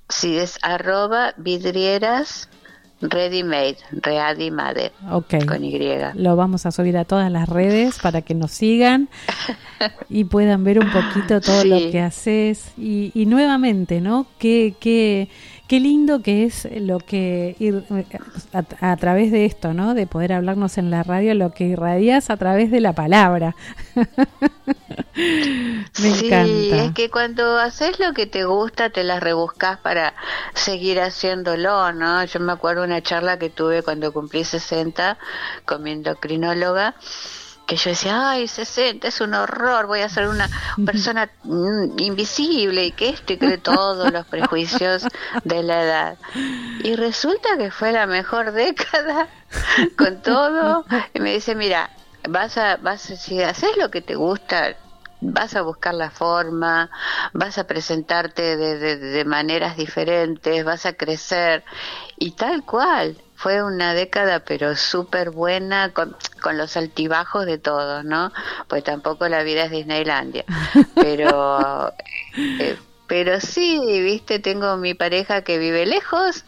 Sí, 0.08 0.38
es 0.38 0.58
arroba 0.62 1.34
vidrieras 1.36 2.48
ready-made, 3.00 3.76
con 5.46 5.64
Y. 5.64 5.78
Lo 6.14 6.34
vamos 6.34 6.66
a 6.66 6.72
subir 6.72 6.96
a 6.98 7.04
todas 7.04 7.30
las 7.30 7.48
redes 7.48 7.98
para 8.00 8.22
que 8.22 8.34
nos 8.34 8.50
sigan 8.50 9.08
y 10.08 10.24
puedan 10.24 10.64
ver 10.64 10.80
un 10.80 10.90
poquito 10.90 11.40
todo 11.40 11.62
Sí. 11.62 11.68
lo 11.68 11.78
que 11.92 12.00
haces. 12.00 12.72
Y, 12.76 13.12
y 13.14 13.26
nuevamente, 13.26 14.00
¿no? 14.00 14.26
Qué, 14.38 14.74
qué, 14.80 15.28
qué 15.68 15.80
lindo 15.80 16.22
que 16.22 16.44
es 16.44 16.68
lo 16.80 16.98
que 16.98 17.54
ir 17.58 17.84
a, 18.52 18.92
a 18.92 18.96
través 18.96 19.30
de 19.30 19.44
esto, 19.44 19.74
¿no? 19.74 19.94
De 19.94 20.06
poder 20.06 20.32
hablarnos 20.32 20.78
en 20.78 20.90
la 20.90 21.02
radio, 21.04 21.34
lo 21.34 21.52
que 21.52 21.64
irradias 21.64 22.30
a 22.30 22.36
través 22.36 22.70
de 22.70 22.80
la 22.80 22.94
palabra. 22.94 23.54
Me 25.98 26.12
sí, 26.12 26.14
encanta. 26.14 26.84
es 26.84 26.92
que 26.92 27.10
cuando 27.10 27.58
haces 27.58 27.98
lo 27.98 28.12
que 28.14 28.26
te 28.26 28.44
gusta, 28.44 28.90
te 28.90 29.04
las 29.04 29.22
rebuscas 29.22 29.78
para 29.78 30.14
seguir 30.54 31.00
haciéndolo, 31.00 31.92
¿no? 31.92 32.24
Yo 32.24 32.40
me 32.40 32.52
acuerdo 32.52 32.84
una 32.84 33.02
charla 33.02 33.38
que 33.38 33.50
tuve 33.50 33.82
cuando 33.82 34.12
cumplí 34.12 34.44
60 34.44 35.18
con 35.64 35.82
mi 35.82 35.92
endocrinóloga, 35.92 36.94
que 37.68 37.76
yo 37.76 37.90
decía, 37.90 38.30
ay, 38.30 38.48
60 38.48 39.06
es 39.06 39.20
un 39.20 39.34
horror, 39.34 39.86
voy 39.86 40.00
a 40.00 40.08
ser 40.08 40.26
una 40.26 40.48
persona 40.86 41.28
mm, 41.44 41.98
invisible 41.98 42.86
y 42.86 42.92
que 42.92 43.10
esto 43.10 43.34
y 43.34 43.36
que 43.36 43.58
todos 43.58 44.10
los 44.10 44.26
prejuicios 44.26 45.06
de 45.44 45.62
la 45.62 45.82
edad. 45.82 46.18
Y 46.82 46.96
resulta 46.96 47.58
que 47.58 47.70
fue 47.70 47.92
la 47.92 48.06
mejor 48.06 48.52
década 48.64 49.28
con 49.98 50.22
todo. 50.22 50.86
Y 51.12 51.20
me 51.20 51.34
dice, 51.34 51.54
mira, 51.54 51.90
vas 52.26 52.56
a, 52.56 52.78
vas 52.78 53.10
a, 53.10 53.16
si 53.16 53.42
haces 53.42 53.76
lo 53.76 53.90
que 53.90 54.00
te 54.00 54.14
gusta, 54.14 54.74
vas 55.20 55.56
a 55.56 55.62
buscar 55.62 55.94
la 55.94 56.10
forma, 56.10 56.90
vas 57.32 57.58
a 57.58 57.66
presentarte 57.66 58.56
de, 58.56 58.78
de, 58.78 58.96
de 58.96 59.24
maneras 59.24 59.76
diferentes, 59.76 60.64
vas 60.64 60.86
a 60.86 60.92
crecer 60.94 61.64
y 62.16 62.32
tal 62.32 62.64
cual. 62.64 63.16
Fue 63.34 63.62
una 63.62 63.94
década 63.94 64.40
pero 64.40 64.74
súper 64.74 65.30
buena 65.30 65.92
con, 65.92 66.16
con 66.42 66.58
los 66.58 66.76
altibajos 66.76 67.46
de 67.46 67.56
todos, 67.58 68.04
¿no? 68.04 68.32
Pues 68.66 68.82
tampoco 68.82 69.28
la 69.28 69.44
vida 69.44 69.64
es 69.64 69.70
Disneylandia. 69.70 70.44
Pero, 70.96 71.92
eh, 72.36 72.76
pero 73.06 73.40
sí, 73.40 73.80
viste, 74.02 74.38
tengo 74.38 74.76
mi 74.76 74.92
pareja 74.92 75.42
que 75.42 75.56
vive 75.56 75.86
lejos, 75.86 76.44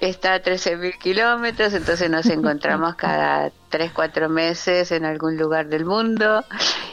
está 0.00 0.34
a 0.34 0.42
13.000 0.42 0.98
kilómetros, 0.98 1.74
entonces 1.74 2.10
nos 2.10 2.26
encontramos 2.26 2.94
cada 2.96 3.50
3, 3.70 3.92
4 3.92 4.28
meses 4.28 4.92
en 4.92 5.04
algún 5.04 5.36
lugar 5.36 5.66
del 5.66 5.84
mundo. 5.84 6.44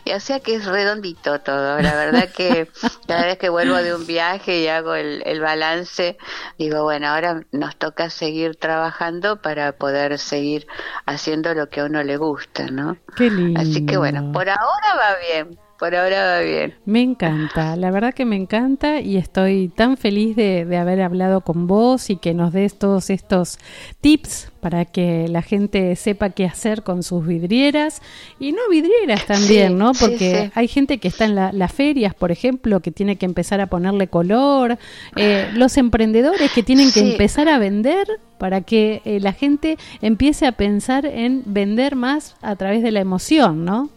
Y 0.03 0.13
o 0.13 0.19
sea 0.19 0.39
que 0.39 0.55
es 0.55 0.65
redondito 0.65 1.39
todo. 1.41 1.79
La 1.79 1.93
verdad 1.93 2.29
que 2.29 2.67
cada 3.07 3.25
vez 3.25 3.37
que 3.37 3.49
vuelvo 3.49 3.75
de 3.75 3.93
un 3.93 4.07
viaje 4.07 4.59
y 4.59 4.67
hago 4.67 4.95
el, 4.95 5.21
el 5.25 5.39
balance, 5.41 6.17
digo, 6.57 6.83
bueno, 6.83 7.07
ahora 7.07 7.41
nos 7.51 7.75
toca 7.75 8.09
seguir 8.09 8.55
trabajando 8.55 9.41
para 9.41 9.73
poder 9.73 10.17
seguir 10.17 10.67
haciendo 11.05 11.53
lo 11.53 11.69
que 11.69 11.81
a 11.81 11.85
uno 11.85 12.03
le 12.03 12.17
gusta, 12.17 12.65
¿no? 12.67 12.97
Qué 13.15 13.29
lindo. 13.29 13.61
Así 13.61 13.85
que 13.85 13.97
bueno, 13.97 14.31
por 14.31 14.49
ahora 14.49 14.95
va 14.95 15.15
bien, 15.31 15.59
por 15.81 15.95
ahora 15.95 16.23
va 16.35 16.39
bien. 16.41 16.75
Me 16.85 17.01
encanta, 17.01 17.75
la 17.75 17.89
verdad 17.89 18.13
que 18.13 18.23
me 18.23 18.35
encanta 18.35 19.01
y 19.01 19.17
estoy 19.17 19.67
tan 19.67 19.97
feliz 19.97 20.35
de, 20.35 20.63
de 20.63 20.77
haber 20.77 21.01
hablado 21.01 21.41
con 21.41 21.65
vos 21.65 22.11
y 22.11 22.17
que 22.17 22.35
nos 22.35 22.53
des 22.53 22.77
todos 22.77 23.09
estos 23.09 23.57
tips 23.99 24.51
para 24.59 24.85
que 24.85 25.27
la 25.27 25.41
gente 25.41 25.95
sepa 25.95 26.29
qué 26.29 26.45
hacer 26.45 26.83
con 26.83 27.01
sus 27.01 27.25
vidrieras 27.25 27.99
y 28.39 28.51
no 28.51 28.59
vidrieras 28.69 29.25
también, 29.25 29.69
Sí, 29.69 29.73
¿no? 29.73 29.93
Porque 29.99 30.43
sí. 30.45 30.51
hay 30.53 30.67
gente 30.67 30.99
que 30.99 31.07
está 31.07 31.25
en 31.25 31.33
la- 31.33 31.51
las 31.51 31.73
ferias, 31.73 32.13
por 32.13 32.31
ejemplo, 32.31 32.79
que 32.81 32.91
tiene 32.91 33.15
que 33.15 33.25
empezar 33.25 33.59
a 33.59 33.65
ponerle 33.65 34.07
color, 34.07 34.77
eh, 35.15 35.49
los 35.55 35.77
emprendedores 35.77 36.51
que 36.51 36.61
tienen 36.61 36.91
que 36.91 36.99
empezar 36.99 37.49
a 37.49 37.57
vender 37.57 38.05
para 38.37 38.61
que 38.61 39.01
eh, 39.03 39.19
la 39.19 39.33
gente 39.33 39.77
empiece 40.03 40.45
a 40.45 40.51
pensar 40.51 41.07
en 41.07 41.41
vender 41.47 41.95
más 41.95 42.35
a 42.43 42.55
través 42.55 42.83
de 42.83 42.91
la 42.91 42.99
emoción, 42.99 43.65
¿no? 43.65 43.89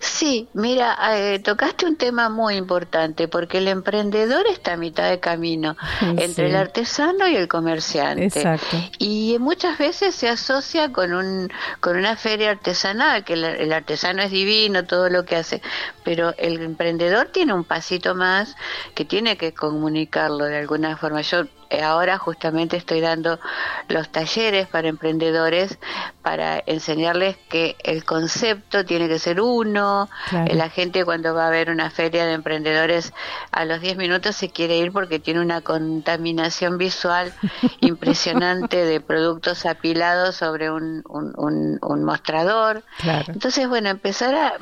Sí, 0.00 0.48
mira, 0.52 0.96
eh, 1.14 1.38
tocaste 1.38 1.86
un 1.86 1.96
tema 1.96 2.28
muy 2.28 2.56
importante 2.56 3.28
porque 3.28 3.58
el 3.58 3.68
emprendedor 3.68 4.46
está 4.46 4.74
a 4.74 4.76
mitad 4.76 5.08
de 5.08 5.20
camino 5.20 5.76
entre 6.00 6.48
el 6.48 6.56
artesano 6.56 7.28
y 7.28 7.36
el 7.36 7.48
comerciante. 7.48 8.24
Exacto. 8.24 8.76
Y 8.98 9.36
muchas 9.40 9.78
veces 9.78 10.14
se 10.14 10.28
asocia 10.28 10.92
con 10.92 11.12
un 11.12 11.50
con 11.80 11.96
una 11.96 12.16
feria 12.16 12.50
artesanal, 12.50 13.24
que 13.24 13.34
el, 13.34 13.44
el 13.44 13.72
artesano 13.72 14.22
es 14.22 14.30
divino, 14.30 14.84
todo 14.84 15.08
lo 15.08 15.24
que 15.24 15.36
hace, 15.36 15.62
pero 16.04 16.34
el 16.38 16.60
emprendedor 16.62 17.28
tiene 17.28 17.52
un 17.52 17.64
pasito 17.64 18.14
más 18.14 18.56
que 18.94 19.04
tiene 19.04 19.36
que 19.36 19.52
comunicarlo 19.52 20.44
de 20.44 20.58
alguna 20.58 20.96
forma. 20.96 21.20
Yo 21.22 21.44
ahora 21.82 22.18
justamente 22.18 22.76
estoy 22.76 23.00
dando 23.00 23.38
los 23.88 24.10
talleres 24.10 24.68
para 24.68 24.88
emprendedores 24.88 25.78
para 26.22 26.62
enseñarles 26.66 27.38
que 27.48 27.76
el 27.84 28.04
concepto 28.04 28.84
tiene 28.84 29.08
que 29.08 29.18
ser 29.18 29.40
uno, 29.40 30.08
Claro. 30.28 30.54
la 30.54 30.68
gente 30.70 31.04
cuando 31.04 31.34
va 31.34 31.46
a 31.46 31.50
ver 31.50 31.70
una 31.70 31.90
feria 31.90 32.26
de 32.26 32.34
emprendedores 32.34 33.12
a 33.50 33.64
los 33.64 33.80
10 33.80 33.96
minutos 33.96 34.36
se 34.36 34.50
quiere 34.50 34.76
ir 34.78 34.92
porque 34.92 35.18
tiene 35.18 35.40
una 35.40 35.60
contaminación 35.62 36.78
visual 36.78 37.32
impresionante 37.80 38.84
de 38.84 39.00
productos 39.00 39.66
apilados 39.66 40.36
sobre 40.36 40.70
un, 40.70 41.02
un, 41.08 41.32
un- 41.36 41.78
un 41.82 42.04
mostrador. 42.04 42.84
Claro. 42.98 43.32
Entonces, 43.32 43.68
bueno, 43.68 43.88
empezar 43.90 44.34
a, 44.34 44.52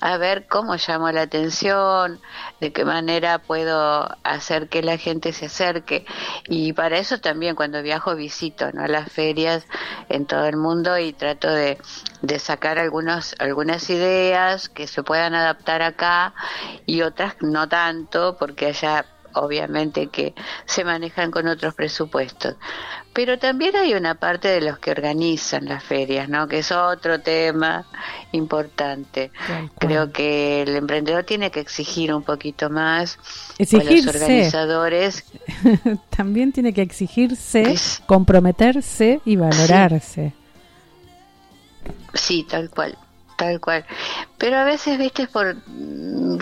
a 0.00 0.18
ver 0.18 0.46
cómo 0.46 0.76
llamo 0.76 1.10
la 1.10 1.22
atención, 1.22 2.20
de 2.60 2.72
qué 2.72 2.84
manera 2.84 3.38
puedo 3.38 4.08
hacer 4.24 4.68
que 4.68 4.82
la 4.82 4.98
gente 4.98 5.32
se 5.32 5.46
acerque. 5.46 6.04
Y 6.48 6.72
para 6.74 6.98
eso 6.98 7.18
también 7.18 7.56
cuando 7.56 7.82
viajo 7.82 8.14
visito 8.14 8.70
¿no? 8.72 8.86
las 8.86 9.10
ferias 9.10 9.66
en 10.08 10.26
todo 10.26 10.46
el 10.46 10.56
mundo 10.56 10.98
y 10.98 11.12
trato 11.12 11.48
de, 11.48 11.78
de 12.22 12.38
sacar 12.38 12.78
algunos, 12.78 13.34
algunas 13.38 13.88
ideas 13.88 14.68
que 14.68 14.86
se 14.86 15.02
puedan 15.02 15.34
adaptar 15.34 15.82
acá 15.82 16.34
y 16.84 17.02
otras 17.02 17.36
no 17.40 17.68
tanto, 17.68 18.36
porque 18.38 18.66
allá 18.66 19.06
obviamente 19.36 20.08
que 20.08 20.34
se 20.64 20.84
manejan 20.84 21.30
con 21.30 21.46
otros 21.48 21.74
presupuestos. 21.74 22.56
Pero 23.12 23.38
también 23.38 23.74
hay 23.76 23.94
una 23.94 24.16
parte 24.16 24.48
de 24.48 24.60
los 24.60 24.78
que 24.78 24.90
organizan 24.90 25.64
las 25.64 25.82
ferias, 25.82 26.28
¿no? 26.28 26.46
Que 26.48 26.58
es 26.58 26.70
otro 26.70 27.20
tema 27.20 27.86
importante. 28.32 29.30
Creo 29.78 30.12
que 30.12 30.60
el 30.62 30.76
emprendedor 30.76 31.24
tiene 31.24 31.50
que 31.50 31.60
exigir 31.60 32.12
un 32.12 32.22
poquito 32.22 32.68
más 32.68 33.18
a 33.58 33.62
los 33.84 34.06
organizadores. 34.14 35.24
También 36.10 36.52
tiene 36.52 36.74
que 36.74 36.82
exigirse, 36.82 37.62
Es- 37.72 38.02
comprometerse 38.06 39.20
y 39.24 39.36
valorarse. 39.36 40.34
Sí, 42.12 42.46
tal 42.48 42.68
cual, 42.70 42.98
tal 43.38 43.60
cual. 43.60 43.84
Pero 44.38 44.58
a 44.58 44.64
veces, 44.64 44.98
viste, 44.98 45.26
por 45.26 45.56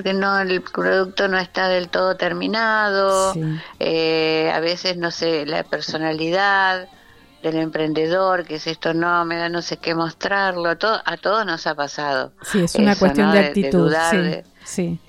mm, 0.05 0.09
que 0.09 0.15
no 0.15 0.39
el 0.39 0.63
producto 0.63 1.29
no 1.29 1.39
está 1.39 1.69
del 1.69 1.89
todo 1.89 2.17
terminado, 2.17 3.33
Sí. 3.35 3.41
eh, 3.81 4.51
a 4.55 4.61
veces 4.61 4.97
no 4.97 5.11
sé 5.11 5.47
la 5.47 5.63
personalidad 5.65 6.89
del 7.43 7.57
emprendedor, 7.57 8.45
que 8.45 8.55
es 8.57 8.67
esto 8.67 8.95
no 8.95 9.25
me 9.27 9.37
da 9.37 9.49
no 9.51 9.61
sé 9.63 9.77
qué 9.79 9.95
mostrarlo, 9.95 10.71
a 10.71 10.77
todo, 10.77 11.01
a 11.05 11.17
todos 11.19 11.45
nos 11.45 11.67
ha 11.67 11.75
pasado. 11.75 12.33
Sí, 12.43 12.63
es 12.63 12.75
una 12.77 12.93
Eso, 12.93 13.01
cuestión 13.01 13.27
¿no? 13.29 13.33
de 13.35 13.41
de 13.41 13.47
actitud. 13.49 13.71
dudar 13.71 14.11
sí, 14.13 14.17
de- 14.23 14.45
sí, 14.65 15.01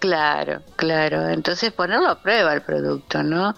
Claro, 0.00 0.62
claro. 0.76 1.28
Entonces 1.28 1.72
ponerlo 1.72 2.08
a 2.08 2.22
prueba 2.22 2.54
el 2.54 2.62
producto, 2.62 3.22
¿no? 3.22 3.54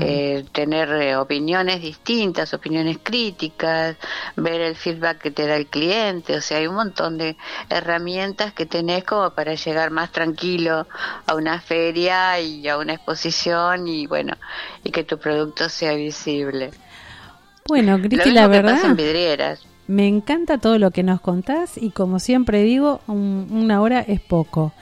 Eh, 0.00 0.42
tener 0.50 0.88
eh, 0.90 1.16
opiniones 1.16 1.82
distintas, 1.82 2.54
opiniones 2.54 2.96
críticas, 3.02 3.96
ver 4.36 4.62
el 4.62 4.74
feedback 4.74 5.18
que 5.18 5.30
te 5.30 5.46
da 5.46 5.54
el 5.56 5.66
cliente. 5.66 6.34
O 6.34 6.40
sea, 6.40 6.56
hay 6.58 6.66
un 6.66 6.76
montón 6.76 7.18
de 7.18 7.36
herramientas 7.68 8.54
que 8.54 8.64
tenés 8.64 9.04
como 9.04 9.30
para 9.34 9.54
llegar 9.54 9.90
más 9.90 10.10
tranquilo 10.12 10.86
a 11.26 11.34
una 11.34 11.60
feria 11.60 12.40
y 12.40 12.66
a 12.68 12.78
una 12.78 12.94
exposición 12.94 13.86
y 13.86 14.06
bueno, 14.06 14.32
y 14.82 14.90
que 14.92 15.04
tu 15.04 15.18
producto 15.18 15.68
sea 15.68 15.92
visible. 15.92 16.70
Bueno, 17.68 17.98
Cristi, 18.00 18.30
la 18.30 18.42
que 18.42 18.48
verdad, 18.48 18.72
pasa 18.76 18.86
en 18.88 18.96
vidrieras. 18.96 19.66
me 19.88 20.08
encanta 20.08 20.56
todo 20.56 20.78
lo 20.78 20.90
que 20.90 21.02
nos 21.02 21.20
contás 21.20 21.76
y 21.76 21.90
como 21.90 22.18
siempre 22.18 22.62
digo, 22.62 23.00
un- 23.06 23.48
una 23.50 23.82
hora 23.82 24.00
es 24.00 24.20
poco. 24.22 24.72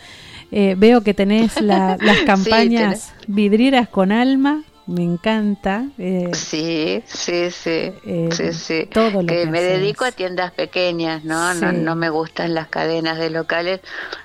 Eh, 0.52 0.74
veo 0.76 1.02
que 1.02 1.14
tenés 1.14 1.60
la- 1.60 1.96
las 2.00 2.18
Sí, 2.18 2.24
campañas 2.24 3.12
vidrieras 3.26 3.88
con 3.88 4.10
alma, 4.12 4.62
me 4.90 5.02
encanta. 5.04 5.86
eh, 5.98 6.30
Sí, 6.32 7.02
sí, 7.06 7.50
sí, 7.50 7.92
Eh, 8.04 8.28
sí, 8.32 8.52
sí. 8.52 8.88
todo 8.92 9.22
lo 9.22 9.26
que 9.26 9.46
me 9.46 9.58
haces. 9.58 9.80
dedico 9.80 10.04
a 10.04 10.12
tiendas 10.12 10.52
pequeñas, 10.52 11.24
¿no? 11.24 11.54
¿no? 11.54 11.70
Sí. 11.70 11.76
No 11.78 11.96
me 11.96 12.10
gustan 12.10 12.54
las 12.54 12.68
cadenas 12.68 13.18
de 13.18 13.30
locales 13.30 13.80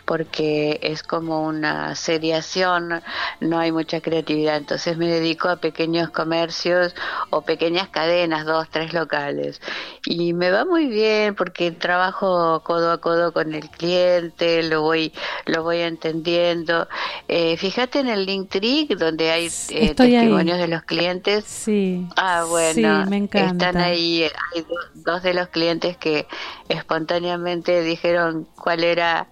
porque 0.06 0.80
es 0.84 1.04
como 1.04 1.43
una 1.45 1.95
seriación, 1.95 3.01
no 3.39 3.60
hay 3.60 3.71
mucha 3.71 4.01
creatividad. 4.01 4.58
Entonces 4.58 4.97
me 4.97 5.08
dedico 5.08 5.49
a 5.49 5.58
pequeños 5.58 6.10
comercios 6.10 6.95
o 7.32 7.41
pequeñas 7.41 7.89
cadenas, 7.89 8.45
dos, 8.45 8.69
tres 8.69 8.93
locales. 8.93 9.62
Y 10.06 10.34
me 10.34 10.51
va 10.51 10.65
muy 10.65 10.86
bien 10.88 11.36
porque 11.36 11.71
trabajo 11.71 12.62
codo 12.63 12.91
a 12.91 12.99
codo 13.01 13.34
con 13.34 13.54
el 13.54 13.69
cliente, 13.69 14.63
lo 14.63 14.82
voy, 14.82 15.13
lo 15.45 15.63
voy 15.63 15.80
entendiendo. 15.80 16.88
Eh, 17.28 17.58
fíjate 17.58 17.99
en 17.99 18.08
el 18.10 18.25
Linktree 18.25 18.88
donde 18.97 19.32
hay 19.32 19.49
eh, 19.69 19.93
ahí. 20.17 20.55
Testimonios 20.58 20.60
de 20.60 20.68
los 20.68 20.84
clientes. 20.84 21.46
sí, 21.46 22.08
Ah, 22.18 22.46
bueno, 22.48 22.74
sí, 22.74 23.06
me 23.10 23.18
encanta. 23.18 23.70
están 23.70 23.78
ahí, 23.78 24.24
hay 24.24 24.62
do- 24.62 24.76
dos 24.94 25.24
de 25.24 25.34
los 25.34 25.50
clientes 25.50 25.98
que 25.98 26.28
espontáneamente 26.70 27.82
dijeron 27.84 28.48
cuál 28.56 28.84
era 28.84 29.28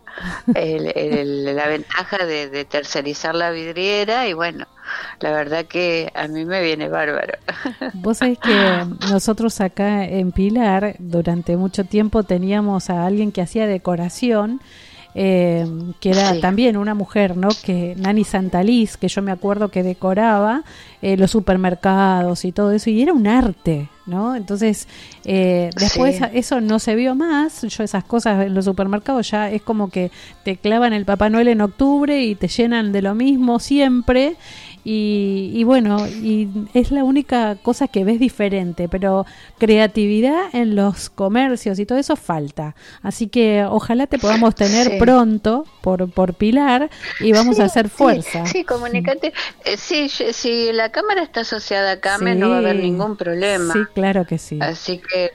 el- 0.53 0.87
el- 0.97 1.55
la 1.55 1.67
ventaja 1.67 2.25
de, 2.25 2.49
de 2.49 2.65
tercerizar 2.65 3.35
la 3.35 3.51
vidriera 3.51 4.27
y 4.27 4.33
bueno, 4.33 4.65
la 5.19 5.31
verdad 5.31 5.65
que 5.65 6.11
a 6.15 6.27
mí 6.27 6.45
me 6.45 6.61
viene 6.63 6.89
bárbaro. 6.89 7.33
Vos 7.91 8.17
sabés 8.19 8.39
que 8.39 8.85
nosotros 9.01 9.61
acá 9.61 10.05
en 10.05 10.31
Pilar 10.31 10.95
durante 10.99 11.57
mucho 11.57 11.85
tiempo 11.85 12.23
teníamos 12.23 12.89
a 12.89 13.05
alguien 13.05 13.31
que 13.31 13.41
hacía 13.41 13.67
decoración, 13.67 14.61
eh, 15.15 15.67
que 15.99 16.09
era 16.11 16.33
Sí. 16.33 16.41
también 16.41 16.75
una 16.77 16.93
mujer, 16.95 17.37
¿no? 17.37 17.49
Que 17.63 17.95
Nani 17.97 18.23
Santaliz, 18.23 18.97
que 18.97 19.07
yo 19.07 19.21
me 19.21 19.31
acuerdo 19.31 19.69
que 19.69 19.83
decoraba 19.83 20.63
eh, 21.01 21.17
los 21.17 21.31
supermercados 21.31 22.45
y 22.45 22.51
todo 22.51 22.71
eso, 22.71 22.89
y 22.89 23.01
era 23.01 23.13
un 23.13 23.27
arte, 23.27 23.89
¿no? 24.05 24.35
Entonces, 24.35 24.87
eh, 25.25 25.69
después 25.77 26.17
Sí. 26.17 26.23
eso 26.33 26.61
no 26.61 26.79
se 26.79 26.95
vio 26.95 27.13
más, 27.15 27.61
yo 27.63 27.83
esas 27.83 28.03
cosas 28.03 28.45
en 28.45 28.53
los 28.53 28.65
supermercados 28.65 29.29
ya 29.29 29.49
es 29.51 29.61
como 29.61 29.89
que 29.89 30.11
te 30.43 30.57
clavan 30.57 30.93
el 30.93 31.05
Papá 31.05 31.29
Noel 31.29 31.49
en 31.49 31.61
octubre 31.61 32.23
y 32.23 32.35
te 32.35 32.47
llenan 32.47 32.91
de 32.91 33.01
lo 33.01 33.15
mismo 33.15 33.59
siempre. 33.59 34.35
Y, 34.85 35.51
y 35.53 35.63
bueno, 35.63 36.07
y 36.07 36.49
es 36.73 36.91
la 36.91 37.03
única 37.03 37.55
cosa 37.55 37.87
que 37.87 38.03
ves 38.03 38.19
diferente, 38.19 38.89
pero 38.89 39.25
creatividad 39.57 40.53
en 40.53 40.75
los 40.75 41.09
comercios 41.09 41.79
y 41.79 41.85
todo 41.85 41.97
eso 41.97 42.15
falta. 42.15 42.75
Así 43.01 43.27
que 43.27 43.63
ojalá 43.67 44.07
te 44.07 44.19
podamos 44.19 44.55
tener 44.55 44.87
Sí. 44.91 44.97
pronto 44.99 45.65
por, 45.81 46.11
por 46.11 46.33
Pilar 46.33 46.89
y 47.19 47.31
vamos 47.31 47.59
a 47.59 47.65
hacer 47.65 47.89
fuerza. 47.89 48.45
Sí, 48.45 48.59
sí, 48.59 48.63
comunicate. 48.65 49.33
Eh, 49.65 49.77
sí, 49.77 50.09
si 50.09 50.71
la 50.73 50.91
cámara 50.91 51.23
está 51.23 51.41
asociada 51.41 51.93
a 51.93 51.99
CAME 51.99 52.35
no 52.35 52.49
va 52.49 52.55
a 52.55 52.59
haber 52.59 52.75
ningún 52.75 53.15
problema. 53.15 53.73
Sí, 53.73 53.79
claro 53.95 54.25
que 54.25 54.37
sí. 54.37 54.59
Así 54.61 54.99
que 54.99 55.31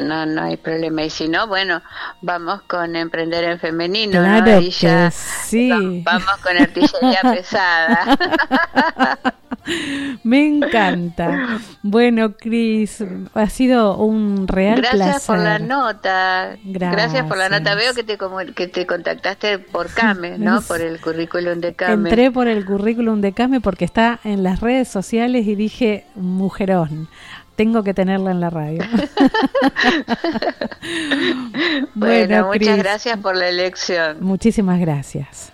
no, 0.00 0.26
no 0.26 0.42
hay 0.42 0.56
problema. 0.56 1.02
Y 1.04 1.10
si 1.10 1.28
no, 1.28 1.46
bueno, 1.46 1.82
vamos 2.22 2.62
con 2.62 2.96
emprender 2.96 3.44
en 3.44 3.58
femenino. 3.58 4.20
¿no? 4.20 4.26
Claro 4.44 4.60
ya 4.60 5.06
que 5.06 5.10
sí. 5.12 5.68
va- 5.70 6.12
Vamos 6.12 6.36
con 6.42 6.56
artillería 6.56 7.20
pesada. 7.34 8.16
Me 10.24 10.46
encanta. 10.46 11.58
Bueno, 11.82 12.34
Cris, 12.36 13.02
ha 13.32 13.48
sido 13.48 13.96
un 13.96 14.46
real 14.46 14.76
Gracias 14.82 15.24
por 15.26 15.38
la 15.38 15.58
nota. 15.58 16.56
Gracias. 16.64 17.26
por 17.26 17.38
la 17.38 17.48
nota. 17.48 17.74
Veo 17.74 17.94
que 17.94 18.02
te 18.04 18.18
comu- 18.18 18.52
que 18.52 18.68
te 18.68 18.86
contactaste 18.86 19.58
por 19.58 19.88
CAME, 19.92 20.38
¿no? 20.38 20.60
Por 20.60 20.82
el 20.82 21.00
currículum 21.00 21.60
de 21.60 21.74
CAME. 21.74 22.10
Entré 22.10 22.30
por 22.30 22.46
el 22.46 22.64
currículum 22.66 23.20
de 23.22 23.32
Came 23.32 23.60
porque 23.62 23.86
está 23.86 24.20
en 24.24 24.42
las 24.42 24.60
redes 24.60 24.88
sociales 24.88 25.46
y 25.46 25.54
dije, 25.54 26.04
mujerón, 26.14 27.08
tengo 27.56 27.82
que 27.82 27.94
tenerla 27.94 28.30
en 28.30 28.40
la 28.40 28.50
radio. 28.50 28.82
bueno, 31.94 32.46
muchas 32.46 32.78
gracias 32.78 33.18
por 33.18 33.36
la 33.36 33.48
elección. 33.48 34.18
Muchísimas 34.20 34.80
gracias. 34.80 35.52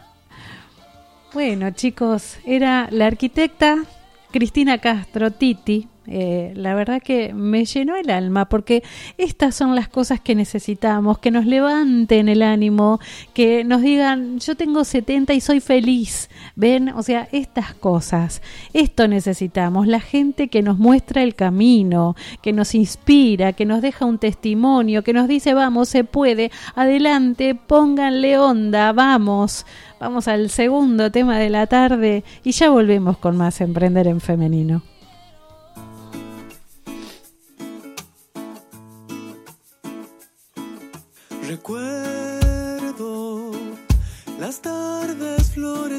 Bueno, 1.33 1.71
chicos, 1.71 2.39
era 2.45 2.89
la 2.91 3.07
arquitecta 3.07 3.85
Cristina 4.33 4.79
Castro 4.79 5.31
Titi. 5.31 5.89
Eh, 6.13 6.53
la 6.57 6.75
verdad 6.75 7.01
que 7.01 7.33
me 7.33 7.65
llenó 7.65 7.95
el 7.95 8.11
alma 8.11 8.49
porque 8.49 8.83
estas 9.17 9.55
son 9.55 9.77
las 9.77 9.89
cosas 9.89 10.21
que 10.21 10.35
necesitamos, 10.35 11.19
que 11.21 11.31
nos 11.31 11.47
levanten 11.47 12.29
el 12.29 12.43
ánimo, 12.43 12.99
que 13.33 13.63
nos 13.63 13.81
digan, 13.81 14.41
yo 14.41 14.57
tengo 14.57 14.83
70 14.83 15.35
y 15.35 15.41
soy 15.41 15.61
feliz. 15.61 16.29
¿Ven? 16.57 16.89
O 16.89 17.05
sea, 17.05 17.29
estas 17.31 17.75
cosas, 17.75 18.43
esto 18.73 19.07
necesitamos, 19.07 19.87
la 19.87 20.01
gente 20.01 20.49
que 20.49 20.63
nos 20.63 20.79
muestra 20.79 21.23
el 21.23 21.37
camino, 21.37 22.17
que 22.43 22.53
nos 22.53 22.75
inspira, 22.75 23.53
que 23.53 23.65
nos 23.65 23.81
deja 23.81 24.05
un 24.05 24.19
testimonio, 24.19 25.05
que 25.05 25.13
nos 25.13 25.29
dice, 25.29 25.55
vamos, 25.55 25.89
se 25.89 26.03
puede, 26.03 26.51
adelante, 26.75 27.55
pónganle 27.55 28.37
onda, 28.37 28.93
vamos. 28.93 29.65
Vamos 30.01 30.27
al 30.29 30.51
segundo 30.51 31.13
tema 31.13 31.39
de 31.39 31.51
la 31.51 31.67
tarde 31.67 32.25
y 32.43 32.51
ya 32.51 32.71
volvemos 32.71 33.19
con 33.19 33.37
más 33.37 33.61
Emprender 33.61 34.09
en 34.09 34.21
Femenino. 34.21 34.83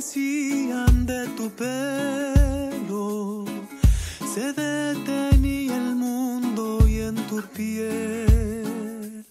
Florecían 0.02 1.06
de 1.06 1.28
tu 1.38 1.50
pelo, 1.52 3.46
se 4.34 4.52
detenía 4.54 5.78
el 5.78 5.96
mundo 5.96 6.88
y 6.88 7.02
en 7.02 7.16
tu 7.28 7.42
piel. 7.56 9.26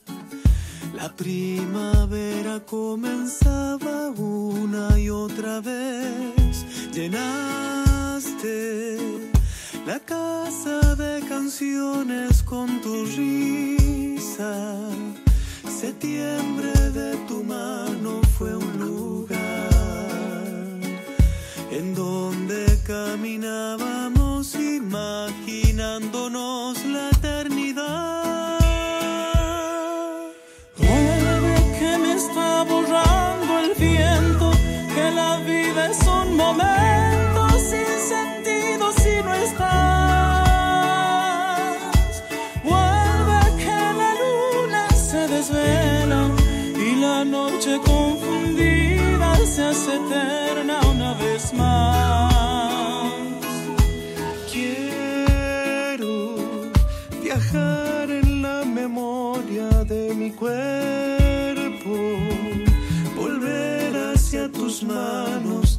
La 0.94 1.14
primavera 1.16 2.60
comenzaba 2.60 4.10
una 4.10 4.98
y 4.98 5.10
otra 5.10 5.60
vez, 5.60 6.64
llenaste 6.92 8.98
la 9.86 9.98
casa 10.00 10.94
de 10.94 11.20
canciones 11.28 12.42
con 12.42 12.80
tu 12.80 13.04
risa. 13.04 14.76
Septiembre 15.68 16.72
de 16.90 17.16
tu 17.26 17.42
mano 17.42 18.20
noche 18.40 19.19
en 21.80 21.94
donde 21.94 22.78
caminábamos 22.86 24.54
imaginándonos 24.54 26.84
la 26.84 27.08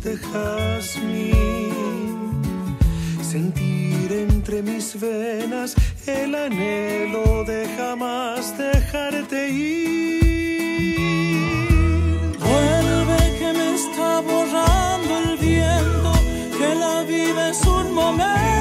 de 0.03 0.17
jazmín, 0.17 1.35
sentir 3.21 4.11
entre 4.11 4.61
mis 4.63 4.99
venas 4.99 5.75
el 6.07 6.33
anhelo 6.33 7.43
de 7.45 7.67
jamás 7.77 8.57
dejarte 8.57 9.49
ir. 9.49 10.71
Vuelve 12.39 13.37
que 13.39 13.53
me 13.53 13.75
está 13.75 14.21
borrando 14.21 15.17
el 15.23 15.37
viento, 15.37 16.11
que 16.57 16.75
la 16.75 17.03
vida 17.03 17.49
es 17.49 17.61
un 17.65 17.93
momento 17.93 18.60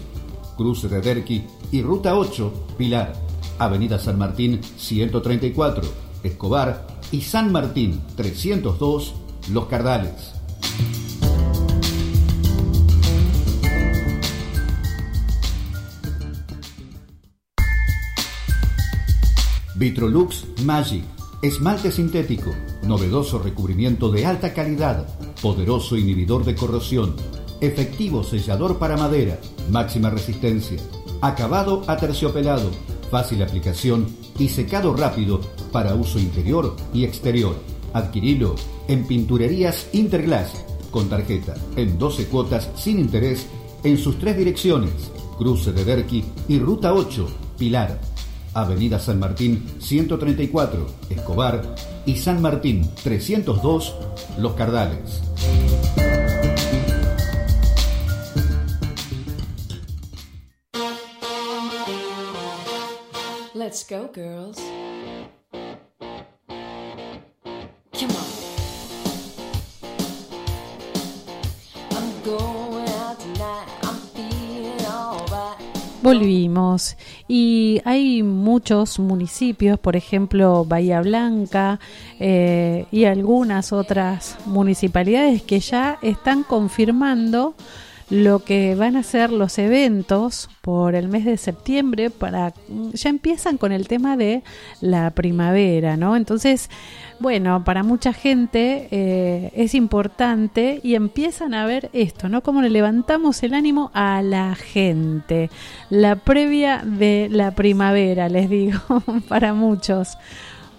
Cruce 0.61 0.87
de 0.87 1.01
Derqui 1.01 1.43
y 1.71 1.81
Ruta 1.81 2.15
8, 2.15 2.67
Pilar, 2.77 3.13
Avenida 3.57 3.97
San 3.97 4.19
Martín 4.19 4.61
134, 4.77 5.83
Escobar 6.21 6.85
y 7.11 7.21
San 7.21 7.51
Martín 7.51 7.99
302, 8.15 9.15
Los 9.51 9.65
Cardales. 9.65 10.35
Vitrolux 19.73 20.45
Magic, 20.63 21.03
esmalte 21.41 21.91
sintético, 21.91 22.51
novedoso 22.83 23.39
recubrimiento 23.39 24.11
de 24.11 24.27
alta 24.27 24.53
calidad, 24.53 25.07
poderoso 25.41 25.97
inhibidor 25.97 26.45
de 26.45 26.53
corrosión, 26.53 27.15
efectivo 27.61 28.23
sellador 28.23 28.77
para 28.77 28.95
madera, 28.95 29.39
máxima 29.71 30.09
resistencia, 30.09 30.77
acabado 31.21 31.83
aterciopelado, 31.87 32.69
fácil 33.09 33.41
aplicación 33.41 34.07
y 34.37 34.49
secado 34.49 34.93
rápido 34.93 35.41
para 35.71 35.95
uso 35.95 36.19
interior 36.19 36.75
y 36.93 37.05
exterior. 37.05 37.55
Adquirilo 37.93 38.55
en 38.87 39.05
Pinturerías 39.05 39.87
Interglass 39.93 40.65
con 40.91 41.09
tarjeta 41.09 41.55
en 41.75 41.97
12 41.97 42.25
cuotas 42.27 42.69
sin 42.75 42.99
interés 42.99 43.47
en 43.83 43.97
sus 43.97 44.19
tres 44.19 44.37
direcciones, 44.37 45.11
Cruce 45.37 45.71
de 45.71 45.83
Derqui 45.83 46.23
y 46.47 46.59
Ruta 46.59 46.93
8, 46.93 47.27
Pilar, 47.57 47.99
Avenida 48.53 48.99
San 48.99 49.19
Martín 49.19 49.65
134, 49.79 50.85
Escobar 51.09 51.75
y 52.05 52.17
San 52.17 52.41
Martín 52.41 52.87
302, 53.03 53.95
Los 54.37 54.53
Cardales. 54.53 55.21
Volvimos. 76.01 76.97
Y 77.29 77.81
hay 77.85 78.23
muchos 78.23 78.99
municipios, 78.99 79.79
por 79.79 79.95
ejemplo 79.95 80.65
Bahía 80.65 80.99
Blanca 81.01 81.79
eh, 82.19 82.87
y 82.91 83.05
algunas 83.05 83.71
otras 83.71 84.37
municipalidades 84.47 85.43
que 85.43 85.61
ya 85.61 85.97
están 86.01 86.43
confirmando 86.43 87.55
lo 88.11 88.39
que 88.39 88.75
van 88.75 88.97
a 88.97 89.03
ser 89.03 89.31
los 89.31 89.57
eventos 89.57 90.49
por 90.59 90.95
el 90.95 91.07
mes 91.07 91.23
de 91.23 91.37
septiembre 91.37 92.09
para 92.09 92.53
ya 92.91 93.09
empiezan 93.09 93.57
con 93.57 93.71
el 93.71 93.87
tema 93.87 94.17
de 94.17 94.43
la 94.81 95.11
primavera, 95.11 95.95
¿no? 95.95 96.17
Entonces, 96.17 96.69
bueno, 97.21 97.63
para 97.63 97.83
mucha 97.83 98.11
gente 98.11 98.89
eh, 98.91 99.53
es 99.55 99.73
importante 99.75 100.81
y 100.83 100.95
empiezan 100.95 101.53
a 101.53 101.65
ver 101.65 101.89
esto, 101.93 102.27
¿no? 102.27 102.43
Cómo 102.43 102.61
le 102.61 102.69
levantamos 102.69 103.43
el 103.43 103.53
ánimo 103.53 103.91
a 103.93 104.21
la 104.21 104.55
gente. 104.55 105.49
La 105.89 106.17
previa 106.17 106.81
de 106.83 107.29
la 107.31 107.51
primavera, 107.51 108.27
les 108.27 108.49
digo, 108.49 108.79
para 109.29 109.53
muchos. 109.53 110.17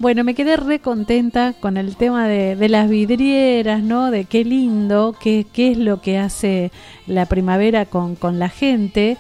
Bueno, 0.03 0.24
me 0.24 0.34
quedé 0.34 0.57
re 0.57 0.80
contenta 0.80 1.53
con 1.53 1.76
el 1.76 1.94
tema 1.94 2.26
de, 2.26 2.68
las 2.68 2.90
vidrieras, 2.90 3.84
¿no? 3.84 4.11
De 4.11 4.24
qué 4.24 4.44
lindo, 4.44 5.14
qué, 5.20 5.46
qué 5.53 5.70
es 5.70 5.78
lo 5.78 6.00
que 6.00 6.18
hace 6.18 6.72
la 7.07 7.26
primavera 7.26 7.86
con, 7.86 8.16
con 8.16 8.40
la 8.40 8.48
gente. 8.48 9.16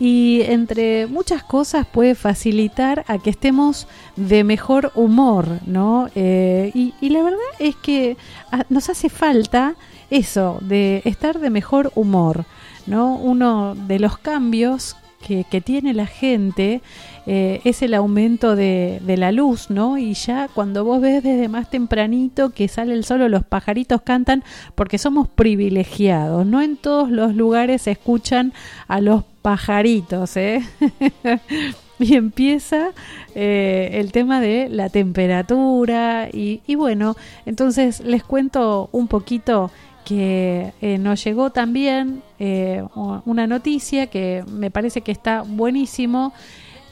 Y 0.00 0.40
entre 0.46 1.06
muchas 1.06 1.44
cosas 1.44 1.86
puede 1.86 2.16
facilitar 2.16 3.04
a 3.06 3.18
que 3.18 3.30
estemos 3.30 3.86
de 4.16 4.42
mejor 4.42 4.90
humor, 4.96 5.60
¿no? 5.64 6.08
Eh, 6.16 6.72
y, 6.74 6.92
y 7.00 7.10
la 7.10 7.22
verdad 7.22 7.38
es 7.60 7.76
que 7.76 8.16
ah, 8.50 8.64
nos 8.68 8.90
hace 8.90 9.08
falta 9.08 9.76
eso, 10.10 10.58
de 10.60 11.02
estar 11.04 11.38
de 11.38 11.50
mejor 11.50 11.92
humor, 11.94 12.46
¿no? 12.88 13.14
Uno 13.14 13.76
de 13.76 14.00
los 14.00 14.18
cambios 14.18 14.96
que, 15.24 15.44
que 15.44 15.60
tiene 15.60 15.94
la 15.94 16.06
gente 16.06 16.82
eh, 17.26 17.60
es 17.64 17.82
el 17.82 17.94
aumento 17.94 18.56
de, 18.56 19.00
de 19.04 19.16
la 19.16 19.32
luz, 19.32 19.70
¿no? 19.70 19.98
Y 19.98 20.14
ya 20.14 20.48
cuando 20.48 20.84
vos 20.84 21.00
ves 21.00 21.22
desde 21.22 21.48
más 21.48 21.70
tempranito 21.70 22.50
que 22.50 22.68
sale 22.68 22.94
el 22.94 23.04
sol 23.04 23.30
los 23.30 23.44
pajaritos 23.44 24.02
cantan, 24.02 24.44
porque 24.74 24.98
somos 24.98 25.28
privilegiados, 25.28 26.46
no 26.46 26.62
en 26.62 26.76
todos 26.76 27.10
los 27.10 27.34
lugares 27.34 27.82
se 27.82 27.92
escuchan 27.92 28.52
a 28.88 29.00
los 29.00 29.24
pajaritos, 29.42 30.36
¿eh? 30.36 30.62
y 31.98 32.14
empieza 32.14 32.90
eh, 33.34 33.90
el 33.94 34.12
tema 34.12 34.40
de 34.40 34.68
la 34.68 34.88
temperatura 34.90 36.28
y, 36.32 36.60
y 36.66 36.74
bueno, 36.74 37.16
entonces 37.46 38.00
les 38.00 38.22
cuento 38.22 38.88
un 38.92 39.08
poquito 39.08 39.70
que 40.06 40.72
eh, 40.80 40.98
nos 40.98 41.22
llegó 41.24 41.50
también 41.50 42.22
eh, 42.38 42.82
una 43.24 43.48
noticia 43.48 44.06
que 44.06 44.44
me 44.48 44.70
parece 44.70 45.00
que 45.00 45.10
está 45.10 45.42
buenísimo, 45.42 46.32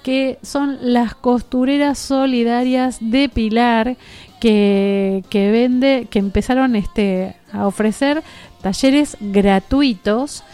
que 0.05 0.39
son 0.43 0.79
las 0.83 1.15
costureras 1.15 1.99
solidarias 1.99 2.99
de 3.01 3.31
Pilar 3.31 3.97
que, 4.39 5.25
que 5.31 6.07
que 6.11 6.19
empezaron 6.19 6.77
este, 6.77 7.35
a 7.51 7.67
ofrecer 7.67 8.23
talleres 8.61 9.17
gratuitos 9.19 10.45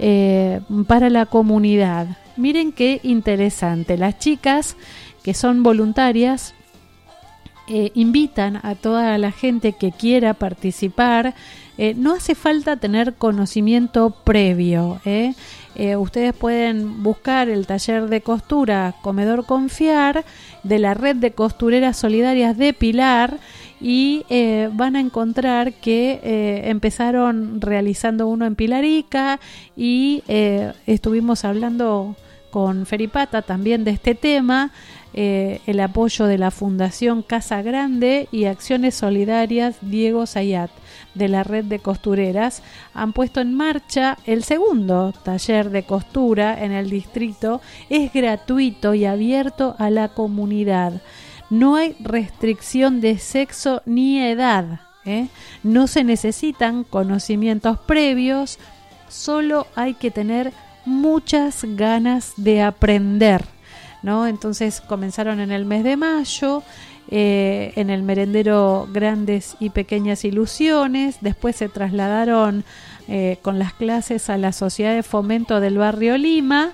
eh, 0.00 0.60
para 0.88 1.08
la 1.08 1.26
comunidad. 1.26 2.18
Miren 2.36 2.72
qué 2.72 3.00
interesante. 3.04 3.96
Las 3.96 4.18
chicas 4.18 4.76
que 5.22 5.32
son 5.34 5.62
voluntarias 5.62 6.54
eh, 7.68 7.92
invitan 7.94 8.60
a 8.64 8.74
toda 8.74 9.16
la 9.18 9.30
gente 9.30 9.72
que 9.72 9.92
quiera 9.92 10.34
participar. 10.34 11.34
Eh, 11.78 11.94
no 11.96 12.14
hace 12.14 12.34
falta 12.34 12.76
tener 12.76 13.14
conocimiento 13.14 14.10
previo. 14.24 15.00
¿eh? 15.04 15.34
Eh, 15.74 15.96
ustedes 15.96 16.32
pueden 16.32 17.02
buscar 17.02 17.48
el 17.48 17.66
taller 17.66 18.08
de 18.08 18.22
costura 18.22 18.94
Comedor 19.02 19.44
Confiar 19.44 20.24
de 20.62 20.78
la 20.78 20.94
red 20.94 21.16
de 21.16 21.32
costureras 21.32 21.98
solidarias 21.98 22.56
de 22.56 22.72
Pilar 22.72 23.38
y 23.78 24.24
van 24.72 24.96
a 24.96 25.00
encontrar 25.00 25.74
que 25.74 26.62
empezaron 26.64 27.60
realizando 27.60 28.26
uno 28.26 28.46
en 28.46 28.54
Pilarica 28.54 29.38
y 29.76 30.22
estuvimos 30.86 31.44
hablando 31.44 32.16
con 32.50 32.86
Feripata 32.86 33.42
también 33.42 33.84
de 33.84 33.90
este 33.90 34.14
tema, 34.14 34.70
eh, 35.16 35.60
el 35.66 35.80
apoyo 35.80 36.26
de 36.26 36.36
la 36.36 36.50
Fundación 36.50 37.22
Casa 37.22 37.62
Grande 37.62 38.28
y 38.30 38.44
Acciones 38.44 38.94
Solidarias 38.94 39.76
Diego 39.80 40.26
Sayat 40.26 40.70
de 41.14 41.28
la 41.28 41.42
red 41.42 41.64
de 41.64 41.78
costureras 41.78 42.62
han 42.92 43.14
puesto 43.14 43.40
en 43.40 43.54
marcha 43.54 44.18
el 44.26 44.44
segundo 44.44 45.14
taller 45.24 45.70
de 45.70 45.84
costura 45.84 46.62
en 46.62 46.72
el 46.72 46.90
distrito. 46.90 47.62
Es 47.88 48.12
gratuito 48.12 48.92
y 48.92 49.06
abierto 49.06 49.74
a 49.78 49.88
la 49.88 50.08
comunidad. 50.08 51.00
No 51.48 51.76
hay 51.76 51.96
restricción 52.00 53.00
de 53.00 53.18
sexo 53.18 53.80
ni 53.86 54.20
edad. 54.20 54.80
¿eh? 55.06 55.28
No 55.62 55.86
se 55.86 56.04
necesitan 56.04 56.84
conocimientos 56.84 57.78
previos, 57.78 58.58
solo 59.08 59.66
hay 59.76 59.94
que 59.94 60.10
tener 60.10 60.52
muchas 60.84 61.64
ganas 61.64 62.34
de 62.36 62.62
aprender. 62.62 63.55
¿No? 64.02 64.26
Entonces 64.26 64.80
comenzaron 64.80 65.40
en 65.40 65.50
el 65.50 65.64
mes 65.64 65.84
de 65.84 65.96
mayo, 65.96 66.62
eh, 67.08 67.72
en 67.76 67.90
el 67.90 68.02
merendero 68.02 68.88
Grandes 68.92 69.56
y 69.60 69.70
Pequeñas 69.70 70.24
Ilusiones, 70.24 71.18
después 71.20 71.56
se 71.56 71.68
trasladaron 71.68 72.64
eh, 73.08 73.38
con 73.42 73.60
las 73.60 73.72
clases 73.72 74.28
a 74.28 74.36
la 74.36 74.52
Sociedad 74.52 74.94
de 74.94 75.04
Fomento 75.04 75.60
del 75.60 75.78
Barrio 75.78 76.18
Lima 76.18 76.72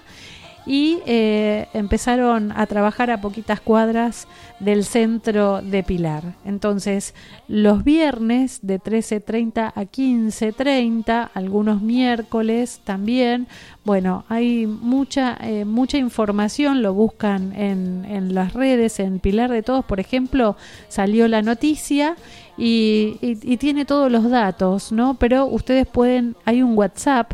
y 0.66 0.98
eh, 1.06 1.66
empezaron 1.72 2.52
a 2.52 2.66
trabajar 2.66 3.10
a 3.10 3.20
poquitas 3.20 3.60
cuadras 3.60 4.28
del 4.60 4.84
centro 4.84 5.60
de 5.60 5.82
Pilar. 5.82 6.22
Entonces, 6.44 7.14
los 7.48 7.82
viernes 7.84 8.60
de 8.62 8.78
13.30 8.80 9.72
a 9.74 9.82
15.30, 9.84 11.30
algunos 11.34 11.82
miércoles 11.82 12.80
también, 12.84 13.48
bueno, 13.84 14.24
hay 14.28 14.66
mucha, 14.66 15.36
eh, 15.42 15.64
mucha 15.64 15.98
información, 15.98 16.82
lo 16.82 16.94
buscan 16.94 17.52
en, 17.56 18.04
en 18.04 18.34
las 18.34 18.52
redes, 18.54 19.00
en 19.00 19.18
Pilar 19.18 19.50
de 19.50 19.62
Todos, 19.62 19.84
por 19.84 19.98
ejemplo, 20.00 20.56
salió 20.88 21.26
la 21.28 21.42
noticia 21.42 22.14
y, 22.56 23.16
y- 23.20 23.38
y 23.42 23.56
tiene 23.56 23.84
todos 23.84 24.12
los 24.12 24.30
datos, 24.30 24.92
¿no? 24.92 25.14
Pero 25.14 25.46
ustedes 25.46 25.86
pueden, 25.86 26.36
hay 26.44 26.62
un 26.62 26.76
WhatsApp 26.78 27.32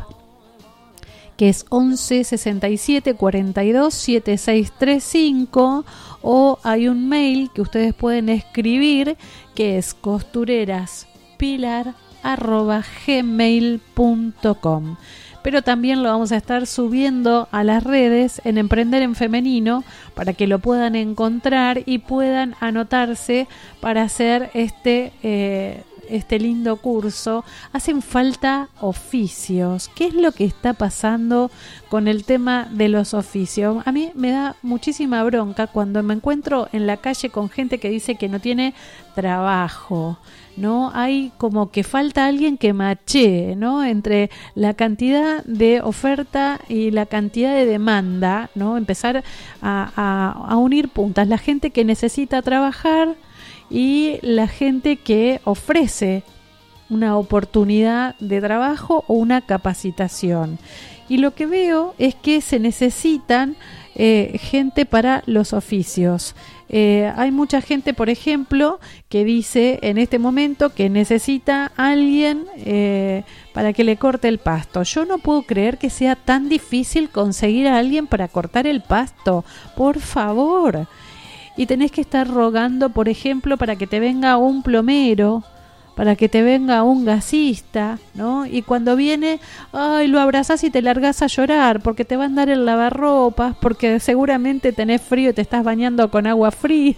que 1.38 1.48
es 1.48 1.64
11 1.70 2.24
67 2.24 3.14
42 3.14 3.94
7635 3.94 5.86
o 6.20 6.58
hay 6.64 6.88
un 6.88 7.08
mail 7.08 7.50
que 7.54 7.62
ustedes 7.62 7.94
pueden 7.94 8.28
escribir 8.28 9.16
que 9.54 9.78
es 9.78 9.94
costureraspilar 9.94 11.94
arroba 12.22 12.84
gmail.com 13.06 14.96
pero 15.42 15.62
también 15.62 16.02
lo 16.02 16.10
vamos 16.10 16.32
a 16.32 16.36
estar 16.36 16.66
subiendo 16.66 17.48
a 17.52 17.64
las 17.64 17.84
redes 17.84 18.42
en 18.44 18.58
Emprender 18.58 19.02
en 19.02 19.14
Femenino 19.14 19.84
para 20.14 20.32
que 20.32 20.48
lo 20.48 20.58
puedan 20.58 20.96
encontrar 20.96 21.82
y 21.86 21.98
puedan 21.98 22.56
anotarse 22.60 23.46
para 23.80 24.02
hacer 24.02 24.50
este 24.52 25.12
eh, 25.22 25.84
este 26.10 26.38
lindo 26.38 26.76
curso, 26.76 27.44
hacen 27.72 28.02
falta 28.02 28.68
oficios. 28.80 29.90
¿Qué 29.94 30.06
es 30.06 30.14
lo 30.14 30.32
que 30.32 30.44
está 30.44 30.72
pasando 30.74 31.50
con 31.88 32.08
el 32.08 32.24
tema 32.24 32.68
de 32.70 32.88
los 32.88 33.14
oficios? 33.14 33.82
A 33.86 33.92
mí 33.92 34.10
me 34.14 34.30
da 34.30 34.56
muchísima 34.62 35.22
bronca 35.24 35.66
cuando 35.66 36.02
me 36.02 36.14
encuentro 36.14 36.68
en 36.72 36.86
la 36.86 36.96
calle 36.98 37.30
con 37.30 37.48
gente 37.50 37.78
que 37.78 37.90
dice 37.90 38.16
que 38.16 38.28
no 38.28 38.40
tiene 38.40 38.74
trabajo. 39.14 40.18
¿no? 40.56 40.90
Hay 40.92 41.30
como 41.38 41.70
que 41.70 41.84
falta 41.84 42.26
alguien 42.26 42.58
que 42.58 42.72
machee, 42.72 43.54
¿no? 43.54 43.84
Entre 43.84 44.28
la 44.56 44.74
cantidad 44.74 45.44
de 45.44 45.80
oferta 45.82 46.58
y 46.68 46.90
la 46.90 47.06
cantidad 47.06 47.54
de 47.54 47.64
demanda, 47.64 48.50
¿no? 48.56 48.76
Empezar 48.76 49.22
a, 49.62 49.92
a- 49.94 50.32
a 50.52 50.56
unir 50.56 50.88
puntas. 50.88 51.28
La 51.28 51.38
gente 51.38 51.70
que 51.70 51.84
necesita 51.84 52.42
trabajar 52.42 53.14
y 53.70 54.18
la 54.22 54.48
gente 54.48 54.96
que 54.96 55.40
ofrece 55.44 56.22
una 56.90 57.16
oportunidad 57.16 58.16
de 58.18 58.40
trabajo 58.40 59.04
o 59.08 59.14
una 59.14 59.42
capacitación. 59.42 60.58
Y 61.08 61.18
lo 61.18 61.34
que 61.34 61.46
veo 61.46 61.94
es 61.98 62.14
que 62.14 62.40
se 62.40 62.58
necesitan 62.58 63.56
eh, 63.94 64.38
gente 64.40 64.86
para 64.86 65.22
los 65.26 65.52
oficios. 65.52 66.34
Eh, 66.68 67.10
hay 67.16 67.30
mucha 67.30 67.62
gente, 67.62 67.94
por 67.94 68.10
ejemplo, 68.10 68.78
que 69.08 69.24
dice 69.24 69.78
en 69.82 69.96
este 69.96 70.18
momento 70.18 70.74
que 70.74 70.90
necesita 70.90 71.72
alguien 71.76 72.44
eh, 72.58 73.24
para 73.54 73.72
que 73.72 73.84
le 73.84 73.96
corte 73.96 74.28
el 74.28 74.38
pasto. 74.38 74.82
Yo 74.82 75.06
no 75.06 75.18
puedo 75.18 75.42
creer 75.42 75.78
que 75.78 75.88
sea 75.88 76.14
tan 76.14 76.48
difícil 76.48 77.08
conseguir 77.08 77.68
a 77.68 77.78
alguien 77.78 78.06
para 78.06 78.28
cortar 78.28 78.66
el 78.66 78.82
pasto. 78.82 79.44
Por 79.76 79.98
favor. 79.98 80.86
Y 81.58 81.66
tenés 81.66 81.90
que 81.90 82.00
estar 82.00 82.26
rogando, 82.26 82.88
por 82.88 83.10
ejemplo, 83.10 83.58
para 83.58 83.76
que 83.76 83.86
te 83.86 84.00
venga 84.00 84.38
un 84.38 84.62
plomero, 84.62 85.42
para 85.96 86.14
que 86.14 86.28
te 86.28 86.42
venga 86.42 86.84
un 86.84 87.04
gasista, 87.04 87.98
¿no? 88.14 88.46
Y 88.46 88.62
cuando 88.62 88.94
viene, 88.94 89.40
ay, 89.72 90.06
lo 90.06 90.20
abrazás 90.20 90.62
y 90.62 90.70
te 90.70 90.80
largas 90.80 91.20
a 91.20 91.26
llorar 91.26 91.80
porque 91.80 92.04
te 92.04 92.16
va 92.16 92.22
a 92.22 92.26
andar 92.26 92.48
el 92.48 92.64
lavarropas, 92.64 93.56
porque 93.60 93.98
seguramente 93.98 94.72
tenés 94.72 95.02
frío 95.02 95.30
y 95.30 95.32
te 95.32 95.42
estás 95.42 95.64
bañando 95.64 96.08
con 96.12 96.28
agua 96.28 96.52
fría. 96.52 96.94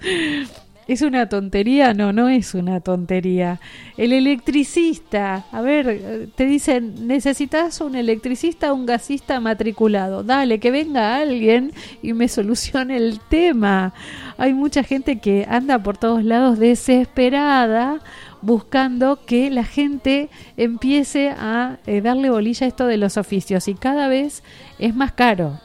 ¿Es 0.90 1.02
una 1.02 1.28
tontería? 1.28 1.94
No, 1.94 2.12
no 2.12 2.28
es 2.28 2.52
una 2.52 2.80
tontería. 2.80 3.60
El 3.96 4.12
electricista, 4.12 5.44
a 5.52 5.60
ver, 5.60 6.30
te 6.34 6.46
dicen, 6.46 7.06
necesitas 7.06 7.80
un 7.80 7.94
electricista 7.94 8.72
un 8.72 8.86
gasista 8.86 9.38
matriculado. 9.38 10.24
Dale, 10.24 10.58
que 10.58 10.72
venga 10.72 11.14
alguien 11.14 11.72
y 12.02 12.12
me 12.12 12.26
solucione 12.26 12.96
el 12.96 13.20
tema. 13.20 13.94
Hay 14.36 14.52
mucha 14.52 14.82
gente 14.82 15.20
que 15.20 15.46
anda 15.48 15.80
por 15.80 15.96
todos 15.96 16.24
lados 16.24 16.58
desesperada 16.58 18.00
buscando 18.42 19.24
que 19.24 19.48
la 19.48 19.62
gente 19.62 20.28
empiece 20.56 21.30
a 21.30 21.78
eh, 21.86 22.00
darle 22.00 22.30
bolilla 22.30 22.64
a 22.64 22.68
esto 22.68 22.88
de 22.88 22.96
los 22.96 23.16
oficios 23.16 23.68
y 23.68 23.74
cada 23.74 24.08
vez 24.08 24.42
es 24.80 24.96
más 24.96 25.12
caro 25.12 25.60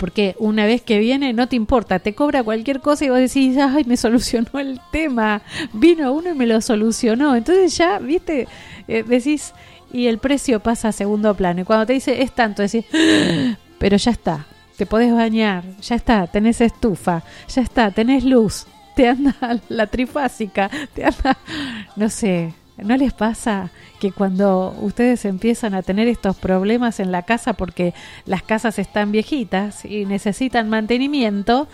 porque 0.00 0.34
una 0.38 0.64
vez 0.64 0.80
que 0.80 0.98
viene 0.98 1.34
no 1.34 1.46
te 1.46 1.56
importa, 1.56 1.98
te 1.98 2.14
cobra 2.14 2.42
cualquier 2.42 2.80
cosa 2.80 3.04
y 3.04 3.10
vos 3.10 3.18
decís, 3.18 3.56
ay, 3.58 3.84
me 3.84 3.98
solucionó 3.98 4.48
el 4.58 4.80
tema, 4.90 5.42
vino 5.74 6.12
uno 6.14 6.30
y 6.30 6.34
me 6.34 6.46
lo 6.46 6.60
solucionó. 6.62 7.36
Entonces 7.36 7.76
ya, 7.76 7.98
viste, 7.98 8.48
Eh, 8.88 9.04
decís, 9.06 9.52
y 9.92 10.06
el 10.06 10.18
precio 10.18 10.58
pasa 10.60 10.88
a 10.88 10.92
segundo 10.92 11.34
plano. 11.34 11.60
Y 11.60 11.64
cuando 11.64 11.86
te 11.86 11.92
dice, 11.92 12.22
es 12.22 12.32
tanto, 12.32 12.62
decís, 12.62 12.84
"Ah, 12.92 13.56
pero 13.78 13.96
ya 13.98 14.10
está, 14.10 14.46
te 14.76 14.86
podés 14.86 15.12
bañar, 15.14 15.62
ya 15.82 15.94
está, 15.96 16.26
tenés 16.26 16.60
estufa, 16.60 17.22
ya 17.54 17.62
está, 17.62 17.90
tenés 17.92 18.24
luz, 18.24 18.66
te 18.96 19.06
anda 19.06 19.36
la 19.68 19.86
trifásica, 19.86 20.70
te 20.94 21.04
anda, 21.04 21.36
no 21.94 22.08
sé. 22.08 22.54
¿No 22.82 22.96
les 22.96 23.12
pasa 23.12 23.70
que 24.00 24.12
cuando 24.12 24.74
ustedes 24.80 25.24
empiezan 25.24 25.74
a 25.74 25.82
tener 25.82 26.08
estos 26.08 26.36
problemas 26.36 27.00
en 27.00 27.12
la 27.12 27.22
casa 27.22 27.52
porque 27.52 27.94
las 28.26 28.42
casas 28.42 28.78
están 28.78 29.12
viejitas 29.12 29.84
y 29.84 30.06
necesitan 30.06 30.68
mantenimiento? 30.68 31.68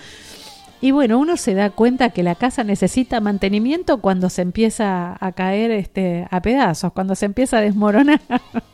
Y 0.80 0.90
bueno, 0.90 1.18
uno 1.18 1.36
se 1.38 1.54
da 1.54 1.70
cuenta 1.70 2.10
que 2.10 2.22
la 2.22 2.34
casa 2.34 2.62
necesita 2.62 3.20
mantenimiento 3.20 3.98
cuando 3.98 4.28
se 4.28 4.42
empieza 4.42 5.16
a 5.18 5.32
caer 5.32 5.70
este, 5.70 6.26
a 6.30 6.42
pedazos, 6.42 6.92
cuando 6.92 7.14
se 7.14 7.24
empieza 7.24 7.58
a 7.58 7.60
desmoronar. 7.62 8.20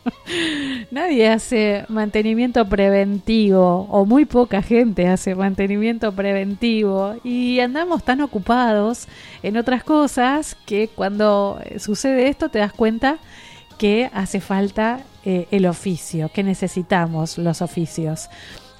Nadie 0.90 1.28
hace 1.28 1.84
mantenimiento 1.88 2.68
preventivo, 2.68 3.86
o 3.88 4.05
muy 4.05 4.24
poca 4.24 4.62
gente 4.62 5.07
hace 5.07 5.34
mantenimiento 5.36 6.12
preventivo, 6.12 7.14
y 7.22 7.61
andamos 7.61 8.03
tan 8.03 8.20
ocupados 8.20 9.07
en 9.44 9.57
otras 9.57 9.84
cosas 9.84 10.57
que 10.66 10.88
cuando 10.88 11.61
sucede 11.78 12.28
esto 12.28 12.48
te 12.48 12.59
das 12.59 12.72
cuenta 12.72 13.18
que 13.78 14.11
hace 14.12 14.40
falta 14.40 15.00
eh, 15.24 15.46
el 15.53 15.66
oficio, 15.66 16.30
que 16.34 16.42
necesitamos 16.42 17.38
los 17.38 17.62
oficios. 17.62 18.28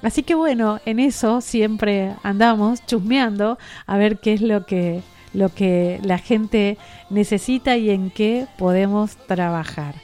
Así 0.03 0.23
que 0.23 0.35
bueno, 0.35 0.81
en 0.85 0.99
eso 0.99 1.41
siempre 1.41 2.13
andamos 2.23 2.85
chusmeando 2.87 3.59
a 3.87 3.97
ver 3.97 4.19
qué 4.19 4.35
es 4.35 4.41
lo 4.41 4.67
que, 4.67 5.03
lo 5.33 5.49
que 5.49 6.01
la 6.03 6.19
gente 6.19 6.77
necesita 7.09 7.77
y 7.77 7.91
en 7.91 8.11
qué 8.11 8.47
podemos 8.59 9.17
trabajar. 9.27 9.95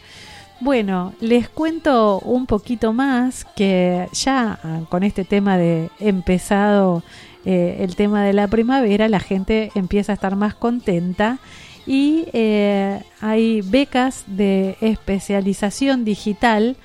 Bueno, 0.61 1.13
les 1.21 1.49
cuento 1.49 2.19
un 2.21 2.47
poquito 2.47 2.93
más 2.93 3.45
que 3.45 4.09
ya 4.13 4.59
ah, 4.63 4.81
con 4.89 5.05
este 5.05 5.25
tema 5.25 5.57
de 5.57 5.91
empezado 6.01 7.05
eh, 7.45 7.79
el 7.81 7.95
tema 7.95 8.25
de 8.25 8.33
la 8.33 8.49
primavera, 8.49 9.09
la 9.09 9.21
gente 9.21 9.71
empieza 9.77 10.13
a 10.13 10.15
estar 10.15 10.35
más 10.35 10.55
contenta 10.55 11.39
y 11.87 12.27
eh, 12.33 13.01
hay 13.21 13.63
becas 13.63 14.25
de 14.27 14.77
especialización 14.81 16.05
digital 16.05 16.77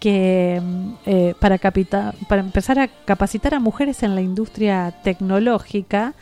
que 0.00 0.60
eh, 1.06 1.34
para, 1.38 1.58
capita- 1.58 2.14
para 2.28 2.40
empezar 2.42 2.78
a 2.80 2.88
capacitar 2.88 3.54
a 3.54 3.60
mujeres 3.60 4.02
en 4.02 4.14
la 4.16 4.22
industria 4.22 4.92
tecnológica 5.04 6.14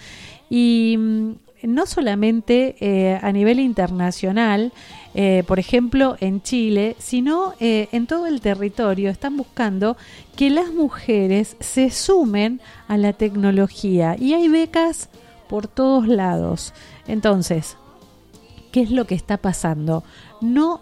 y 0.50 0.96
mm, 0.98 1.30
no 1.62 1.86
solamente 1.86 2.76
eh, 2.80 3.18
a 3.22 3.32
nivel 3.32 3.58
internacional, 3.60 4.72
eh, 5.14 5.42
por 5.46 5.58
ejemplo 5.58 6.16
en 6.20 6.42
Chile, 6.42 6.94
sino 6.98 7.54
en 7.58 8.06
todo 8.06 8.26
el 8.26 8.40
territorio 8.40 9.10
están 9.10 9.36
buscando 9.36 9.96
que 10.36 10.50
las 10.50 10.70
mujeres 10.72 11.56
se 11.58 11.90
sumen 11.90 12.60
a 12.86 12.96
la 12.96 13.12
tecnología 13.12 14.14
y 14.18 14.34
hay 14.34 14.46
becas 14.48 15.08
por 15.48 15.66
todos 15.66 16.06
lados. 16.06 16.74
Entonces, 17.08 17.76
¿qué 18.70 18.82
es 18.82 18.90
lo 18.92 19.06
que 19.06 19.16
está 19.16 19.38
pasando? 19.38 20.04
No 20.40 20.80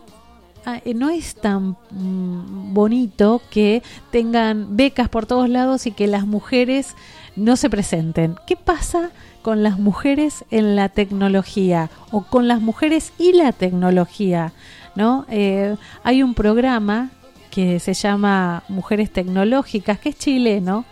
no 0.95 1.11
es 1.11 1.35
tan 1.35 1.77
mm, 1.91 2.75
bonito 2.75 3.41
que 3.51 3.83
tengan 4.11 4.77
becas 4.77 5.09
por 5.09 5.27
todos 5.27 5.49
lados 5.49 5.87
y 5.87 5.93
que 5.93 6.07
las 6.07 6.27
mujeres 6.27 6.95
no 7.37 7.57
se 7.57 7.71
presenten. 7.71 8.37
¿Qué 8.47 8.57
pasa 8.57 9.11
con 9.43 9.63
las 9.63 9.79
mujeres 9.79 10.45
en 10.51 10.75
la 10.75 10.89
tecnología 10.89 11.91
o 12.11 12.23
con 12.25 12.49
las 12.49 12.61
mujeres 12.61 13.13
y 13.19 13.33
la 13.33 13.53
tecnología? 13.53 14.53
¿no? 14.97 15.27
Eh, 15.29 15.77
hay 16.03 16.23
un 16.23 16.35
programa 16.35 17.11
que 17.51 17.79
se 17.79 17.95
llama 17.95 18.65
Mujeres 18.69 19.13
Tecnológicas, 19.13 19.99
que 20.01 20.09
es 20.09 20.19
chileno, 20.19 20.85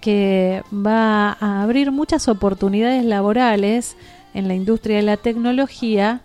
que 0.00 0.62
va 0.72 1.32
a 1.40 1.62
abrir 1.62 1.90
muchas 1.90 2.28
oportunidades 2.28 3.04
laborales 3.04 3.96
en 4.34 4.46
la 4.46 4.54
industria 4.54 4.96
de 4.96 5.02
la 5.02 5.16
tecnología 5.16 6.20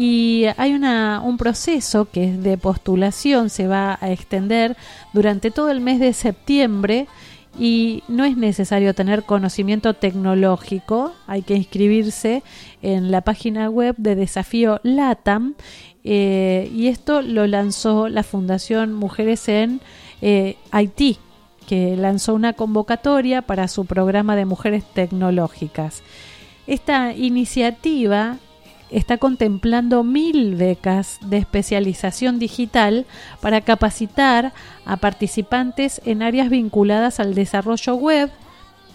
y 0.00 0.44
hay 0.58 0.74
una, 0.74 1.20
un 1.24 1.36
proceso 1.38 2.04
que 2.04 2.22
es 2.22 2.40
de 2.40 2.56
postulación, 2.56 3.50
se 3.50 3.66
va 3.66 3.98
a 4.00 4.12
extender 4.12 4.76
durante 5.12 5.50
todo 5.50 5.70
el 5.72 5.80
mes 5.80 5.98
de 5.98 6.12
septiembre 6.12 7.08
y 7.58 8.04
no 8.06 8.24
es 8.24 8.36
necesario 8.36 8.94
tener 8.94 9.24
conocimiento 9.24 9.94
tecnológico, 9.94 11.14
hay 11.26 11.42
que 11.42 11.56
inscribirse 11.56 12.44
en 12.80 13.10
la 13.10 13.22
página 13.22 13.70
web 13.70 13.96
de 13.98 14.14
Desafío 14.14 14.78
LATAM 14.84 15.56
eh, 16.04 16.70
y 16.72 16.86
esto 16.86 17.20
lo 17.20 17.48
lanzó 17.48 18.08
la 18.08 18.22
Fundación 18.22 18.92
Mujeres 18.92 19.48
en 19.48 19.80
eh, 20.22 20.58
Haití, 20.70 21.18
que 21.66 21.96
lanzó 21.96 22.34
una 22.34 22.52
convocatoria 22.52 23.42
para 23.42 23.66
su 23.66 23.84
programa 23.84 24.36
de 24.36 24.44
mujeres 24.44 24.84
tecnológicas. 24.94 26.04
Esta 26.68 27.12
iniciativa 27.14 28.38
está 28.90 29.18
contemplando 29.18 30.02
mil 30.04 30.54
becas 30.54 31.18
de 31.22 31.38
especialización 31.38 32.38
digital 32.38 33.06
para 33.40 33.60
capacitar 33.60 34.52
a 34.84 34.96
participantes 34.96 36.00
en 36.04 36.22
áreas 36.22 36.50
vinculadas 36.50 37.20
al 37.20 37.34
desarrollo 37.34 37.94
web, 37.94 38.30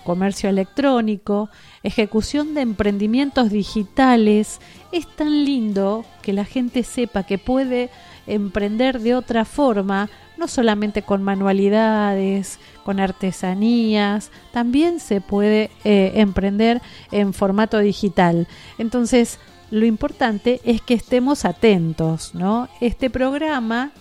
comercio 0.04 0.50
electrónico, 0.50 1.50
ejecución 1.82 2.54
de 2.54 2.62
emprendimientos 2.62 3.50
digitales. 3.50 4.60
Es 4.91 5.08
tan 5.08 5.46
lindo 5.46 6.06
que 6.22 6.34
la 6.34 6.46
gente 6.46 6.84
sepa 6.84 7.24
que 7.24 7.38
puede 7.38 7.89
emprender 8.28 9.00
de 9.00 9.16
otra 9.16 9.46
forma, 9.46 10.10
no 10.38 10.48
solamente 10.48 11.04
con 11.04 11.24
manualidades, 11.24 12.60
con 12.84 13.00
artesanías, 13.00 14.32
también 14.52 15.00
se 15.00 15.22
puede 15.22 15.70
eh, 15.84 16.14
emprender 16.16 16.82
en 17.12 17.34
formato 17.34 17.80
digital. 17.80 18.48
Entonces, 18.78 19.39
lo 19.72 19.86
importante 19.86 20.61
es 20.64 20.82
que 20.82 20.93
estemos 20.93 21.45
atentos, 21.45 22.36
¿no? 22.36 22.70
Este 22.82 23.09
programa 23.09 23.91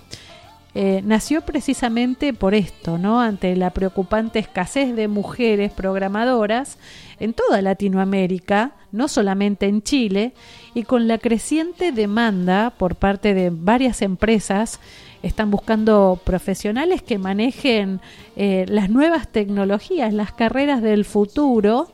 eh, 0.75 1.03
nació 1.05 1.43
precisamente 1.43 2.33
por 2.33 2.55
esto, 2.55 2.97
¿no? 2.97 3.21
Ante 3.21 3.55
la 3.57 3.71
preocupante 3.71 4.39
escasez 4.39 4.97
de 4.97 5.07
mujeres 5.07 5.71
programadoras 5.71 6.79
en 7.21 7.35
toda 7.35 7.61
Latinoamérica, 7.61 8.73
no 8.91 9.07
solamente 9.09 9.67
en 9.67 9.83
Chile, 9.83 10.33
y 10.75 10.85
con 10.85 11.09
la 11.09 11.19
creciente 11.19 11.93
demanda 11.93 12.71
por 12.79 12.97
parte 12.97 13.35
de 13.35 13.51
varias 13.51 14.01
empresas, 14.01 14.81
están 15.23 15.51
buscando 15.51 16.19
profesionales 16.25 17.03
que 17.03 17.19
manejen 17.19 18.01
eh, 18.37 18.65
las 18.67 18.89
nuevas 18.89 19.29
tecnologías, 19.29 20.15
las 20.15 20.33
carreras 20.33 20.81
del 20.81 21.05
futuro, 21.05 21.93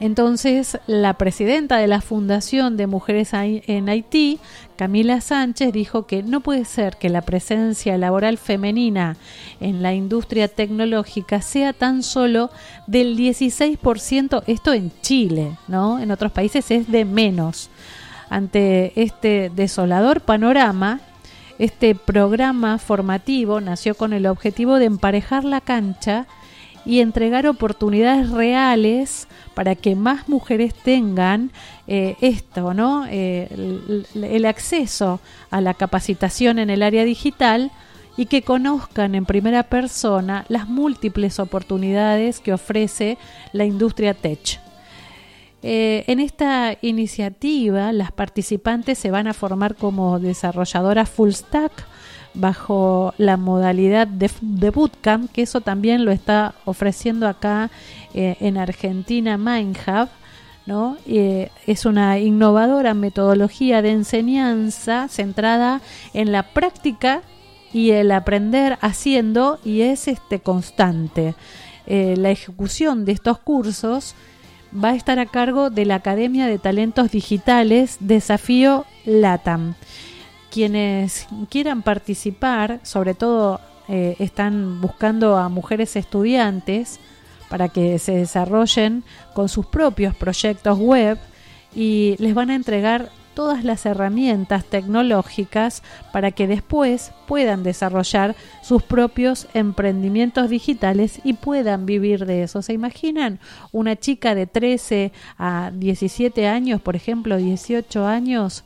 entonces, 0.00 0.78
la 0.86 1.14
presidenta 1.14 1.78
de 1.78 1.88
la 1.88 2.00
Fundación 2.00 2.76
de 2.76 2.86
Mujeres 2.86 3.30
en 3.32 3.88
Haití, 3.88 4.38
Camila 4.76 5.20
Sánchez, 5.20 5.72
dijo 5.72 6.06
que 6.06 6.22
no 6.22 6.40
puede 6.40 6.64
ser 6.64 6.96
que 6.96 7.08
la 7.08 7.22
presencia 7.22 7.98
laboral 7.98 8.38
femenina 8.38 9.16
en 9.60 9.82
la 9.82 9.94
industria 9.94 10.46
tecnológica 10.46 11.42
sea 11.42 11.72
tan 11.72 12.04
solo 12.04 12.50
del 12.86 13.16
16%, 13.16 14.44
esto 14.46 14.72
en 14.72 14.92
Chile, 15.02 15.56
¿no? 15.66 15.98
En 15.98 16.12
otros 16.12 16.30
países 16.30 16.70
es 16.70 16.88
de 16.90 17.04
menos. 17.04 17.68
Ante 18.30 18.92
este 19.02 19.50
desolador 19.54 20.20
panorama, 20.20 21.00
este 21.58 21.96
programa 21.96 22.78
formativo 22.78 23.60
nació 23.60 23.96
con 23.96 24.12
el 24.12 24.26
objetivo 24.26 24.78
de 24.78 24.84
emparejar 24.84 25.42
la 25.42 25.60
cancha 25.60 26.26
y 26.88 27.00
entregar 27.00 27.46
oportunidades 27.46 28.30
reales 28.30 29.28
para 29.52 29.74
que 29.74 29.94
más 29.94 30.26
mujeres 30.26 30.72
tengan 30.72 31.52
eh, 31.86 32.16
esto, 32.22 32.72
¿no? 32.72 33.04
Eh, 33.10 33.46
el, 34.14 34.44
acceso 34.46 35.20
a 35.50 35.60
la 35.60 35.74
capacitación 35.74 36.58
en 36.58 36.70
el 36.70 36.82
área 36.82 37.04
digital 37.04 37.70
y 38.16 38.24
que 38.24 38.40
conozcan 38.40 39.14
en 39.14 39.26
primera 39.26 39.64
persona 39.64 40.46
las 40.48 40.66
múltiples 40.66 41.38
oportunidades 41.38 42.40
que 42.40 42.54
ofrece 42.54 43.18
la 43.52 43.66
industria 43.66 44.14
tech. 44.14 44.58
Eh, 45.62 46.04
en 46.06 46.20
esta 46.20 46.78
iniciativa, 46.80 47.92
las 47.92 48.12
participantes 48.12 48.98
se 48.98 49.10
van 49.10 49.26
a 49.26 49.34
formar 49.34 49.74
como 49.74 50.18
desarrolladoras 50.20 51.10
full 51.10 51.32
stack 51.32 51.86
bajo 52.34 53.14
la 53.18 53.36
modalidad 53.36 54.06
de, 54.06 54.70
bootcamp, 54.70 55.30
que 55.32 55.42
eso 55.42 55.60
también 55.60 56.04
lo 56.04 56.10
está 56.10 56.54
ofreciendo 56.64 57.26
acá 57.26 57.70
eh, 58.14 58.36
en 58.40 58.58
Argentina 58.58 59.36
Mindhub. 59.36 60.08
¿no? 60.66 60.98
Eh, 61.06 61.50
es 61.66 61.86
una 61.86 62.18
innovadora 62.18 62.92
metodología 62.92 63.80
de 63.80 63.92
enseñanza 63.92 65.08
centrada 65.08 65.80
en 66.12 66.30
la 66.30 66.42
práctica 66.42 67.22
y 67.72 67.92
el 67.92 68.12
aprender 68.12 68.78
haciendo 68.82 69.58
y 69.64 69.80
es 69.82 70.08
este 70.08 70.40
constante. 70.40 71.34
Eh, 71.86 72.16
la 72.18 72.30
ejecución 72.30 73.06
de 73.06 73.12
estos 73.12 73.38
cursos 73.38 74.14
va 74.72 74.90
a 74.90 74.94
estar 74.94 75.18
a 75.18 75.24
cargo 75.26 75.70
de 75.70 75.86
la 75.86 75.96
Academia 75.96 76.46
de 76.46 76.58
Talentos 76.58 77.10
Digitales 77.10 77.96
Desafío 78.00 78.84
LATAM. 79.06 79.74
Quienes 80.50 81.26
quieran 81.50 81.82
participar, 81.82 82.80
sobre 82.82 83.14
todo 83.14 83.60
eh, 83.88 84.16
están 84.18 84.80
buscando 84.80 85.36
a 85.36 85.48
mujeres 85.48 85.96
estudiantes 85.96 87.00
para 87.48 87.68
que 87.68 87.98
se 87.98 88.12
desarrollen 88.12 89.04
con 89.34 89.48
sus 89.48 89.66
propios 89.66 90.14
proyectos 90.14 90.78
web 90.78 91.18
y 91.74 92.16
les 92.18 92.34
van 92.34 92.50
a 92.50 92.54
entregar 92.54 93.10
todas 93.38 93.62
las 93.62 93.86
herramientas 93.86 94.64
tecnológicas 94.64 95.84
para 96.12 96.32
que 96.32 96.48
después 96.48 97.12
puedan 97.28 97.62
desarrollar 97.62 98.34
sus 98.64 98.82
propios 98.82 99.46
emprendimientos 99.54 100.50
digitales 100.50 101.20
y 101.22 101.34
puedan 101.34 101.86
vivir 101.86 102.26
de 102.26 102.42
eso. 102.42 102.62
¿Se 102.62 102.72
imaginan 102.72 103.38
una 103.70 103.94
chica 103.94 104.34
de 104.34 104.48
13 104.48 105.12
a 105.38 105.70
17 105.72 106.48
años, 106.48 106.80
por 106.80 106.96
ejemplo, 106.96 107.36
18 107.36 108.04
años, 108.04 108.64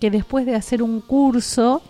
que 0.00 0.10
después 0.10 0.46
de 0.46 0.54
hacer 0.54 0.82
un 0.82 1.00
curso 1.00 1.82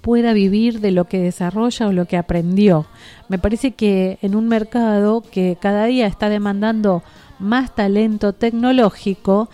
pueda 0.00 0.32
vivir 0.32 0.80
de 0.80 0.92
lo 0.92 1.06
que 1.06 1.18
desarrolla 1.18 1.88
o 1.88 1.92
lo 1.92 2.06
que 2.06 2.16
aprendió. 2.16 2.86
Me 3.28 3.38
parece 3.38 3.72
que 3.72 4.18
en 4.22 4.34
un 4.34 4.48
mercado 4.48 5.22
que 5.22 5.58
cada 5.60 5.84
día 5.86 6.06
está 6.06 6.28
demandando 6.28 7.02
más 7.38 7.74
talento 7.74 8.32
tecnológico, 8.32 9.50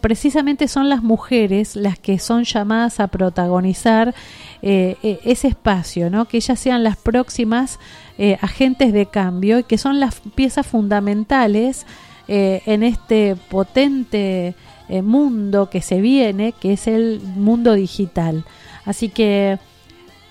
precisamente 0.00 0.68
son 0.68 0.88
las 0.88 1.02
mujeres 1.02 1.76
las 1.76 1.98
que 1.98 2.18
son 2.18 2.44
llamadas 2.44 3.00
a 3.00 3.08
protagonizar 3.08 4.14
eh, 4.60 4.96
eh, 5.02 5.20
ese 5.24 5.48
espacio, 5.48 6.10
¿no? 6.10 6.26
que 6.26 6.36
ellas 6.36 6.58
sean 6.58 6.84
las 6.84 6.96
próximas 6.96 7.78
eh, 8.18 8.38
agentes 8.40 8.92
de 8.92 9.06
cambio 9.06 9.60
y 9.60 9.64
que 9.64 9.78
son 9.78 10.00
las 10.00 10.20
piezas 10.34 10.66
fundamentales 10.66 11.86
eh, 12.28 12.62
en 12.66 12.82
este 12.82 13.36
potente 13.36 14.56
eh, 14.88 15.02
mundo 15.02 15.70
que 15.70 15.82
se 15.82 16.00
viene, 16.00 16.52
que 16.52 16.74
es 16.74 16.86
el 16.86 17.20
mundo 17.20 17.74
digital. 17.74 18.44
Así 18.84 19.08
que 19.08 19.58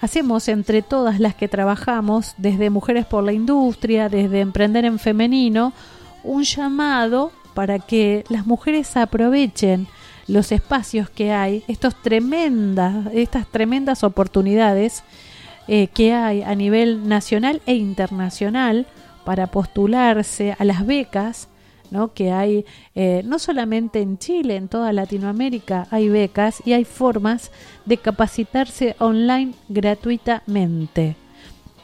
hacemos 0.02 0.48
entre 0.48 0.82
todas 0.82 1.20
las 1.20 1.36
que 1.36 1.48
trabajamos, 1.48 2.34
desde 2.38 2.70
Mujeres 2.70 3.06
por 3.06 3.24
la 3.24 3.34
Industria, 3.34 4.10
desde 4.10 4.40
Emprender 4.40 4.86
en 4.86 5.00
Femenino, 5.00 5.74
un 6.24 6.44
llamado 6.44 7.32
para 7.54 7.80
que 7.80 8.24
las 8.30 8.46
mujeres 8.46 8.96
aprovechen 8.98 9.88
los 10.28 10.52
espacios 10.52 11.10
que 11.10 11.32
hay, 11.32 11.64
estos 11.68 12.02
tremendas, 12.02 13.08
estas 13.14 13.48
tremendas 13.48 14.04
oportunidades 14.04 15.04
eh, 15.68 15.88
que 15.88 16.14
hay 16.14 16.44
a 16.44 16.54
nivel 16.56 17.08
nacional 17.08 17.62
e 17.66 17.76
internacional 17.76 18.88
para 19.24 19.48
postularse 19.48 20.56
a 20.60 20.64
las 20.64 20.86
becas, 20.86 21.48
¿no? 21.92 22.14
que 22.14 22.32
hay 22.32 22.66
eh, 22.96 23.22
no 23.26 23.40
solamente 23.40 24.02
en 24.02 24.18
Chile, 24.18 24.56
en 24.56 24.68
toda 24.68 24.94
Latinoamérica 24.94 25.88
hay 25.92 26.10
becas 26.10 26.62
y 26.66 26.74
hay 26.74 26.86
formas 26.86 27.52
de 27.86 27.98
capacitarse 27.98 28.96
online 29.00 29.54
gratuitamente. 29.70 31.16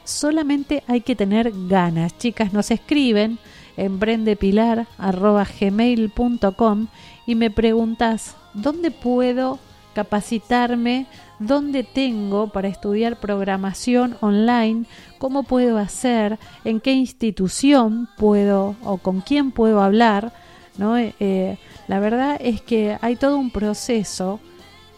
Solamente 0.04 0.82
hay 0.88 1.00
que 1.00 1.14
tener 1.14 1.52
ganas. 1.68 2.18
Chicas, 2.18 2.52
nos 2.52 2.70
escriben 2.70 3.38
en 3.76 3.98
brendepilar.gmail.com 3.98 6.86
y 7.26 7.34
me 7.34 7.50
preguntas, 7.50 8.36
¿dónde 8.52 8.90
puedo 8.90 9.58
capacitarme? 9.94 11.06
¿Dónde 11.46 11.82
tengo 11.82 12.48
para 12.48 12.68
estudiar 12.68 13.18
programación 13.18 14.16
online? 14.20 14.84
¿Cómo 15.18 15.42
puedo 15.42 15.76
hacer? 15.78 16.38
¿En 16.64 16.78
qué 16.78 16.92
institución 16.92 18.08
puedo 18.16 18.76
o 18.84 18.98
con 18.98 19.20
quién 19.22 19.50
puedo 19.50 19.82
hablar? 19.82 20.32
¿No? 20.78 20.96
Eh, 20.96 21.14
eh, 21.18 21.58
la 21.88 21.98
verdad 21.98 22.38
es 22.40 22.60
que 22.60 22.96
hay 23.00 23.16
todo 23.16 23.38
un 23.38 23.50
proceso 23.50 24.38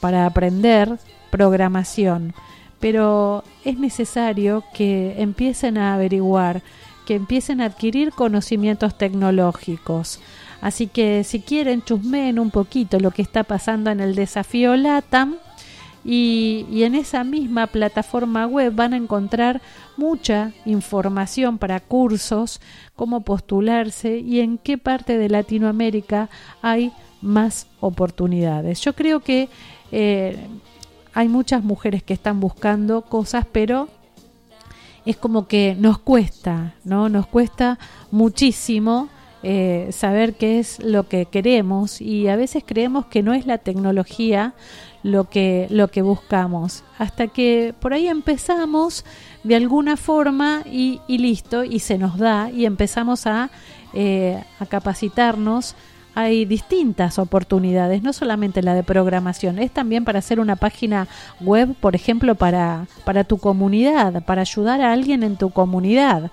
para 0.01 0.27
aprender 0.27 0.99
programación, 1.31 2.35
pero 2.79 3.43
es 3.65 3.79
necesario 3.79 4.65
que 4.75 5.15
empiecen 5.23 5.79
a 5.79 5.95
averiguar, 5.95 6.63
que 7.07 7.15
empiecen 7.15 7.63
a 7.63 7.67
adquirir 7.67 8.13
conocimientos 8.13 8.99
tecnológicos. 8.99 10.21
Así 10.61 10.89
que 10.89 11.25
si 11.25 11.41
quieren, 11.41 11.83
chusmeen 11.83 12.39
un 12.39 12.51
poquito 12.51 13.01
lo 13.01 13.11
que 13.13 13.23
está 13.23 13.45
pasando 13.45 13.91
en 13.91 14.01
el 14.01 14.15
desafío 14.15 14.77
LATAM. 14.77 15.37
Y, 16.05 16.83
en 16.83 16.95
esa 16.95 17.25
misma 17.25 17.67
plataforma 17.67 18.47
web 18.47 18.75
van 18.75 18.93
a 18.93 18.99
encontrar 18.99 19.63
mucha 19.97 20.53
información 20.67 21.57
para 21.59 21.81
cursos, 21.81 22.61
cómo 22.95 23.23
postularse 23.23 24.19
y 24.19 24.41
en 24.41 24.59
qué 24.59 24.77
parte 24.77 25.17
de 25.17 25.31
Latinoamérica 25.31 26.29
hay 26.61 26.93
más 27.23 27.67
oportunidades. 27.81 28.81
Yo 28.83 28.93
creo 28.95 29.21
que 29.21 29.49
eh, 29.93 30.37
hay 31.15 31.29
muchas 31.29 31.65
mujeres 31.65 32.03
que 32.03 32.13
están 32.13 32.39
buscando 32.39 33.03
cosas, 33.03 33.47
pero 33.51 33.89
es 35.07 35.17
como 35.17 35.47
que 35.49 35.77
nos 35.79 35.99
cuesta, 35.99 36.75
¿no? 36.85 37.09
Nos 37.09 37.27
cuesta 37.27 37.79
muchísimo 38.11 39.09
eh, 39.43 39.89
saber 39.93 40.35
qué 40.35 40.59
es 40.59 40.83
lo 40.83 41.07
que 41.07 41.27
queremos 41.27 42.01
y 42.01 42.29
a 42.29 42.37
veces 42.37 42.65
creemos 42.65 43.07
que 43.07 43.23
no 43.23 43.35
es 43.35 43.47
la 43.47 43.59
tecnología 43.59 44.55
lo 45.05 45.29
que, 45.29 45.69
lo 45.71 45.87
que 45.89 46.03
buscamos. 46.03 46.83
Hasta 46.99 47.29
que 47.29 47.73
por 47.79 47.93
ahí 47.93 48.09
empezamos 48.09 49.05
de 49.45 49.55
alguna 49.55 49.97
forma 49.97 50.63
y, 50.65 51.01
y 51.07 51.19
listo, 51.19 51.63
y 51.63 51.79
se 51.79 51.99
nos 51.99 52.19
da 52.19 52.51
y 52.51 52.67
empezamos 52.67 53.29
a, 53.29 53.51
eh, 53.93 54.43
a 54.59 54.67
capacitarnos 54.67 55.77
hay 56.17 56.45
distintas 56.45 57.19
oportunidades, 57.19 58.03
no 58.03 58.13
solamente 58.13 58.63
la 58.63 58.75
de 58.75 58.85
programación, 58.85 59.59
es 59.59 59.73
también 59.73 60.05
para 60.05 60.21
hacer 60.21 60.39
una 60.39 60.55
página 60.55 61.09
web, 61.41 61.75
por 61.81 61.97
ejemplo, 61.97 62.37
para, 62.37 62.87
para 63.05 63.25
tu 63.25 63.39
comunidad, 63.39 64.25
para 64.25 64.43
ayudar 64.43 64.81
a 64.81 64.93
alguien 64.93 65.25
en 65.25 65.37
tu 65.37 65.51
comunidad. 65.51 66.31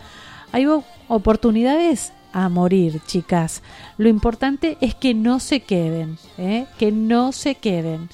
Hay 0.51 0.67
oportunidades 1.07 2.13
a 2.31 2.47
morir, 2.49 3.01
chicas. 3.07 3.63
Lo 3.97 4.07
importante 4.07 4.77
es 4.81 4.93
que 4.93 5.13
no 5.13 5.39
se 5.39 5.61
queden, 5.61 6.17
¿eh? 6.37 6.65
que 6.77 6.91
no 6.91 7.31
se 7.31 7.55
queden. 7.55 8.09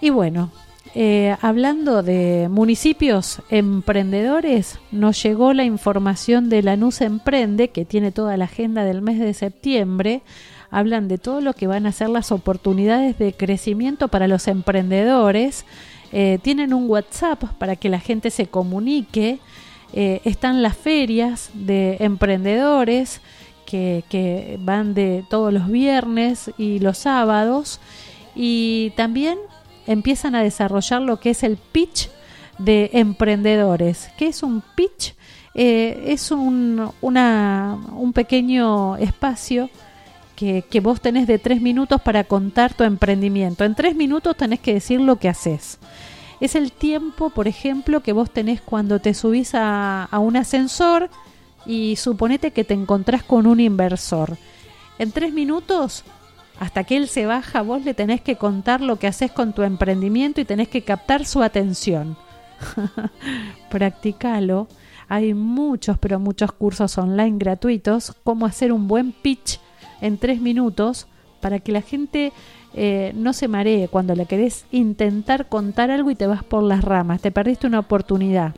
Y 0.00 0.10
bueno, 0.10 0.50
eh, 0.94 1.36
hablando 1.40 2.02
de 2.02 2.48
municipios 2.50 3.42
emprendedores, 3.48 4.78
nos 4.90 5.22
llegó 5.22 5.52
la 5.52 5.64
información 5.64 6.48
de 6.48 6.62
Lanús 6.62 7.00
Emprende, 7.00 7.68
que 7.68 7.84
tiene 7.84 8.10
toda 8.10 8.36
la 8.36 8.46
agenda 8.46 8.84
del 8.84 9.02
mes 9.02 9.20
de 9.20 9.34
septiembre. 9.34 10.22
Hablan 10.70 11.06
de 11.06 11.18
todo 11.18 11.40
lo 11.40 11.52
que 11.52 11.66
van 11.66 11.86
a 11.86 11.92
ser 11.92 12.08
las 12.08 12.32
oportunidades 12.32 13.18
de 13.18 13.32
crecimiento 13.32 14.08
para 14.08 14.26
los 14.26 14.48
emprendedores. 14.48 15.64
Eh, 16.12 16.38
tienen 16.42 16.74
un 16.74 16.88
WhatsApp 16.88 17.44
para 17.58 17.76
que 17.76 17.88
la 17.88 18.00
gente 18.00 18.30
se 18.30 18.46
comunique. 18.46 19.38
Eh, 19.92 20.20
están 20.24 20.62
las 20.62 20.76
ferias 20.76 21.50
de 21.54 21.98
emprendedores 22.00 23.20
que, 23.64 24.02
que 24.08 24.58
van 24.60 24.94
de 24.94 25.24
todos 25.28 25.52
los 25.52 25.68
viernes 25.68 26.50
y 26.58 26.80
los 26.80 26.98
sábados. 26.98 27.80
Y 28.34 28.92
también 28.96 29.38
empiezan 29.90 30.36
a 30.36 30.42
desarrollar 30.42 31.02
lo 31.02 31.18
que 31.18 31.30
es 31.30 31.42
el 31.42 31.56
pitch 31.56 32.10
de 32.58 32.90
emprendedores. 32.92 34.08
¿Qué 34.16 34.28
es 34.28 34.42
un 34.42 34.62
pitch? 34.76 35.14
Eh, 35.54 36.04
es 36.06 36.30
un, 36.30 36.92
un 37.00 38.12
pequeño 38.12 38.96
espacio 38.96 39.68
que, 40.36 40.62
que, 40.62 40.78
vos 40.78 41.00
tenés 41.00 41.26
de 41.26 41.40
tres 41.40 41.60
minutos 41.60 42.00
para 42.00 42.22
contar 42.22 42.72
tu 42.72 42.84
emprendimiento. 42.84 43.64
En 43.64 43.74
tres 43.74 43.96
minutos 43.96 44.36
tenés 44.36 44.60
que 44.60 44.74
decir 44.74 45.00
lo 45.00 45.16
que 45.16 45.28
haces. 45.28 45.78
Es 46.40 46.54
el 46.54 46.70
tiempo, 46.70 47.30
por 47.30 47.48
ejemplo, 47.48 48.00
que 48.00 48.12
vos 48.12 48.30
tenés 48.30 48.60
cuando 48.60 49.00
te 49.00 49.12
subís 49.12 49.54
a, 49.54 50.04
a 50.04 50.18
un 50.20 50.36
ascensor 50.36 51.10
y 51.66 51.96
suponete 51.96 52.52
que 52.52 52.64
te 52.64 52.74
encontrás 52.74 53.24
con 53.24 53.48
un 53.48 53.58
inversor. 53.58 54.38
En 54.98 55.10
tres 55.10 55.32
minutos 55.32 56.04
hasta 56.60 56.84
que 56.84 56.98
él 56.98 57.08
se 57.08 57.24
baja, 57.24 57.62
vos 57.62 57.82
le 57.86 57.94
tenés 57.94 58.20
que 58.20 58.36
contar 58.36 58.82
lo 58.82 58.96
que 58.96 59.06
haces 59.06 59.32
con 59.32 59.54
tu 59.54 59.62
emprendimiento 59.62 60.42
y 60.42 60.44
tenés 60.44 60.68
que 60.68 60.82
captar 60.82 61.24
su 61.24 61.42
atención. 61.42 62.18
Practicalo. 63.70 64.68
Hay 65.08 65.32
muchos, 65.32 65.98
pero 65.98 66.20
muchos 66.20 66.52
cursos 66.52 66.98
online 66.98 67.38
gratuitos, 67.38 68.14
cómo 68.24 68.44
hacer 68.44 68.72
un 68.72 68.88
buen 68.88 69.10
pitch 69.12 69.58
en 70.02 70.18
tres 70.18 70.42
minutos 70.42 71.08
para 71.40 71.60
que 71.60 71.72
la 71.72 71.80
gente 71.80 72.30
eh, 72.74 73.12
no 73.16 73.32
se 73.32 73.48
maree 73.48 73.88
cuando 73.88 74.14
le 74.14 74.26
querés 74.26 74.66
intentar 74.70 75.48
contar 75.48 75.90
algo 75.90 76.10
y 76.10 76.14
te 76.14 76.26
vas 76.26 76.44
por 76.44 76.62
las 76.62 76.84
ramas. 76.84 77.22
Te 77.22 77.32
perdiste 77.32 77.66
una 77.66 77.78
oportunidad. 77.78 78.54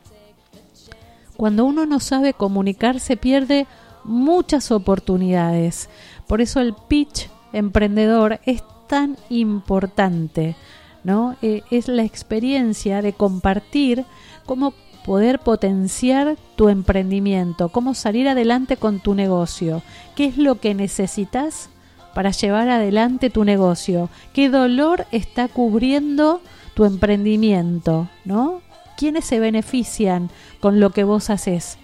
Cuando 1.37 1.63
uno 1.63 1.85
no 1.85 2.01
sabe 2.01 2.33
comunicar, 2.33 2.99
se 2.99 3.15
pierde 3.15 3.65
muchas 4.03 4.71
oportunidades. 4.71 5.89
Por 6.27 6.41
eso 6.41 6.59
el 6.59 6.73
pitch 6.73 7.29
emprendedor 7.53 8.39
es 8.45 8.63
tan 8.87 9.17
importante, 9.29 10.55
¿no? 11.03 11.37
Eh, 11.41 11.61
es 11.71 11.87
la 11.87 12.03
experiencia 12.03 13.01
de 13.01 13.13
compartir 13.13 14.05
cómo 14.45 14.73
poder 15.05 15.39
potenciar 15.39 16.37
tu 16.55 16.69
emprendimiento, 16.69 17.69
cómo 17.69 17.93
salir 17.93 18.27
adelante 18.27 18.77
con 18.77 18.99
tu 18.99 19.15
negocio, 19.15 19.81
qué 20.15 20.25
es 20.25 20.37
lo 20.37 20.59
que 20.59 20.73
necesitas 20.73 21.69
para 22.13 22.31
llevar 22.31 22.69
adelante 22.69 23.29
tu 23.29 23.43
negocio, 23.43 24.09
qué 24.33 24.49
dolor 24.49 25.05
está 25.11 25.47
cubriendo 25.47 26.41
tu 26.73 26.85
emprendimiento, 26.85 28.07
¿no? 28.23 28.61
¿Quiénes 28.97 29.25
se 29.25 29.39
benefician 29.39 30.29
con 30.59 30.79
lo 30.79 30.91
que 30.91 31.03
vos 31.03 31.29
haces? 31.29 31.77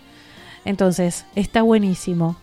Entonces, 0.65 1.25
está 1.35 1.61
buenísimo. 1.61 2.37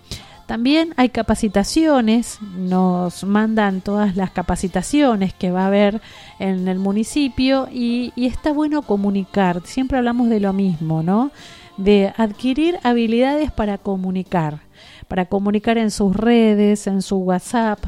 También 0.47 0.95
hay 0.97 1.09
capacitaciones, 1.09 2.39
nos 2.57 3.25
mandan 3.25 3.81
todas 3.81 4.15
las 4.15 4.31
capacitaciones 4.31 5.35
que 5.35 5.51
va 5.51 5.65
a 5.65 5.67
haber 5.67 6.01
en 6.39 6.69
el 6.69 6.79
municipio 6.79 7.69
y, 7.73 8.13
está 8.17 8.53
bueno 8.53 8.83
comunicar, 8.83 9.63
siempre 9.67 9.99
hablamos 9.99 10.29
de 10.29 10.39
lo 10.39 10.53
mismo, 10.53 11.03
¿no? 11.03 11.33
De 11.77 12.13
adquirir 12.17 12.79
habilidades 12.85 13.51
para 13.51 13.77
comunicar, 13.77 14.61
para 15.09 15.27
comunicar 15.27 15.79
en 15.79 15.91
sus 15.91 16.15
redes, 16.15 16.87
en 16.87 17.03
su 17.03 17.17
WhatsApp. 17.17 17.81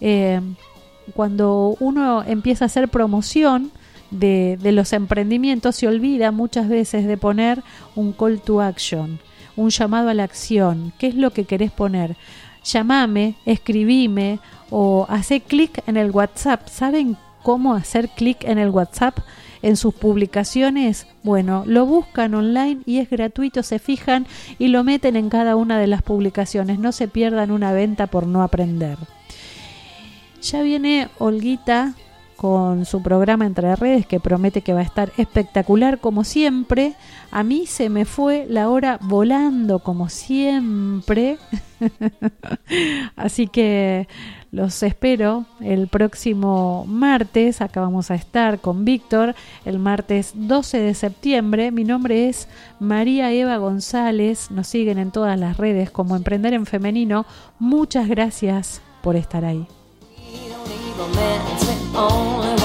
eh, 0.00 0.40
cuando 1.14 1.76
uno 1.78 2.24
empieza 2.24 2.64
a 2.64 2.66
hacer 2.66 2.88
promoción 2.88 3.70
de, 4.10 4.58
de 4.60 4.72
los 4.72 4.92
emprendimientos, 4.92 5.76
se 5.76 5.86
olvida 5.86 6.32
muchas 6.32 6.68
veces 6.68 7.06
de 7.06 7.16
poner 7.16 7.62
un 7.94 8.12
call 8.12 8.40
to 8.40 8.60
action, 8.60 9.20
un 9.56 9.70
llamado 9.70 10.08
a 10.08 10.14
la 10.14 10.24
acción. 10.24 10.92
¿Qué 10.98 11.08
es 11.08 11.14
lo 11.14 11.30
que 11.30 11.44
querés 11.44 11.70
poner? 11.70 12.16
Llamame, 12.64 13.34
escribime 13.44 14.38
o 14.70 15.06
hace 15.08 15.40
clic 15.40 15.82
en 15.86 15.96
el 15.96 16.10
WhatsApp. 16.10 16.68
¿Saben 16.68 17.16
cómo 17.42 17.74
hacer 17.74 18.08
clic 18.08 18.44
en 18.44 18.58
el 18.58 18.70
WhatsApp 18.70 19.18
en 19.62 19.76
sus 19.76 19.94
publicaciones? 19.94 21.06
Bueno, 21.22 21.62
lo 21.66 21.86
buscan 21.86 22.34
online 22.34 22.80
y 22.86 22.98
es 22.98 23.08
gratuito, 23.08 23.62
se 23.62 23.78
fijan 23.78 24.26
y 24.58 24.68
lo 24.68 24.84
meten 24.84 25.16
en 25.16 25.28
cada 25.28 25.56
una 25.56 25.78
de 25.78 25.86
las 25.86 26.02
publicaciones. 26.02 26.78
No 26.78 26.92
se 26.92 27.08
pierdan 27.08 27.50
una 27.50 27.72
venta 27.72 28.08
por 28.08 28.26
no 28.26 28.42
aprender. 28.42 28.98
Ya 30.42 30.62
viene 30.62 31.08
Olguita 31.18 31.94
con 32.36 32.84
su 32.84 33.02
programa 33.02 33.46
Entre 33.46 33.74
Redes 33.76 34.06
que 34.06 34.20
promete 34.20 34.60
que 34.60 34.72
va 34.72 34.80
a 34.80 34.84
estar 34.84 35.12
espectacular 35.16 35.98
como 35.98 36.24
siempre. 36.24 36.94
A 37.30 37.42
mí 37.42 37.66
se 37.66 37.88
me 37.88 38.04
fue 38.04 38.46
la 38.48 38.68
hora 38.68 38.98
volando 39.02 39.80
como 39.80 40.08
siempre. 40.08 41.38
Así 43.16 43.48
que 43.48 44.06
los 44.52 44.82
espero 44.82 45.44
el 45.60 45.88
próximo 45.88 46.84
martes. 46.86 47.60
Acá 47.60 47.80
vamos 47.80 48.10
a 48.10 48.14
estar 48.14 48.60
con 48.60 48.84
Víctor 48.84 49.34
el 49.64 49.78
martes 49.78 50.32
12 50.34 50.78
de 50.78 50.94
septiembre. 50.94 51.70
Mi 51.70 51.84
nombre 51.84 52.28
es 52.28 52.48
María 52.78 53.32
Eva 53.32 53.56
González. 53.56 54.50
Nos 54.50 54.66
siguen 54.66 54.98
en 54.98 55.10
todas 55.10 55.38
las 55.38 55.56
redes 55.56 55.90
como 55.90 56.16
Emprender 56.16 56.54
en 56.54 56.66
Femenino. 56.66 57.26
Muchas 57.58 58.08
gracias 58.08 58.80
por 59.02 59.16
estar 59.16 59.44
ahí. 59.44 59.66
only 61.96 62.55